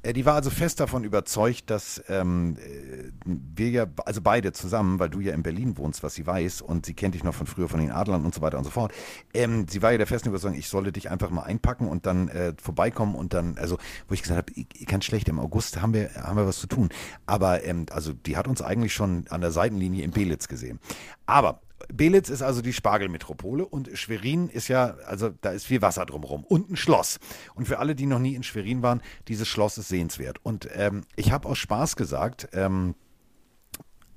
[0.06, 5.00] Äh, die war also fest davon überzeugt, dass ähm, äh, wir ja, also beide zusammen,
[5.00, 7.48] weil du ja in Berlin wohnst, was sie weiß, und sie kennt dich noch von
[7.48, 8.94] früher von den Adlern und so weiter und so fort.
[9.34, 12.30] Ähm, sie war ja der festen Überzeugung, ich solle dich einfach mal einpacken und dann
[12.30, 13.78] äh, vorbeikommen und dann, also,
[14.08, 16.90] wo ich gesagt habe, ganz schlecht, im August haben wir, haben wir was zu tun.
[17.26, 20.80] Aber, ähm, also, die hat uns eigentlich schon an der Seitenlinie in Belitz gesehen.
[21.26, 21.62] Aber
[21.94, 26.44] Belitz ist also die Spargelmetropole und Schwerin ist ja, also da ist viel Wasser drumherum
[26.44, 27.20] und ein Schloss.
[27.54, 30.40] Und für alle, die noch nie in Schwerin waren, dieses Schloss ist sehenswert.
[30.44, 32.96] Und ähm, ich habe aus Spaß gesagt, ähm,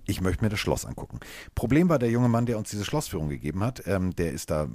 [0.06, 1.20] ich möchte mir das Schloss angucken.
[1.54, 4.64] Problem war der junge Mann, der uns diese Schlossführung gegeben hat, ähm, der ist da
[4.64, 4.68] äh,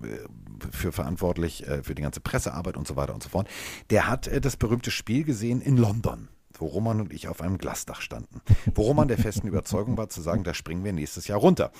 [0.72, 3.48] für verantwortlich äh, für die ganze Pressearbeit und so weiter und so fort.
[3.90, 6.30] Der hat äh, das berühmte Spiel gesehen in London
[6.60, 8.42] wo Roman und ich auf einem Glasdach standen.
[8.76, 11.72] Wo Roman der festen Überzeugung war zu sagen, da springen wir nächstes Jahr runter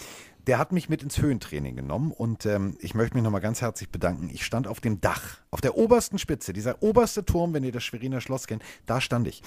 [0.48, 3.90] der hat mich mit ins Höhentraining genommen und ähm, ich möchte mich nochmal ganz herzlich
[3.90, 4.30] bedanken.
[4.32, 7.84] Ich stand auf dem Dach, auf der obersten Spitze, dieser oberste Turm, wenn ihr das
[7.84, 9.41] Schweriner Schloss kennt, da stand ich.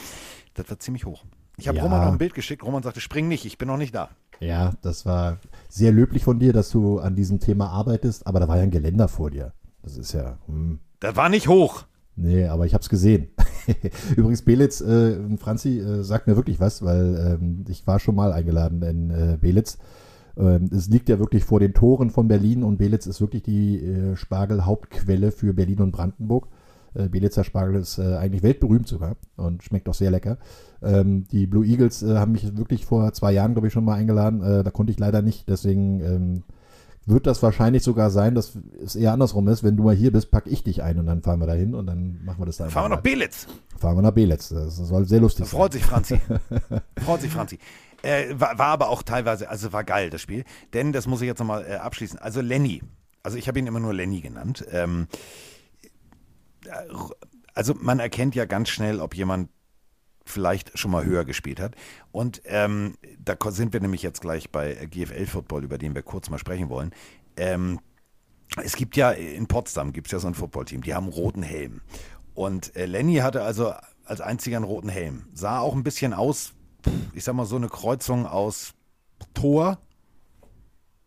[0.55, 1.25] Das war ziemlich hoch.
[1.59, 1.85] Ich habe ja.
[1.85, 2.63] Roman noch ein Bild geschickt.
[2.63, 4.11] Roman sagte, spring nicht, ich bin noch nicht da.
[4.41, 5.39] Ja, das war
[5.69, 8.71] sehr löblich von dir, dass du an diesem Thema arbeitest, aber da war ja ein
[8.71, 9.53] Geländer vor dir.
[9.83, 10.39] Das ist ja.
[10.47, 10.81] Hm.
[11.01, 11.85] Das war nicht hoch.
[12.17, 13.29] Nee, aber ich habe es gesehen.
[14.17, 18.33] Übrigens, Belitz, äh, Franzi, äh, sagt mir wirklich was, weil ähm, ich war schon mal
[18.33, 19.79] eingeladen in äh, Belitz
[20.37, 23.79] ähm, es liegt ja wirklich vor den Toren von Berlin und Belitz ist wirklich die
[23.79, 26.49] äh, Spargel-Hauptquelle für Berlin und Brandenburg.
[26.95, 30.39] Äh, Belitzer Spargel ist äh, eigentlich weltberühmt sogar und schmeckt auch sehr lecker.
[30.83, 34.41] Ähm, die Blue Eagles haben mich wirklich vor zwei Jahren, glaube ich, schon mal eingeladen.
[34.41, 36.43] da konnte ich leider nicht, deswegen ähm,
[37.07, 39.63] wird das wahrscheinlich sogar sein, dass es eher andersrum ist.
[39.63, 41.75] Wenn du mal hier bist, packe ich dich ein und dann fahren wir da hin
[41.75, 42.69] und dann machen wir das da.
[42.69, 43.47] Fahren wir nach Belitz.
[43.79, 44.49] Fahren wir nach Belitz.
[44.49, 45.83] Das soll sehr lustig da freut sein.
[45.83, 46.81] Freut sich Franzi.
[47.05, 47.59] freut sich Franzi.
[48.03, 50.45] Äh, war, war, aber auch teilweise, also war geil, das Spiel.
[50.75, 52.19] Denn, das muss ich jetzt nochmal äh, abschließen.
[52.19, 52.83] Also Lenny,
[53.23, 54.65] also ich habe ihn immer nur Lenny genannt.
[54.71, 55.07] Ähm,
[56.65, 56.71] äh,
[57.55, 59.49] also man erkennt ja ganz schnell, ob jemand
[60.29, 61.75] vielleicht schon mal höher gespielt hat.
[62.13, 66.31] Und ähm, da sind wir nämlich jetzt gleich bei GFL Football, über den wir kurz
[66.31, 66.93] mal sprechen wollen.
[67.37, 67.81] Ähm,
[68.63, 71.43] es gibt ja in Potsdam gibt es ja so ein Footballteam, die haben einen roten
[71.43, 71.81] Helm.
[72.35, 73.73] Und äh, Lenny hatte also
[74.05, 75.27] als einziger einen roten Helm.
[75.33, 76.55] Sah auch ein bisschen aus
[77.15, 78.75] ich sag mal, so eine Kreuzung aus
[79.35, 79.79] Thor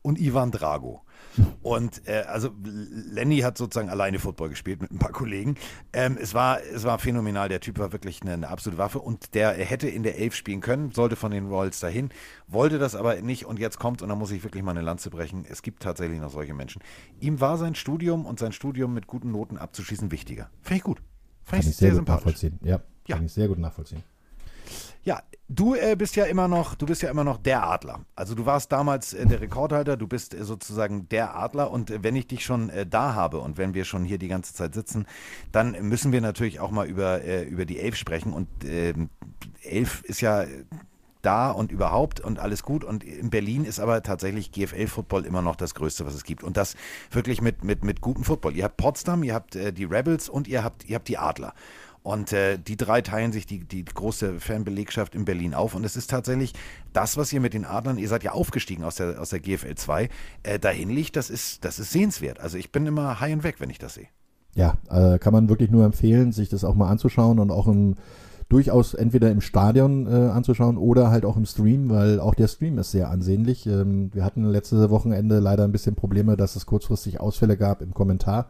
[0.02, 1.04] und Ivan Drago.
[1.62, 5.56] Und äh, also Lenny hat sozusagen alleine Football gespielt mit ein paar Kollegen.
[5.94, 7.50] Ähm, es, war, es war phänomenal.
[7.50, 10.62] Der Typ war wirklich eine, eine, absolute Waffe und der hätte in der Elf spielen
[10.62, 12.10] können, sollte von den Royals dahin,
[12.48, 15.10] wollte das aber nicht und jetzt kommt und da muss ich wirklich mal eine Lanze
[15.10, 15.46] brechen.
[15.48, 16.82] Es gibt tatsächlich noch solche Menschen.
[17.20, 20.50] Ihm war sein Studium und sein Studium mit guten Noten abzuschließen wichtiger.
[20.62, 21.02] Finde ich gut.
[21.44, 22.60] Finde ich, ich sehr, sehr gut nachvollziehen.
[22.64, 23.16] Ja, ja.
[23.16, 24.04] kann ich sehr gut nachvollziehen.
[25.04, 28.02] Ja, du äh, bist ja immer noch, du bist ja immer noch der Adler.
[28.16, 32.04] Also du warst damals äh, der Rekordhalter, du bist äh, sozusagen der Adler und äh,
[32.04, 34.74] wenn ich dich schon äh, da habe und wenn wir schon hier die ganze Zeit
[34.74, 35.08] sitzen,
[35.52, 39.10] dann müssen wir natürlich auch mal über, äh, über die Elf sprechen und ähm,
[39.64, 40.46] Elf ist ja
[41.22, 42.84] da und überhaupt und alles gut.
[42.84, 46.44] Und in Berlin ist aber tatsächlich GFL-Football immer noch das Größte, was es gibt.
[46.44, 46.76] Und das
[47.12, 48.56] wirklich mit, mit, mit gutem Football.
[48.56, 51.54] Ihr habt Potsdam, ihr habt äh, die Rebels und ihr habt, ihr habt die Adler.
[52.02, 55.76] Und äh, die drei teilen sich die, die große Fanbelegschaft in Berlin auf.
[55.76, 56.54] Und es ist tatsächlich
[56.94, 59.76] das, was ihr mit den Adlern, ihr seid ja aufgestiegen aus der, aus der GFL
[59.76, 60.10] 2,
[60.44, 62.40] äh, dahin liegt, das ist, das ist sehenswert.
[62.40, 64.08] Also ich bin immer high and weg, wenn ich das sehe.
[64.56, 67.96] Ja, äh, kann man wirklich nur empfehlen, sich das auch mal anzuschauen und auch im,
[68.50, 72.80] durchaus entweder im Stadion äh, anzuschauen oder halt auch im Stream, weil auch der Stream
[72.80, 73.68] ist sehr ansehnlich.
[73.68, 77.94] Ähm, wir hatten letzte Wochenende leider ein bisschen Probleme, dass es kurzfristig Ausfälle gab im
[77.94, 78.48] Kommentar.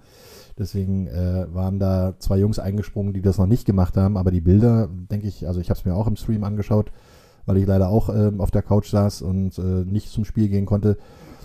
[0.59, 4.17] Deswegen äh, waren da zwei Jungs eingesprungen, die das noch nicht gemacht haben.
[4.17, 6.91] Aber die Bilder, denke ich, also ich habe es mir auch im Stream angeschaut,
[7.45, 10.65] weil ich leider auch äh, auf der Couch saß und äh, nicht zum Spiel gehen
[10.65, 10.97] konnte.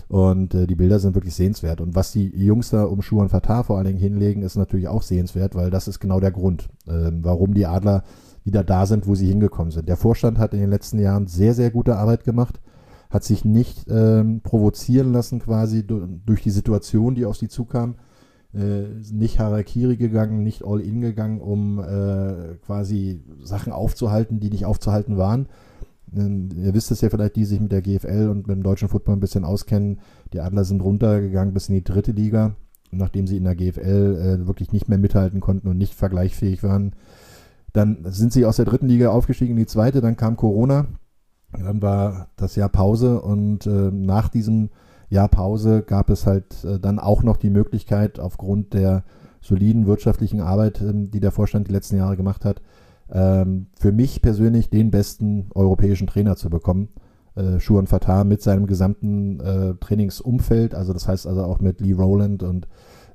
[0.07, 1.81] Und äh, die Bilder sind wirklich sehenswert.
[1.81, 4.87] Und was die Jungs da um Schuh und Fatar vor allen Dingen hinlegen, ist natürlich
[4.87, 8.03] auch sehenswert, weil das ist genau der Grund, ähm, warum die Adler
[8.43, 9.89] wieder da sind, wo sie hingekommen sind.
[9.89, 12.59] Der Vorstand hat in den letzten Jahren sehr, sehr gute Arbeit gemacht,
[13.09, 17.95] hat sich nicht ähm, provozieren lassen quasi durch die Situation, die auf sie zukam,
[18.55, 25.47] nicht Harakiri gegangen, nicht All-In gegangen, um äh, quasi Sachen aufzuhalten, die nicht aufzuhalten waren.
[26.15, 28.87] Ähm, ihr wisst es ja vielleicht, die sich mit der GFL und mit dem deutschen
[28.87, 29.99] Football ein bisschen auskennen.
[30.33, 32.55] Die Adler sind runtergegangen bis in die dritte Liga,
[32.91, 36.93] nachdem sie in der GFL äh, wirklich nicht mehr mithalten konnten und nicht vergleichsfähig waren.
[37.73, 40.87] Dann sind sie aus der dritten Liga aufgestiegen in die zweite, dann kam Corona,
[41.51, 44.69] dann war das Jahr Pause und äh, nach diesem
[45.09, 49.03] Jahr Pause gab es halt äh, dann auch noch die Möglichkeit, aufgrund der
[49.41, 52.61] soliden wirtschaftlichen Arbeit, ähm, die der Vorstand die letzten Jahre gemacht hat,
[53.11, 56.89] ähm, für mich persönlich den besten europäischen Trainer zu bekommen.
[57.35, 61.93] Äh, Schuan Fatah mit seinem gesamten äh, Trainingsumfeld, also das heißt also auch mit Lee
[61.93, 62.67] Rowland und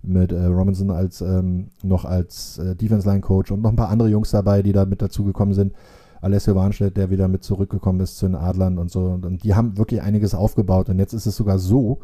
[0.03, 4.09] mit äh, Robinson als ähm, noch als Defense Line Coach und noch ein paar andere
[4.09, 5.75] Jungs dabei, die da mit dazugekommen sind.
[6.21, 9.07] Alessio Warnstedt, der wieder mit zurückgekommen ist zu den Adlern und so.
[9.07, 10.89] Und die haben wirklich einiges aufgebaut.
[10.89, 12.01] Und jetzt ist es sogar so,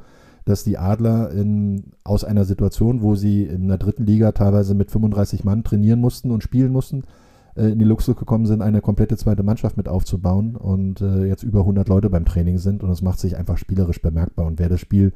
[0.47, 4.91] dass die Adler in, aus einer Situation, wo sie in der dritten Liga teilweise mit
[4.91, 7.03] 35 Mann trainieren mussten und spielen mussten,
[7.57, 11.43] äh, in die Luxus gekommen sind, eine komplette zweite Mannschaft mit aufzubauen und äh, jetzt
[11.43, 12.85] über 100 Leute beim Training sind.
[12.85, 14.47] Und es macht sich einfach spielerisch bemerkbar.
[14.47, 15.13] Und wer das Spiel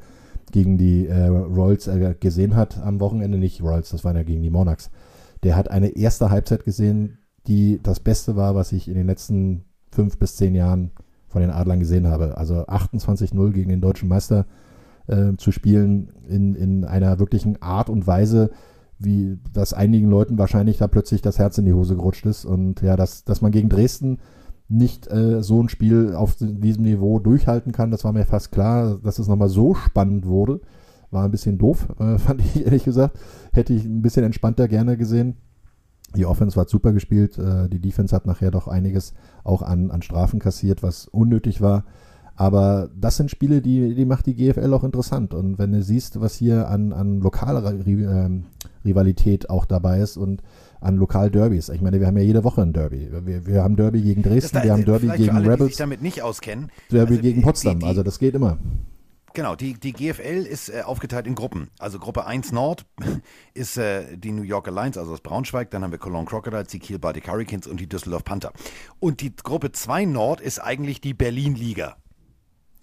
[0.51, 4.43] gegen die äh, Royals äh, gesehen hat am Wochenende, nicht Royals, das waren ja gegen
[4.43, 4.91] die Monarchs,
[5.43, 7.17] der hat eine erste Halbzeit gesehen,
[7.47, 10.91] die das Beste war, was ich in den letzten fünf bis zehn Jahren
[11.27, 12.37] von den Adlern gesehen habe.
[12.37, 14.45] Also 28-0 gegen den deutschen Meister
[15.07, 18.51] äh, zu spielen in, in einer wirklichen Art und Weise,
[18.99, 22.45] wie das einigen Leuten wahrscheinlich da plötzlich das Herz in die Hose gerutscht ist.
[22.45, 24.19] Und ja, dass, dass man gegen Dresden
[24.67, 28.99] nicht äh, so ein Spiel auf diesem Niveau durchhalten kann, das war mir fast klar.
[29.03, 30.61] Dass es nochmal so spannend wurde,
[31.09, 33.17] war ein bisschen doof, äh, fand ich ehrlich gesagt.
[33.53, 35.37] Hätte ich ein bisschen entspannter gerne gesehen.
[36.15, 37.37] Die Offense war super gespielt.
[37.37, 39.13] Äh, die Defense hat nachher doch einiges
[39.43, 41.85] auch an, an Strafen kassiert, was unnötig war.
[42.35, 45.33] Aber das sind Spiele, die, die macht die GFL auch interessant.
[45.33, 48.45] Und wenn du siehst, was hier an, an lokaler ähm,
[48.83, 50.41] Rivalität auch dabei ist und
[50.79, 51.69] an Lokalderbys.
[51.69, 53.09] Ich meine, wir haben ja jede Woche ein Derby.
[53.25, 55.77] Wir, wir haben Derby gegen Dresden, da, wir haben Derby gegen alle, Rebels.
[55.77, 56.71] Damit nicht auskennen.
[56.89, 57.73] Derby Also gegen die- Potsdam.
[57.75, 58.57] die- die- also das geht immer.
[59.33, 61.69] Genau, die, die GFL ist äh, aufgeteilt in Gruppen.
[61.79, 62.85] Also Gruppe 1 Nord
[63.53, 66.79] ist äh, die New York Alliance, also das Braunschweig, dann haben wir Cologne Crocodiles, die
[66.79, 68.51] Kiel Baltic Hurricanes und die Düsseldorf Panther.
[68.99, 71.95] Und die Gruppe 2 Nord ist eigentlich die Berlin-Liga.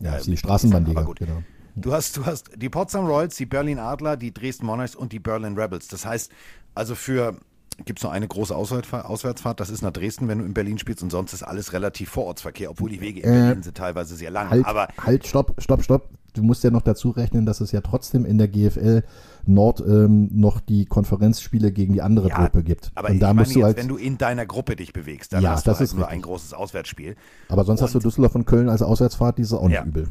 [0.01, 1.03] Ja, Äh, ist die mit Straßenbahnliga.
[1.03, 1.19] gut.
[1.19, 1.43] Genau.
[1.77, 5.21] Du hast, du hast die Potsdam Royals, die Berlin Adler, die Dresden Monarchs und die
[5.21, 5.87] Berlin Rebels.
[5.87, 6.33] Das heißt,
[6.75, 7.39] also für
[7.85, 11.03] gibt es nur eine große Auswärtsfahrt, das ist nach Dresden, wenn du in Berlin spielst
[11.03, 14.31] und sonst ist alles relativ Vorortsverkehr, obwohl die Wege in Äh, Berlin sind teilweise sehr
[14.31, 14.51] lang.
[14.51, 16.09] Halt, Aber halt, stopp, stopp, stopp.
[16.35, 19.03] Du musst ja noch dazu rechnen, dass es ja trotzdem in der GFL
[19.47, 22.93] Nord ähm, noch die Konferenzspiele gegen die andere Ja, Truppe gibt.
[22.95, 25.43] Aber Und da musst du jetzt, halt, wenn du in deiner Gruppe dich bewegst, dann
[25.43, 26.19] Ja, hast du das halt ist nur richtig.
[26.19, 27.17] ein großes Auswärtsspiel.
[27.49, 29.85] aber sonst hast du und- Düsseldorf und Köln als Auswärtsfahrt, die ist auch nicht Ja.
[29.85, 30.09] übel.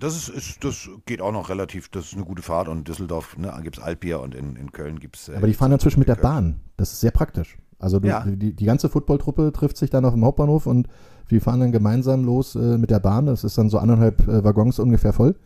[0.00, 2.84] Das ist, ist, das geht auch noch relativ, das ist eine gute Fahrt und in
[2.84, 5.28] Düsseldorf ne, gibt es Altbier und in, in Köln gibt es.
[5.28, 6.60] Äh, Aber die fahren inzwischen mit der Bahn.
[6.76, 7.58] Das ist sehr praktisch.
[7.78, 8.24] Also du, Ja.
[8.26, 10.88] die, die ganze Footballtruppe trifft sich dann auf dem Hauptbahnhof und
[11.28, 13.26] wir fahren dann gemeinsam los äh, mit der Bahn.
[13.26, 15.36] Das ist dann so anderthalb äh, Waggons ungefähr voll.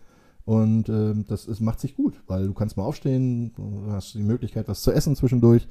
[0.44, 4.22] Und ähm, das ist, macht sich gut, weil du kannst mal aufstehen, du hast die
[4.22, 5.66] Möglichkeit, was zu essen zwischendurch,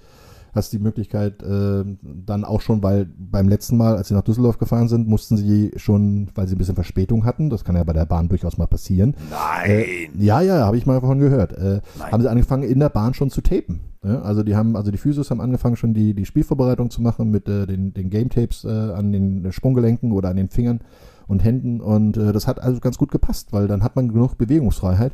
[0.56, 4.58] hast die Möglichkeit äh, dann auch schon, weil beim letzten Mal, als sie nach Düsseldorf
[4.58, 7.94] gefahren sind, mussten sie schon, weil sie ein bisschen Verspätung hatten, das kann ja bei
[7.94, 9.70] der Bahn durchaus mal passieren, Nein!
[9.70, 11.54] äh, ja, ja, habe ich mal davon gehört.
[11.54, 13.82] Äh, haben sie angefangen, in der Bahn schon zu tapen.
[14.04, 14.22] Ja?
[14.22, 17.48] Also die haben, also die Physios haben angefangen, schon die, die Spielvorbereitung zu machen mit
[17.48, 20.82] äh, den, den Game Tapes äh, an den Sprunggelenken oder an den Fingern
[21.28, 21.82] und Händen.
[21.82, 25.14] Und äh, das hat also ganz gut gepasst, weil dann hat man genug Bewegungsfreiheit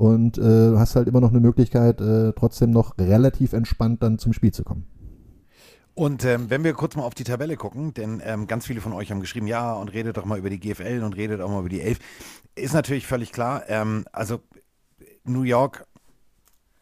[0.00, 4.32] und äh, hast halt immer noch eine Möglichkeit, äh, trotzdem noch relativ entspannt dann zum
[4.32, 4.86] Spiel zu kommen.
[5.92, 8.94] Und ähm, wenn wir kurz mal auf die Tabelle gucken, denn ähm, ganz viele von
[8.94, 11.60] euch haben geschrieben, ja, und redet doch mal über die GFL und redet auch mal
[11.60, 11.98] über die Elf.
[12.54, 13.64] Ist natürlich völlig klar.
[13.68, 14.40] Ähm, also
[15.24, 15.86] New York,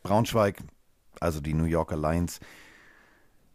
[0.04, 0.62] Braunschweig,
[1.18, 2.38] also die New Yorker Lions,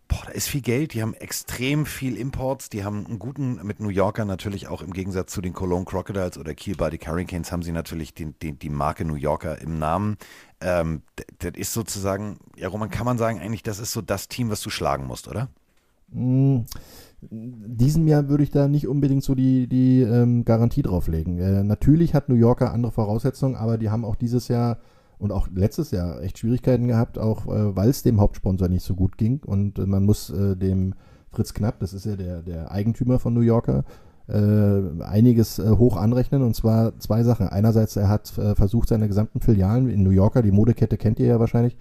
[0.07, 3.79] boah, da ist viel Geld, die haben extrem viel Imports, die haben einen guten, mit
[3.79, 7.63] New Yorker natürlich auch im Gegensatz zu den Cologne Crocodiles oder Kiel Baltic Hurricanes haben
[7.63, 10.17] sie natürlich den, den, die Marke New Yorker im Namen.
[10.61, 11.01] Ähm,
[11.39, 14.61] das ist sozusagen, ja, Roman, kann man sagen, eigentlich, das ist so das Team, was
[14.61, 15.49] du schlagen musst, oder?
[16.09, 16.61] Mm,
[17.21, 21.39] Diesem Jahr würde ich da nicht unbedingt so die, die ähm, Garantie drauflegen.
[21.39, 24.77] Äh, natürlich hat New Yorker andere Voraussetzungen, aber die haben auch dieses Jahr
[25.23, 28.93] und auch letztes Jahr echt Schwierigkeiten gehabt, auch äh, weil es dem Hauptsponsor nicht so
[28.93, 29.39] gut ging.
[29.45, 30.95] Und äh, man muss äh, dem
[31.31, 33.85] Fritz Knapp, das ist ja der, der Eigentümer von New Yorker,
[34.27, 36.41] äh, einiges äh, hoch anrechnen.
[36.41, 37.47] Und zwar zwei Sachen.
[37.47, 41.27] Einerseits, er hat äh, versucht, seine gesamten Filialen in New Yorker, die Modekette kennt ihr
[41.27, 41.77] ja wahrscheinlich,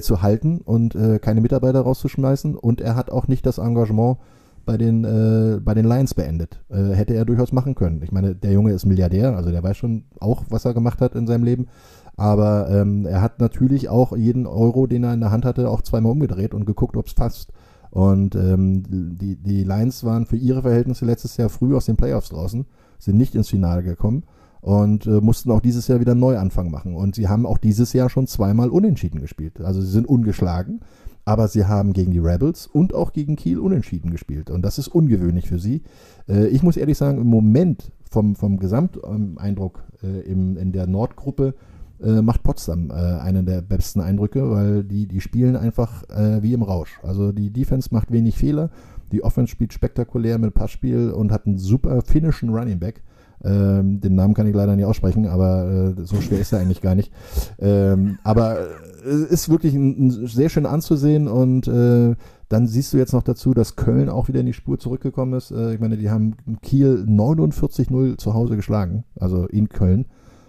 [0.00, 2.56] zu halten und keine Mitarbeiter rauszuschmeißen.
[2.56, 4.18] Und er hat auch nicht das Engagement
[4.66, 6.60] bei den, äh, bei den Lions beendet.
[6.68, 8.02] Äh, hätte er durchaus machen können.
[8.02, 11.14] Ich meine, der Junge ist Milliardär, also der weiß schon auch, was er gemacht hat
[11.14, 11.68] in seinem Leben.
[12.16, 15.82] Aber ähm, er hat natürlich auch jeden Euro, den er in der Hand hatte, auch
[15.82, 17.52] zweimal umgedreht und geguckt, ob es passt.
[17.90, 22.30] Und ähm, die, die Lions waren für ihre Verhältnisse letztes Jahr früh aus den Playoffs
[22.30, 22.66] draußen,
[22.98, 24.24] sind nicht ins Finale gekommen
[24.60, 26.94] und äh, mussten auch dieses Jahr wieder einen Neuanfang machen.
[26.94, 29.60] Und sie haben auch dieses Jahr schon zweimal unentschieden gespielt.
[29.60, 30.80] Also sie sind ungeschlagen,
[31.24, 34.50] aber sie haben gegen die Rebels und auch gegen Kiel unentschieden gespielt.
[34.50, 35.82] Und das ist ungewöhnlich für sie.
[36.28, 41.54] Äh, ich muss ehrlich sagen, im Moment vom, vom Gesamteindruck äh, im, in der Nordgruppe
[42.02, 46.52] äh, macht Potsdam äh, einen der besten Eindrücke, weil die, die spielen einfach äh, wie
[46.52, 46.98] im Rausch.
[47.02, 48.70] Also die Defense macht wenig Fehler,
[49.12, 53.02] die Offense spielt spektakulär mit Passspiel und hat einen super finnischen Running Back.
[53.44, 56.80] Ähm, den Namen kann ich leider nicht aussprechen, aber äh, so schwer ist er eigentlich
[56.80, 57.12] gar nicht.
[57.58, 58.58] Ähm, aber
[59.04, 62.16] es äh, ist wirklich ein, ein sehr schön anzusehen und äh,
[62.48, 65.50] dann siehst du jetzt noch dazu, dass Köln auch wieder in die Spur zurückgekommen ist.
[65.50, 70.06] Äh, ich meine, die haben Kiel 49-0 zu Hause geschlagen, also in Köln.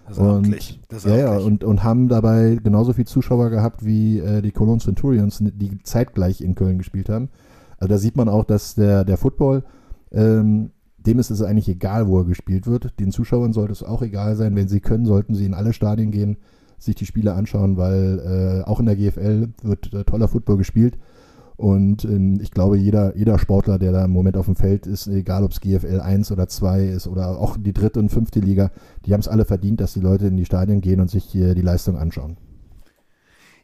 [0.10, 0.56] Ist und,
[1.06, 5.40] ja, ja, und, und haben dabei genauso viele Zuschauer gehabt wie äh, die Cologne Centurions,
[5.42, 7.30] die zeitgleich in Köln gespielt haben.
[7.78, 9.64] Also da sieht man auch, dass der, der Football,
[10.12, 13.00] ähm, dem ist es eigentlich egal, wo er gespielt wird.
[13.00, 14.56] Den Zuschauern sollte es auch egal sein.
[14.56, 16.38] Wenn sie können, sollten sie in alle Stadien gehen,
[16.78, 20.98] sich die Spiele anschauen, weil äh, auch in der GFL wird äh, toller Football gespielt.
[21.58, 25.08] Und ähm, ich glaube, jeder, jeder Sportler, der da im Moment auf dem Feld ist,
[25.08, 28.72] egal ob es GFL 1 oder 2 ist oder auch die dritte und fünfte Liga,
[29.06, 31.56] die haben es alle verdient, dass die Leute in die Stadien gehen und sich äh,
[31.56, 32.38] die Leistung anschauen.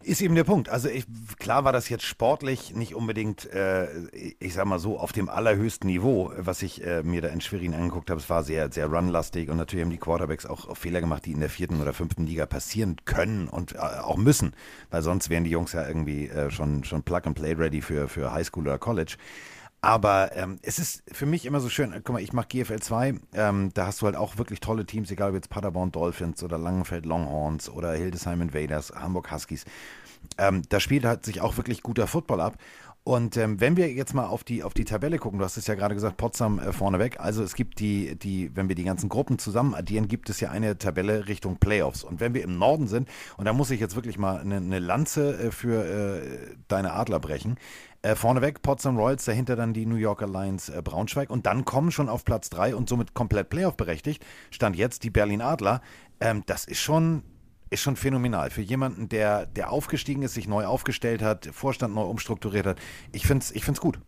[0.04, 0.68] Ist eben der Punkt.
[0.68, 1.06] Also ich,
[1.40, 5.88] klar war das jetzt sportlich nicht unbedingt, äh, ich sag mal so, auf dem allerhöchsten
[5.88, 8.20] Niveau, was ich äh, mir da in Schwerin angeguckt habe.
[8.20, 11.32] Es war sehr, sehr runlastig und natürlich haben die Quarterbacks auch, auch, Fehler gemacht, die
[11.32, 14.54] in der vierten oder fünften Liga passieren können und äh, auch müssen,
[14.92, 18.64] weil sonst wären die Jungs ja irgendwie äh, schon, schon Plug-and-Play ready für, für Highschool
[18.64, 19.16] oder College.
[19.84, 23.16] Aber ähm, es ist für mich immer so schön, guck mal, ich mache GFL 2,
[23.34, 26.58] ähm, da hast du halt auch wirklich tolle Teams, egal ob jetzt Paderborn Dolphins oder
[26.58, 29.66] Langenfeld Longhorns oder Hildesheim Invaders, Hamburg Huskies.
[30.38, 32.58] Ähm, da spielt halt sich auch wirklich guter Football ab.
[33.04, 35.68] Und ähm, wenn wir jetzt mal auf die, auf die Tabelle gucken, du hast es
[35.68, 37.20] ja gerade gesagt, Potsdam äh, vorneweg.
[37.20, 40.50] Also es gibt die, die, wenn wir die ganzen Gruppen zusammen addieren, gibt es ja
[40.50, 42.06] eine Tabelle Richtung Playoffs.
[42.06, 44.80] Und wenn wir im Norden sind, und da muss ich jetzt wirklich mal eine, eine
[44.80, 47.58] Lanze äh, für äh, deine Adler brechen,
[48.04, 51.92] äh, vorneweg Potsdam Royals, dahinter dann die New Yorker Lions äh, Braunschweig und dann kommen
[51.92, 55.82] schon auf Platz 3 und somit komplett Playoff berechtigt, stand jetzt die Berlin Adler.
[56.20, 57.24] Ähm, das ist schon,
[57.70, 58.50] ist schon phänomenal.
[58.50, 62.78] Für jemanden, der, der aufgestiegen ist, sich neu aufgestellt hat, Vorstand neu umstrukturiert hat.
[63.14, 64.00] Ich finde es ich find's gut.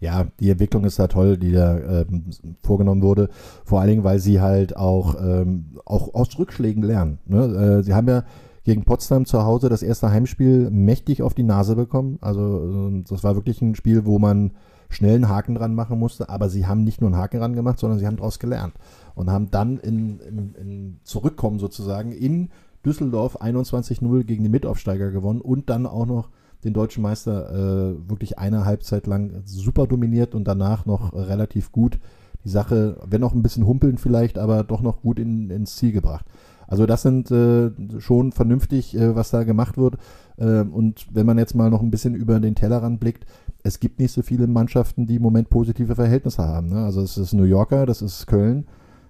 [0.00, 2.30] Ja, die Entwicklung ist da toll, die da ähm,
[2.62, 3.28] vorgenommen wurde.
[3.64, 7.18] Vor allen Dingen, weil sie halt auch, ähm, auch aus Rückschlägen lernen.
[7.26, 7.78] Ne?
[7.78, 8.24] Äh, sie haben ja
[8.68, 12.18] gegen Potsdam zu Hause das erste Heimspiel mächtig auf die Nase bekommen.
[12.20, 14.52] Also äh, das war wirklich ein Spiel, wo man
[14.90, 17.78] schnell einen Haken dran machen musste, aber sie haben nicht nur einen Haken dran gemacht,
[17.78, 18.74] sondern sie haben daraus gelernt
[19.14, 22.50] und haben dann in, in, in Zurückkommen sozusagen in
[22.84, 26.28] Düsseldorf 21-0 gegen die Mitaufsteiger gewonnen und dann auch noch
[26.62, 31.98] den deutschen Meister äh, wirklich eine Halbzeit lang super dominiert und danach noch relativ gut
[32.44, 35.92] die Sache, wenn auch ein bisschen humpeln vielleicht, aber doch noch gut in, ins Ziel
[35.92, 36.26] gebracht.
[36.68, 39.96] Also das sind äh, schon vernünftig, äh, was da gemacht wird.
[40.36, 43.24] Äh, und wenn man jetzt mal noch ein bisschen über den Tellerrand blickt,
[43.64, 46.68] es gibt nicht so viele Mannschaften, die im Moment positive Verhältnisse haben.
[46.68, 46.84] Ne?
[46.84, 48.66] Also es ist New Yorker, das ist Köln,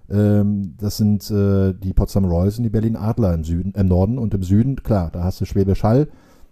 [0.09, 4.17] ähm, das sind äh, die Potsdam Royals und die Berlin Adler im Süden, im Norden
[4.17, 6.07] und im Süden, klar, da hast du Schwäbisch Hall,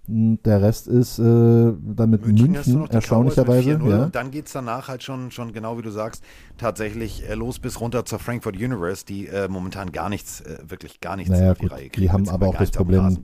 [0.08, 3.72] der Rest ist äh, dann mit München, München erstaunlicherweise.
[3.72, 4.04] Ja.
[4.06, 6.24] Und dann geht es danach halt schon, schon genau wie du sagst,
[6.58, 11.02] tatsächlich äh, los bis runter zur Frankfurt Universe, die äh, momentan gar nichts, äh, wirklich
[11.02, 12.02] gar nichts naja, auf die gut, Reihe kriegen.
[12.02, 13.18] Die haben aber auch das Problem,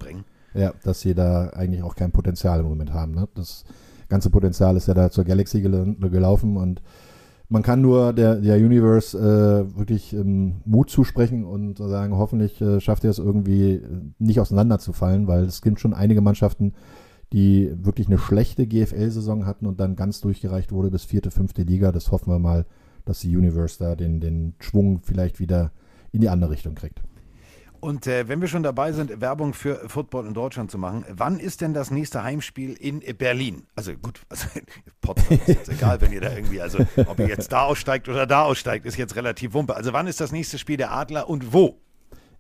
[0.54, 3.16] ja, dass sie da eigentlich auch kein Potenzial im Moment haben.
[3.16, 3.30] Ne?
[3.34, 3.64] Das
[4.10, 6.82] ganze Potenzial ist ja da zur Galaxy gel gelaufen und
[7.54, 12.82] man kann nur der, der Universe äh, wirklich ähm, Mut zusprechen und sagen, hoffentlich äh,
[12.82, 13.82] schafft er es irgendwie äh,
[14.18, 16.74] nicht auseinanderzufallen, weil es gibt schon einige Mannschaften,
[17.32, 21.92] die wirklich eine schlechte GFL-Saison hatten und dann ganz durchgereicht wurde bis vierte, fünfte Liga.
[21.92, 22.66] Das hoffen wir mal,
[23.06, 25.72] dass die Universe da den, den Schwung vielleicht wieder
[26.12, 27.04] in die andere Richtung kriegt.
[27.84, 31.38] Und äh, wenn wir schon dabei sind, Werbung für Football in Deutschland zu machen, wann
[31.38, 33.64] ist denn das nächste Heimspiel in Berlin?
[33.76, 34.48] Also gut, also
[35.02, 38.26] Potsdam ist jetzt egal, wenn ihr da irgendwie, also ob ihr jetzt da aussteigt oder
[38.26, 39.76] da aussteigt, ist jetzt relativ wumpe.
[39.76, 41.82] Also wann ist das nächste Spiel der Adler und wo?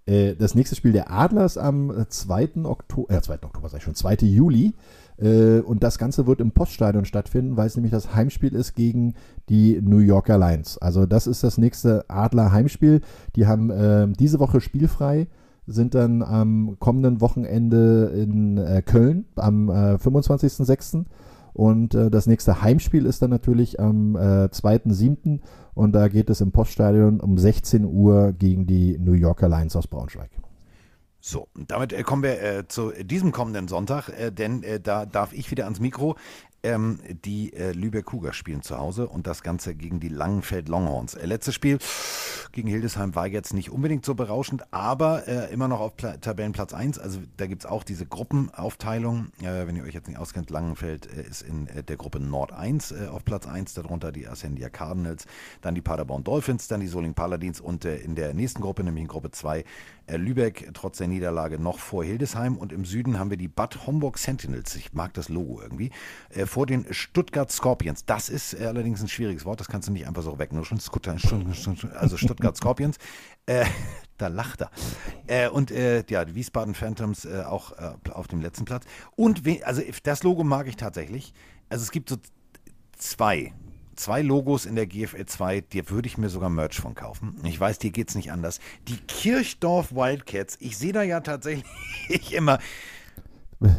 [0.05, 2.63] Äh, das nächste Spiel der Adler ist am 2.
[2.63, 3.43] Oktober, äh, 2.
[3.43, 4.15] Oktober sag ich schon, 2.
[4.21, 4.73] Juli.
[5.18, 9.14] Äh, und das Ganze wird im Poststadion stattfinden, weil es nämlich das Heimspiel ist gegen
[9.49, 10.77] die New Yorker Lions.
[10.77, 13.02] Also das ist das nächste Adler-Heimspiel.
[13.35, 15.27] Die haben äh, diese Woche spielfrei,
[15.65, 21.06] sind dann am kommenden Wochenende in äh, Köln am äh, 25.06.
[21.53, 25.40] Und äh, das nächste Heimspiel ist dann natürlich am äh, 2.7.
[25.76, 29.88] Und da geht es im Poststadion um 16 Uhr gegen die New Yorker Lions aus
[29.88, 30.31] Braunschweig.
[31.25, 35.31] So, damit äh, kommen wir äh, zu diesem kommenden Sonntag, äh, denn äh, da darf
[35.31, 36.17] ich wieder ans Mikro.
[36.64, 41.14] Ähm, die äh, Lübeck Cougar spielen zu Hause und das Ganze gegen die Langenfeld Longhorns.
[41.14, 41.77] Äh, letztes Spiel
[42.53, 46.73] gegen Hildesheim war jetzt nicht unbedingt so berauschend, aber äh, immer noch auf Pla Tabellenplatz
[46.73, 46.99] 1.
[46.99, 49.31] Also da gibt es auch diese Gruppenaufteilung.
[49.41, 52.53] Äh, wenn ihr euch jetzt nicht auskennt, Langenfeld äh, ist in äh, der Gruppe Nord
[52.53, 55.26] 1 auf Platz 1, darunter die Ascendia Cardinals,
[55.61, 59.07] dann die Paderborn Dolphins, dann die Soling Paladins und in der nächsten Gruppe, nämlich in
[59.07, 59.65] Gruppe 2,
[60.07, 64.18] Lübeck trotz der Niederlage noch vor Hildesheim und im Süden haben wir die Bad Homburg
[64.18, 64.76] Sentinels.
[64.76, 65.91] Ich mag das Logo irgendwie
[66.53, 68.05] vor den Stuttgart Scorpions.
[68.05, 70.80] Das ist äh, allerdings ein schwieriges Wort, das kannst du nicht einfach so wegnuschen.
[71.95, 72.97] Also Stuttgart Scorpions.
[73.45, 73.65] Äh,
[74.17, 74.71] da lacht er.
[75.27, 78.85] Äh, und äh, ja, die Wiesbaden Phantoms äh, auch äh, auf dem letzten Platz.
[79.17, 81.34] Und also das Logo mag ich tatsächlich.
[81.67, 82.15] Also es gibt so
[82.97, 83.51] zwei.
[83.97, 87.38] Zwei Logos in der GFL 2, dir würde ich mir sogar Merch von kaufen.
[87.43, 88.61] Ich weiß, dir geht es nicht anders.
[88.88, 91.65] Die Kirchdorf Wildcats, ich sehe da ja tatsächlich
[92.31, 92.59] immer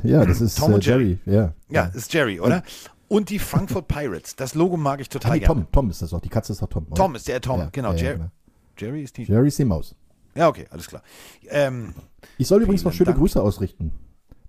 [0.02, 1.18] Ja, das ist Tom äh, und Jerry.
[1.24, 1.36] Jerry.
[1.36, 2.62] Ja, Ja, ist Jerry, oder?
[3.08, 4.34] Und die Frankfurt Pirates.
[4.34, 5.54] Das Logo mag ich total nee, gerne.
[5.62, 6.20] Tom, Tom ist das auch.
[6.20, 6.84] Die Katze ist doch Tom.
[6.86, 6.94] oder?
[6.94, 7.90] Tom ist der Tom, Ja, genau.
[7.92, 8.30] ja, ja, Jer genau.
[8.78, 9.24] Jerry ist die.
[9.24, 9.94] Jerry ist die Maus.
[10.34, 11.02] Ja, okay, alles klar.
[11.48, 11.94] Ähm,
[12.38, 13.18] Ich soll übrigens noch schöne Dank.
[13.18, 13.92] Grüße ausrichten.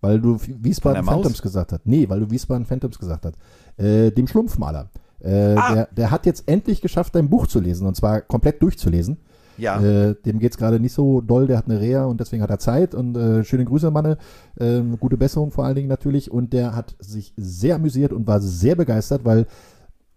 [0.01, 1.03] Weil du Wiesbaden?
[1.03, 1.85] Phantoms gesagt hast.
[1.85, 3.35] Nee, weil du Wiesbaden Phantoms gesagt hast.
[3.77, 4.89] Äh, dem Schlumpfmaler.
[5.21, 5.73] Äh, Ah.
[5.73, 7.85] der, der hat jetzt endlich geschafft, dein Buch zu lesen.
[7.87, 9.17] Und zwar komplett durchzulesen.
[9.57, 12.43] Ja, Äh, dem geht es gerade nicht so doll, der hat eine Reha und deswegen
[12.43, 12.95] hat er Zeit.
[12.95, 14.17] Und äh, schöne Grüße, Manne.
[14.59, 16.31] Ähm, gute Besserung vor allen Dingen natürlich.
[16.31, 19.47] Und der hat sich sehr amüsiert und war sehr begeistert, weil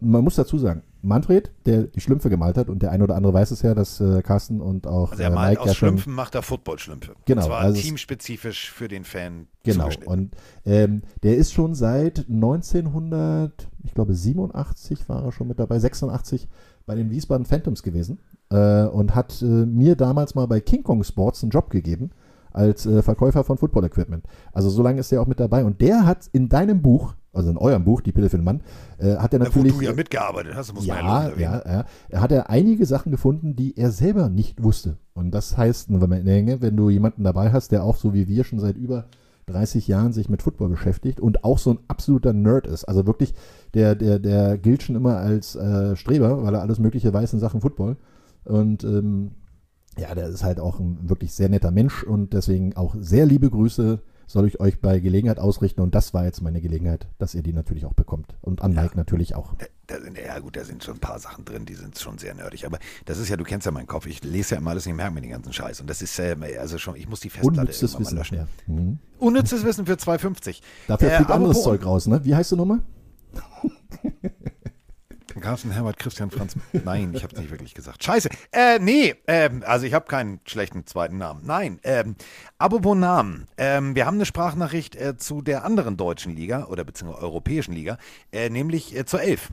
[0.00, 3.32] man muss dazu sagen, Manfred, der die Schlümpfe gemalt hat, und der ein oder andere
[3.32, 5.74] weiß es ja, dass äh, Carsten und auch also er äh, malt Mike aus ja
[5.74, 7.14] schon Schlümpfen, macht er Football-Schlümpfe.
[7.24, 10.34] Genau, Und zwar also teamspezifisch für den Fan Genau, und
[10.64, 16.48] ähm, der ist schon seit 1900, ich glaube 87 war er schon mit dabei, 86
[16.88, 18.18] bei den Wiesbaden Phantoms gewesen
[18.50, 22.10] äh, und hat äh, mir damals mal bei King Kong Sports einen Job gegeben
[22.50, 24.24] als äh, Verkäufer von Football Equipment.
[24.52, 27.50] Also so lange ist er auch mit dabei und der hat in deinem Buch, also
[27.50, 28.62] in eurem Buch, Die Pille für den Mann,
[28.98, 29.74] äh, hat er Wo natürlich...
[29.76, 31.40] du ja mitgearbeitet hast, muss man ja Ja, erwähnen.
[31.42, 31.84] ja, ja.
[32.08, 34.96] Er hat er einige Sachen gefunden, die er selber nicht wusste.
[35.14, 38.58] Und das heißt, man- wenn du jemanden dabei hast, der auch so wie wir schon
[38.60, 39.04] seit über
[39.48, 42.84] 30 Jahren sich mit Football beschäftigt und auch so ein absoluter Nerd ist.
[42.84, 43.34] Also wirklich,
[43.74, 47.40] der, der, der gilt schon immer als äh, Streber, weil er alles Mögliche weiß in
[47.40, 47.96] Sachen Football.
[48.44, 49.32] Und ähm,
[49.98, 53.50] ja, der ist halt auch ein wirklich sehr netter Mensch und deswegen auch sehr liebe
[53.50, 55.80] Grüße soll ich euch bei Gelegenheit ausrichten.
[55.80, 58.36] Und das war jetzt meine Gelegenheit, dass ihr die natürlich auch bekommt.
[58.42, 59.54] Und an Mike natürlich auch.
[59.86, 62.34] Da sind, ja gut, da sind schon ein paar Sachen drin, die sind schon sehr
[62.34, 62.66] nerdig.
[62.66, 64.06] Aber das ist ja, du kennst ja meinen Kopf.
[64.06, 65.80] Ich lese ja immer alles ich merke mir den ganzen Scheiß.
[65.80, 68.36] Und das ist äh, also schon, ich muss die Festplatte Unnützes irgendwann mal Wissen.
[68.36, 68.48] löschen.
[68.68, 68.74] Ja.
[68.74, 68.98] Mhm.
[69.18, 70.60] Unnützes Wissen für 2,50.
[70.86, 72.22] Dafür Äh, fliegt anderes Zeug raus, ne?
[72.24, 72.80] Wie heißt du nochmal?
[75.40, 76.54] Carsten Herbert, Christian Franz.
[76.72, 78.02] Nein, ich habe es nicht wirklich gesagt.
[78.04, 78.28] Scheiße.
[78.52, 81.42] Äh, nee, ähm, also ich habe keinen schlechten zweiten Namen.
[81.44, 82.16] Nein, ähm,
[82.58, 83.46] apropos Namen.
[83.56, 87.98] Ähm, wir haben eine Sprachnachricht äh, zu der anderen deutschen Liga oder beziehungsweise europäischen Liga,
[88.32, 89.48] äh, nämlich äh, zur Elf.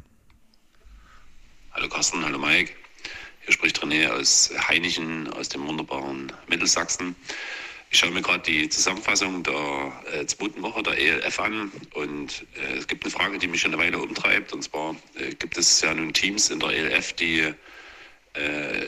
[1.72, 2.72] Hallo Carsten, hallo Mike.
[3.42, 7.16] Hier spricht René aus Heinichen, aus dem wunderbaren Mittelsachsen.
[7.96, 12.80] Ich schaue mir gerade die Zusammenfassung der äh, zweiten Woche der ELF an und äh,
[12.80, 14.52] es gibt eine Frage, die mich schon eine Weile umtreibt.
[14.52, 17.54] Und zwar äh, gibt es ja nun Teams in der ELF, die äh,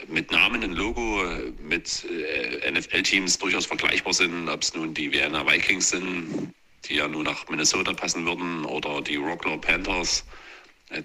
[0.09, 5.09] mit Namen und Logo äh, mit äh, NFL-Teams durchaus vergleichbar sind, ob es nun die
[5.09, 6.53] Vienna Vikings sind,
[6.83, 10.25] die ja nun nach Minnesota passen würden, oder die Rockler Panthers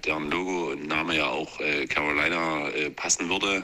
[0.04, 3.62] deren Logo und Name ja auch Carolina passen würde.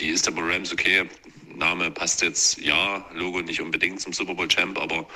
[0.00, 1.08] Die Istanbul Rams, okay,
[1.54, 5.06] Name passt jetzt ja, Logo nicht unbedingt zum Super Bowl Champ, aber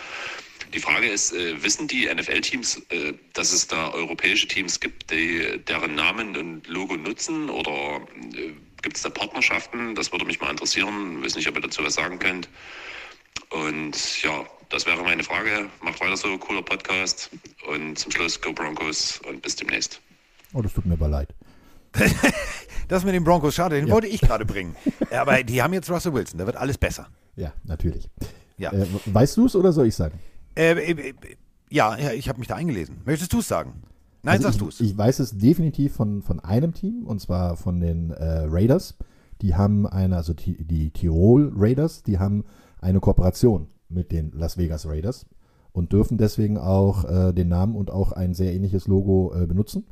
[0.74, 5.60] die Frage ist, äh, wissen die NFL-Teams, äh, dass es da europäische Teams gibt, die
[5.66, 8.52] deren Namen und Logo nutzen oder äh,
[8.82, 9.94] gibt es da Partnerschaften?
[9.94, 11.18] Das würde mich mal interessieren.
[11.18, 12.48] Ich weiß nicht, ob ihr dazu was sagen könnt.
[13.50, 15.70] Und ja, das wäre meine Frage.
[15.80, 17.30] Macht weiter so, cooler Podcast.
[17.66, 20.00] Und zum Schluss Go Broncos und bis demnächst.
[20.52, 21.28] Oh, das tut mir aber leid.
[22.88, 23.92] Das mit den Broncos, schade, den Ja.
[23.94, 24.74] wollte ich gerade bringen.
[25.10, 27.08] Aber die haben jetzt Russell Wilson, da wird alles besser.
[27.36, 28.08] Ja, natürlich.
[28.56, 28.72] Ja.
[28.72, 30.18] Äh, weißt du es oder soll ich sagen?
[30.56, 31.14] Äh, äh,
[31.70, 33.02] ja, ich habe mich da eingelesen.
[33.04, 33.82] Möchtest du es sagen?
[34.22, 34.80] Nein, Also sagst du es.
[34.80, 38.94] Ich weiß es definitiv von, von einem Team, und zwar von den äh, Raiders.
[39.42, 42.44] Die haben eine, also die, die Tirol Raiders, die haben
[42.80, 45.26] eine Kooperation mit den Las Vegas Raiders
[45.72, 49.84] und dürfen deswegen auch äh, den Namen und auch ein sehr ähnliches Logo äh, benutzen.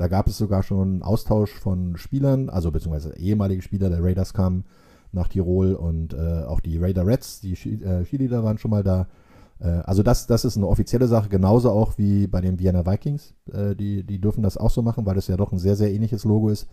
[0.00, 4.32] Da gab es sogar schon einen Austausch von Spielern, also beziehungsweise ehemalige Spieler der Raiders
[4.32, 4.64] kamen
[5.12, 8.82] nach Tirol und äh, auch die Raider Reds, die Ski- äh, Cheerleader waren schon mal
[8.82, 9.08] da.
[9.58, 13.34] Äh, also das, das ist eine offizielle Sache, genauso auch wie bei den Vienna Vikings.
[13.52, 15.92] Äh, die, die dürfen das auch so machen, weil das ja doch ein sehr, sehr
[15.92, 16.66] ähnliches Logo ist.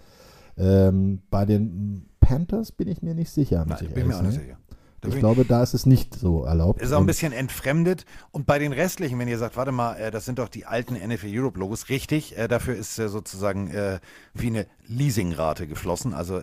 [0.56, 3.66] Ähm, bei den Panthers bin ich mir nicht sicher.
[3.68, 4.58] Nein, ich bin mir auch nicht sicher.
[5.02, 6.82] Da ich glaube, da ist es nicht so erlaubt.
[6.82, 8.06] Ist auch ein bisschen entfremdet.
[8.32, 10.96] Und bei den restlichen, wenn ihr sagt, warte mal, äh, das sind doch die alten
[10.96, 13.72] NFL Europe Logos, richtig, äh, dafür ist äh, sozusagen
[14.34, 16.14] wie eine Leasingrate geflossen.
[16.14, 16.42] Also,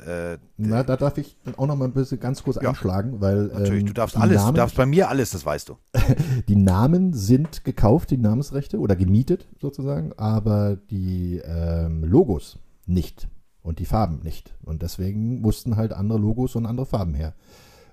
[0.56, 3.46] Na, da darf ich auch noch mal ein bisschen ganz kurz ja, einschlagen, weil.
[3.46, 5.78] Natürlich, ähm, du darfst alles, Namen, du darfst bei mir alles, das weißt du.
[6.48, 13.28] die Namen sind gekauft, die Namensrechte oder gemietet sozusagen, aber die ähm, Logos nicht
[13.62, 14.54] und die Farben nicht.
[14.62, 17.34] Und deswegen mussten halt andere Logos und andere Farben her.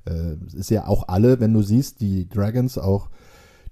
[0.06, 3.10] Äh, ist ja auch alle, wenn du siehst, die Dragons, auch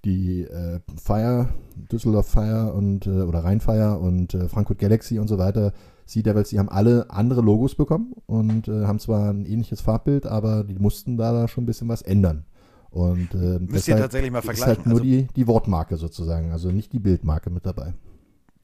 [0.05, 1.49] die äh, Fire,
[1.91, 5.73] Düsseldorf Fire und äh, oder Rheinfire und äh, Frankfurt Galaxy und so weiter,
[6.05, 10.25] Sea Devils, die haben alle andere Logos bekommen und äh, haben zwar ein ähnliches Farbbild,
[10.25, 12.45] aber die mussten da schon ein bisschen was ändern.
[12.89, 14.71] Und äh, Müsst ihr tatsächlich mal vergleichen.
[14.71, 17.93] ist halt nur also, die, die Wortmarke sozusagen, also nicht die Bildmarke mit dabei.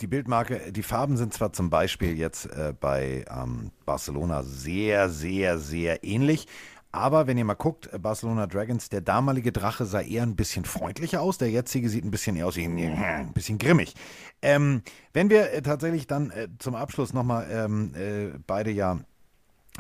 [0.02, 5.58] Die Bildmarke, die Farben sind zwar zum Beispiel jetzt äh, bei ähm, Barcelona sehr, sehr,
[5.60, 6.48] sehr ähnlich,
[6.96, 10.66] aber wenn ihr mal guckt, äh, Barcelona Dragons, der damalige Drache sah eher ein bisschen
[10.66, 11.38] freundlicher aus.
[11.38, 13.94] Der jetzige sieht ein bisschen eher aus wie ein bisschen grimmig.
[14.42, 14.82] Ähm,
[15.14, 19.00] wenn wir äh, tatsächlich dann äh, zum Abschluss nochmal ähm, äh, beide ja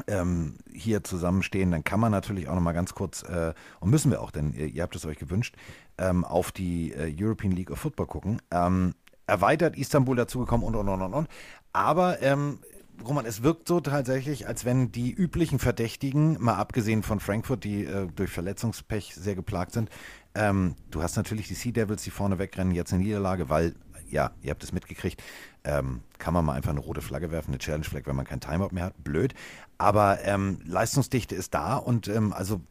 [0.08, 4.22] ähm, hier zusammenstehen, dann kann man natürlich auch nochmal ganz kurz, äh, und müssen wir
[4.22, 5.56] auch, denn ihr, ihr habt es euch gewünscht,
[5.98, 8.42] ähm, auf die äh, European League of Football gucken.
[8.52, 8.94] Ähm,
[9.26, 11.28] erweitert Istanbul dazugekommen und und und und und.
[11.72, 12.60] Aber ähm,
[13.04, 17.86] Roman, es wirkt so tatsächlich, als wenn die üblichen Verdächtigen, mal abgesehen von Frankfurt, die
[17.86, 19.90] äh, durch Verletzungspech sehr geplagt sind,
[20.36, 23.76] ähm, du hast natürlich die Sea Devils, die vorne wegrennen, jetzt eine Niederlage, weil,
[24.10, 25.22] ja, ihr habt es mitgekriegt,
[25.64, 28.40] ähm, kann man mal einfach eine rote Flagge werfen, eine Challenge Flag, wenn man kein
[28.40, 29.34] Timeout mehr hat, blöd.
[29.78, 32.62] Aber ähm, Leistungsdichte ist da und ähm, also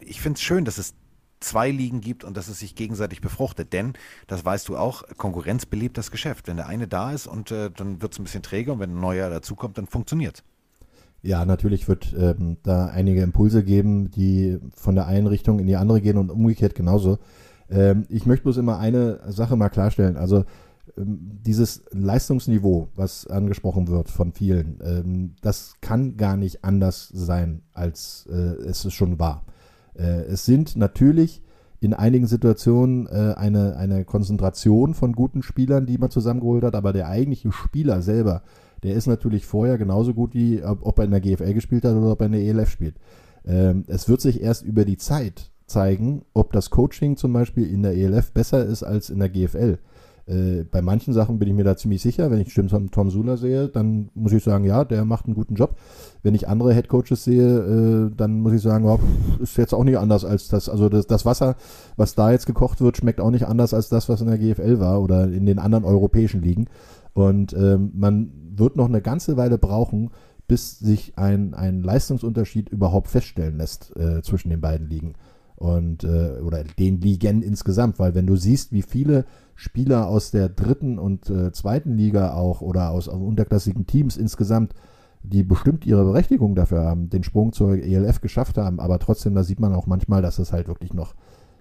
[0.00, 0.94] ich finde es schön, dass es
[1.42, 3.72] zwei Ligen gibt und dass es sich gegenseitig befruchtet.
[3.72, 3.94] Denn,
[4.26, 6.48] das weißt du auch, Konkurrenz belebt das Geschäft.
[6.48, 8.96] Wenn der eine da ist und äh, dann wird es ein bisschen träger und wenn
[8.96, 10.42] ein neuer dazukommt, dann funktioniert.
[11.22, 15.76] Ja, natürlich wird ähm, da einige Impulse geben, die von der einen Richtung in die
[15.76, 17.18] andere gehen und umgekehrt genauso.
[17.70, 20.16] Ähm, ich möchte bloß immer eine Sache mal klarstellen.
[20.16, 20.44] Also
[20.96, 27.62] ähm, dieses Leistungsniveau, was angesprochen wird von vielen, ähm, das kann gar nicht anders sein,
[27.72, 29.44] als äh, es schon war.
[29.94, 31.42] Äh, es sind natürlich
[31.80, 36.92] in einigen Situationen äh, eine, eine Konzentration von guten Spielern, die man zusammengeholt hat, aber
[36.92, 38.42] der eigentliche Spieler selber,
[38.84, 42.12] der ist natürlich vorher genauso gut wie ob er in der GFL gespielt hat oder
[42.12, 42.96] ob er in der ELF spielt.
[43.44, 47.82] Ähm, es wird sich erst über die Zeit zeigen, ob das Coaching zum Beispiel in
[47.82, 49.78] der ELF besser ist als in der GFL.
[50.26, 52.30] Äh, bei manchen Sachen bin ich mir da ziemlich sicher.
[52.30, 55.54] Wenn ich Jim Tom Sula sehe, dann muss ich sagen, ja, der macht einen guten
[55.54, 55.76] Job.
[56.22, 57.58] Wenn ich andere Headcoaches sehe,
[58.08, 58.98] äh, dann muss ich sagen, ja,
[59.40, 60.68] ist jetzt auch nicht anders als das.
[60.68, 61.56] Also das, das, Wasser,
[61.96, 64.78] was da jetzt gekocht wird, schmeckt auch nicht anders als das, was in der GFL
[64.78, 66.66] war oder in den anderen europäischen Ligen.
[67.14, 70.10] Und ähm, man wird noch eine ganze Weile brauchen,
[70.48, 75.14] bis sich ein, ein Leistungsunterschied überhaupt feststellen lässt äh, zwischen den beiden Ligen
[75.62, 79.24] und äh, oder den Ligen insgesamt, weil wenn du siehst, wie viele
[79.54, 84.74] Spieler aus der dritten und äh, zweiten Liga auch oder aus, aus unterklassigen Teams insgesamt,
[85.22, 89.44] die bestimmt ihre Berechtigung dafür haben, den Sprung zur ELF geschafft haben, aber trotzdem, da
[89.44, 91.14] sieht man auch manchmal, dass es halt wirklich noch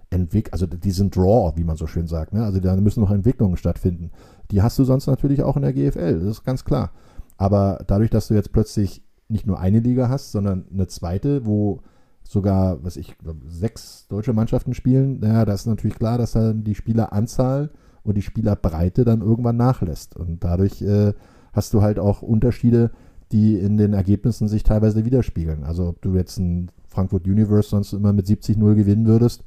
[0.09, 2.43] entwickelt, also diesen Draw, wie man so schön sagt, ne?
[2.43, 4.09] also da müssen noch Entwicklungen stattfinden.
[4.49, 6.91] Die hast du sonst natürlich auch in der GFL, das ist ganz klar.
[7.37, 11.81] Aber dadurch, dass du jetzt plötzlich nicht nur eine Liga hast, sondern eine zweite, wo
[12.23, 13.15] sogar, was ich,
[13.47, 17.71] sechs deutsche Mannschaften spielen, naja, da ist natürlich klar, dass dann die Spieleranzahl
[18.03, 20.15] und die Spielerbreite dann irgendwann nachlässt.
[20.15, 21.13] Und dadurch äh,
[21.53, 22.91] hast du halt auch Unterschiede,
[23.31, 25.63] die in den Ergebnissen sich teilweise widerspiegeln.
[25.63, 29.43] Also ob du jetzt ein Frankfurt Universe sonst immer mit 70-0 gewinnen würdest,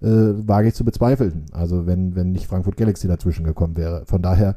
[0.00, 1.46] äh, wage ich zu bezweifeln.
[1.52, 4.04] Also wenn, wenn nicht Frankfurt Galaxy dazwischen gekommen wäre.
[4.06, 4.56] Von daher,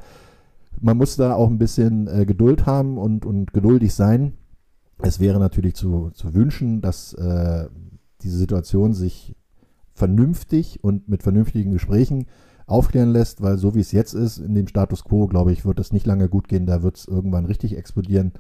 [0.80, 4.34] man muss da auch ein bisschen äh, Geduld haben und, und geduldig sein.
[5.04, 7.68] Es wäre natürlich zu, zu wünschen, dass äh,
[8.22, 9.36] diese Situation sich
[9.94, 12.28] vernünftig und mit vernünftigen Gesprächen
[12.68, 15.80] aufklären lässt, weil so wie es jetzt ist, in dem Status quo, glaube ich, wird
[15.80, 18.34] es nicht lange gut gehen, da wird es irgendwann richtig explodieren.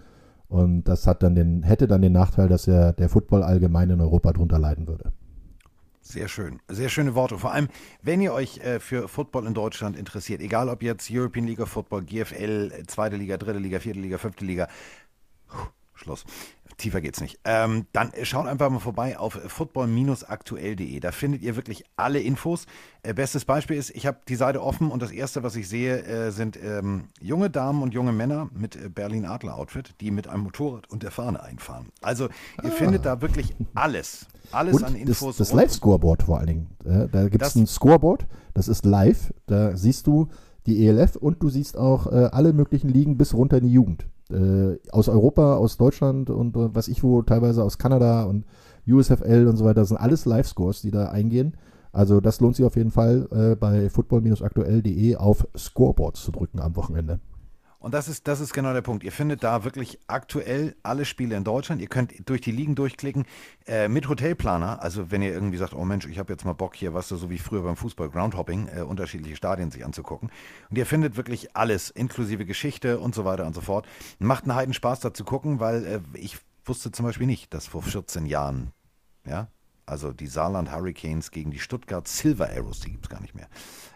[0.48, 4.02] Und das hat dann den, hätte dann den Nachteil, dass ja der Football allgemein in
[4.02, 5.14] Europa drunter leiden würde.
[6.02, 7.38] Sehr schön, sehr schöne Worte.
[7.38, 7.68] Vor allem,
[8.02, 11.70] wenn ihr euch äh, für Football in Deutschland interessiert, egal ob jetzt European League of
[11.70, 14.68] Football, GFL, zweite Liga, dritte Liga, vierte Liga, fünfte Liga,
[16.02, 16.24] Schluss.
[16.78, 17.40] Tiefer geht's nicht.
[17.46, 21.00] Ähm, dann schaut einfach mal vorbei auf football-aktuell.de.
[21.00, 22.66] Da findet ihr wirklich alle Infos.
[23.04, 26.02] Äh, bestes Beispiel ist, ich habe die Seite offen und das erste, was ich sehe,
[26.04, 30.28] äh, sind ähm, junge Damen und junge Männer mit äh, Berlin Adler Outfit, die mit
[30.28, 31.88] einem Motorrad und der Fahne einfahren.
[32.02, 32.26] Also
[32.64, 32.76] ihr Ah.
[32.76, 34.26] findet da wirklich alles.
[34.52, 35.38] Alles Und an das, Infos.
[35.38, 36.70] das rund- Live-Scoreboard vor allen Dingen.
[36.84, 39.34] Äh, da gibt es Das- ein Scoreboard, das ist live.
[39.46, 40.30] Da siehst du
[40.66, 44.08] die ELF und du siehst auch äh, alle möglichen Ligen bis runter in die Jugend.
[44.32, 48.46] Äh, aus Europa, aus Deutschland und äh, was ich wo, teilweise aus Kanada und
[48.88, 49.82] USFL und so weiter.
[49.82, 51.56] Das sind alles Live-Scores, die da eingehen.
[51.92, 56.76] Also das lohnt sich auf jeden Fall äh, bei football-aktuell.de auf Scoreboards zu drücken am
[56.76, 57.20] Wochenende.
[57.82, 59.04] Und das ist, das ist genau der Punkt.
[59.04, 61.82] Ihr findet da wirklich aktuell alle Spiele in Deutschland.
[61.82, 63.26] Ihr könnt durch die Ligen durchklicken
[63.66, 64.84] äh, mit Hotelplaner.
[64.84, 67.30] Also wenn ihr irgendwie sagt, oh Mensch, ich habe jetzt mal Bock hier, was so
[67.32, 70.30] wie früher beim Fußball, Groundhopping, äh, unterschiedliche Stadien sich anzugucken.
[70.70, 73.88] Und ihr findet wirklich alles, inklusive Geschichte und so weiter und so fort.
[74.20, 77.66] Macht einen heiden Spaß da zu gucken, weil äh, ich wusste zum Beispiel nicht, dass
[77.66, 78.74] vor 14 Jahren,
[79.26, 79.48] ja,
[79.88, 83.48] also die Saarland Hurricanes gegen die Stuttgart Silver Arrows, die gibt es gar nicht mehr.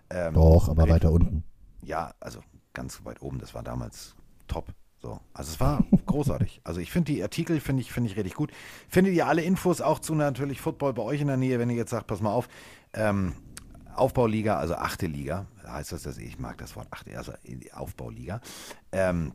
[0.10, 1.44] Ähm, Doch, aber weiter unten.
[1.84, 2.40] ja, also
[2.76, 4.16] ganz weit oben, das war damals
[4.48, 4.68] top.
[5.02, 5.20] So.
[5.34, 6.62] Also es war großartig.
[6.64, 8.52] Also ich finde die Artikel, finde ich, finde ich richtig gut.
[8.88, 11.76] Findet ihr alle Infos auch zu natürlich Football bei euch in der Nähe, wenn ihr
[11.76, 12.48] jetzt sagt, pass mal auf,
[12.94, 13.34] ähm,
[13.96, 17.32] Aufbauliga, also achte Liga, heißt das, dass ich mag das Wort achte, also
[17.74, 18.42] Aufbauliga.
[18.92, 19.32] Ähm,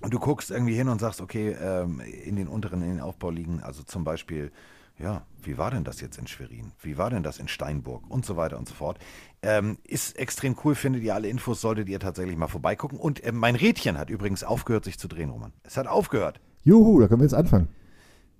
[0.00, 3.62] und du guckst irgendwie hin und sagst, okay, ähm, in den unteren, in den Aufbauligen,
[3.62, 4.52] also zum Beispiel,
[4.98, 6.72] ja, wie war denn das jetzt in Schwerin?
[6.80, 8.08] Wie war denn das in Steinburg?
[8.08, 8.98] Und so weiter und so fort.
[9.42, 12.98] Ähm, ist extrem cool, findet ihr alle Infos, solltet ihr tatsächlich mal vorbeigucken.
[12.98, 15.52] Und äh, mein Rädchen hat übrigens aufgehört, sich zu drehen, Roman.
[15.64, 16.40] Es hat aufgehört.
[16.62, 17.68] Juhu, da können wir jetzt anfangen.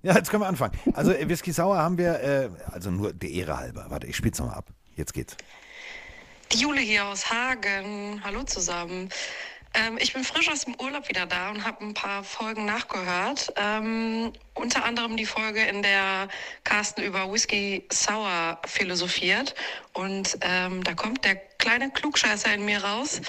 [0.01, 0.73] Ja, jetzt können wir anfangen.
[0.93, 3.87] Also äh, Whisky Sauer haben wir, äh, also nur der Ehre halber.
[3.89, 4.71] Warte, ich spiel's nochmal ab.
[4.95, 5.35] Jetzt geht's.
[6.51, 8.21] Die Jule hier aus Hagen.
[8.23, 9.09] Hallo zusammen.
[9.75, 13.53] Ähm, ich bin frisch aus dem Urlaub wieder da und habe ein paar Folgen nachgehört.
[13.57, 16.29] Ähm, unter anderem die Folge, in der
[16.63, 19.53] Carsten über Whisky Sour philosophiert.
[19.93, 23.21] Und ähm, da kommt der kleine Klugscheißer in mir raus.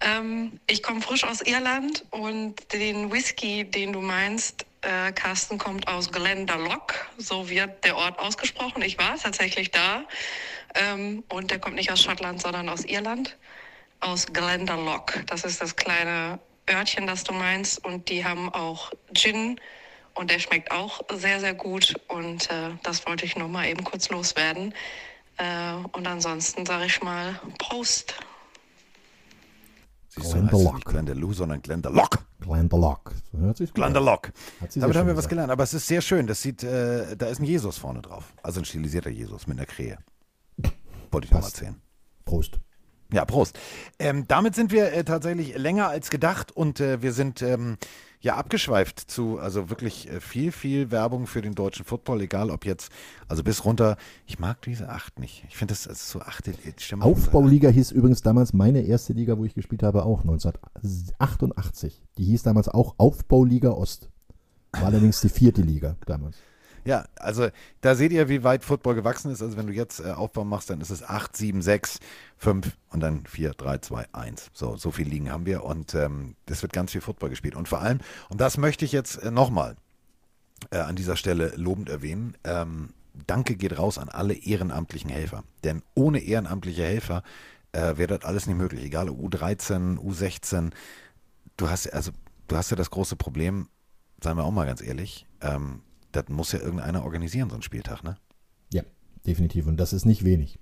[0.00, 5.88] Ähm, ich komme frisch aus Irland und den Whisky, den du meinst, äh, Carsten, kommt
[5.88, 6.94] aus Glendalough.
[7.18, 8.82] So wird der Ort ausgesprochen.
[8.82, 10.04] Ich war tatsächlich da.
[10.74, 13.36] Ähm, und der kommt nicht aus Schottland, sondern aus Irland.
[14.00, 15.24] Aus Glendalough.
[15.26, 17.84] Das ist das kleine Örtchen, das du meinst.
[17.84, 19.60] Und die haben auch Gin.
[20.14, 21.94] Und der schmeckt auch sehr, sehr gut.
[22.08, 24.74] Und äh, das wollte ich noch mal eben kurz loswerden.
[25.36, 28.14] Äh, und ansonsten sage ich mal Prost.
[30.08, 30.74] Siehst du, heißt es Glendalough.
[30.74, 32.08] nicht Glendalough, sondern Glendalough.
[32.40, 33.00] Glendalough.
[33.32, 35.52] So hört sich sehr Damit haben wir was gelernt.
[35.52, 36.26] Aber es ist sehr schön.
[36.26, 38.24] Das sieht, äh, da ist ein Jesus vorne drauf.
[38.42, 39.98] Also ein stilisierter Jesus mit einer Krähe.
[41.10, 41.58] Wollte ich noch mal Passt.
[41.58, 41.80] erzählen.
[42.24, 42.58] Prost.
[43.12, 43.58] Ja, Prost.
[43.98, 47.76] Ähm, damit sind wir äh, tatsächlich länger als gedacht und äh, wir sind ähm,
[48.20, 52.64] ja abgeschweift zu, also wirklich äh, viel, viel Werbung für den deutschen Football, egal ob
[52.64, 52.92] jetzt,
[53.26, 53.96] also bis runter.
[54.26, 55.44] Ich mag diese Acht nicht.
[55.48, 56.52] Ich finde das das ist so achte.
[56.76, 62.02] so Aufbauliga hieß übrigens damals meine erste Liga, wo ich gespielt habe, auch 1988.
[62.18, 64.08] Die hieß damals auch Aufbauliga Ost.
[64.72, 66.36] War allerdings die vierte Liga damals.
[66.84, 67.48] Ja, also
[67.82, 69.42] da seht ihr, wie weit Football gewachsen ist.
[69.42, 71.98] Also wenn du jetzt äh, Aufbau machst, dann ist es 8, 7, 6,
[72.38, 74.50] 5 und dann 4, 3, 2, 1.
[74.52, 77.54] So, so viele Ligen haben wir und ähm, das wird ganz viel Football gespielt.
[77.54, 77.98] Und vor allem,
[78.30, 79.76] und das möchte ich jetzt äh, nochmal
[80.70, 82.90] äh, an dieser Stelle lobend erwähnen, ähm,
[83.26, 85.44] Danke geht raus an alle ehrenamtlichen Helfer.
[85.64, 87.22] Denn ohne ehrenamtliche Helfer
[87.72, 88.84] äh, wäre das alles nicht möglich.
[88.84, 90.72] Egal ob U13, U16.
[91.56, 92.12] Du hast, also,
[92.48, 93.68] du hast ja das große Problem,
[94.22, 95.82] seien wir auch mal ganz ehrlich, ähm,
[96.12, 98.16] das muss ja irgendeiner organisieren, so ein Spieltag, ne?
[98.72, 98.82] Ja,
[99.26, 99.66] definitiv.
[99.66, 100.58] Und das ist nicht wenig.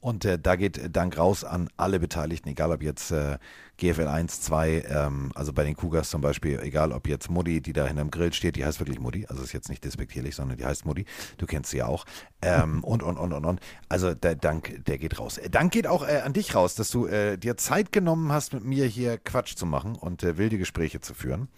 [0.00, 3.38] Und äh, da geht Dank raus an alle Beteiligten, egal ob jetzt äh,
[3.76, 7.74] GFL 1, 2, ähm, also bei den Cougars zum Beispiel, egal ob jetzt Mutti, die
[7.74, 10.64] da hinterm Grill steht, die heißt wirklich Mutti, also ist jetzt nicht despektierlich, sondern die
[10.64, 11.04] heißt Mutti,
[11.36, 12.06] du kennst sie ja auch.
[12.40, 13.60] Ähm, und, und, und, und, und.
[13.90, 15.36] Also der Dank, der geht raus.
[15.36, 18.54] Äh, Dank geht auch äh, an dich raus, dass du äh, dir Zeit genommen hast,
[18.54, 21.48] mit mir hier Quatsch zu machen und äh, wilde Gespräche zu führen.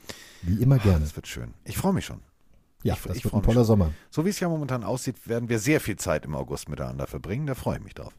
[0.43, 1.01] Wie immer gerne.
[1.01, 1.55] Das wird schön.
[1.65, 2.21] Ich freue mich schon.
[2.83, 3.65] Ja, ich- das ich wird ein toller.
[3.65, 3.91] Sommer.
[4.11, 7.47] So wie es ja momentan aussieht, werden wir sehr viel Zeit im August miteinander verbringen.
[7.47, 8.13] Da freue ich mich drauf.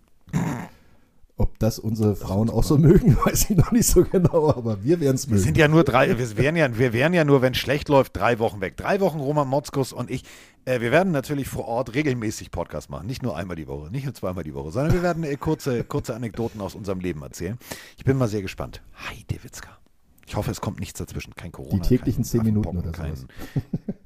[1.35, 4.99] Ob das unsere Frauen auch so mögen, weiß ich noch nicht so genau, aber wir
[4.99, 5.43] werden es Wir mögen.
[5.43, 8.15] sind ja nur drei, wir wären ja, wir wären ja nur, wenn es schlecht läuft,
[8.15, 8.77] drei Wochen weg.
[8.77, 10.23] Drei Wochen Roman Motzkus und ich.
[10.65, 13.07] Äh, wir werden natürlich vor Ort regelmäßig Podcast machen.
[13.07, 15.83] Nicht nur einmal die Woche, nicht nur zweimal die Woche, sondern wir werden äh, kurze,
[15.83, 17.57] kurze Anekdoten aus unserem Leben erzählen.
[17.97, 18.81] Ich bin mal sehr gespannt.
[19.09, 19.69] Hi, Witzka.
[20.27, 21.35] Ich hoffe, es kommt nichts dazwischen.
[21.35, 21.81] Kein Corona.
[21.81, 23.25] Die täglichen zehn Minuten oder sowas.
[23.55, 23.63] Kein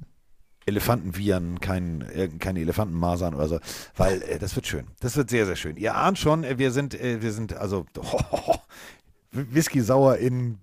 [0.67, 3.59] Elefantenviren, kein, keine Elefantenmasern oder so,
[3.95, 4.85] weil äh, das wird schön.
[4.99, 5.77] Das wird sehr, sehr schön.
[5.77, 7.85] Ihr ahnt schon, äh, wir sind, äh, wir sind also
[9.31, 10.59] Whisky sauer in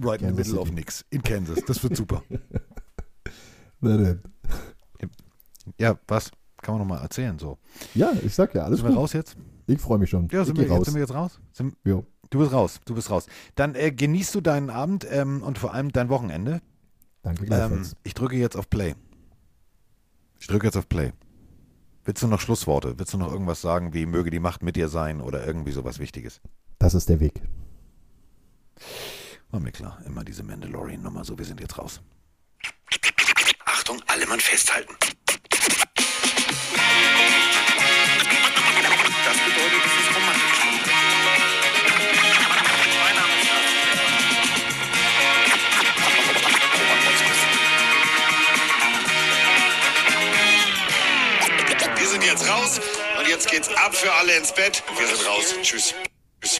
[0.00, 0.80] right in the Kansas middle of City.
[0.80, 1.58] nix in Kansas.
[1.66, 2.22] Das wird super.
[5.78, 6.30] Ja, was?
[6.60, 7.58] Kann man noch mal erzählen so.
[7.94, 8.98] Ja, ich sag ja, alles Sind wir gut.
[9.00, 9.36] raus jetzt?
[9.66, 10.28] Ich freue mich schon.
[10.30, 10.84] Ja, sind wir, jetzt, raus.
[10.84, 11.40] sind wir jetzt raus?
[11.52, 12.04] Sind, Jo.
[12.30, 13.26] du bist raus, du bist raus.
[13.56, 16.60] Dann äh, genießt du deinen Abend ähm, und vor allem dein Wochenende.
[17.22, 17.96] Danke Ähm, gleichfalls.
[18.04, 18.94] ich drücke jetzt auf Play.
[20.42, 21.12] Ich drücke jetzt auf Play.
[22.04, 22.98] Willst du noch Schlussworte?
[22.98, 26.00] Willst du noch irgendwas sagen, wie möge die Macht mit dir sein oder irgendwie sowas
[26.00, 26.40] Wichtiges?
[26.80, 27.40] das ist der Weg.
[29.52, 31.24] War mir klar, immer diese Mandalorian-Nummer.
[31.24, 32.00] So, wir sind jetzt raus.
[33.66, 34.92] Achtung, alle Mann festhalten.
[52.32, 52.80] Jetzt raus
[53.18, 54.82] und jetzt geht's ab für alle ins Bett.
[54.96, 55.54] Wir sind raus.
[55.62, 55.94] Tschüss.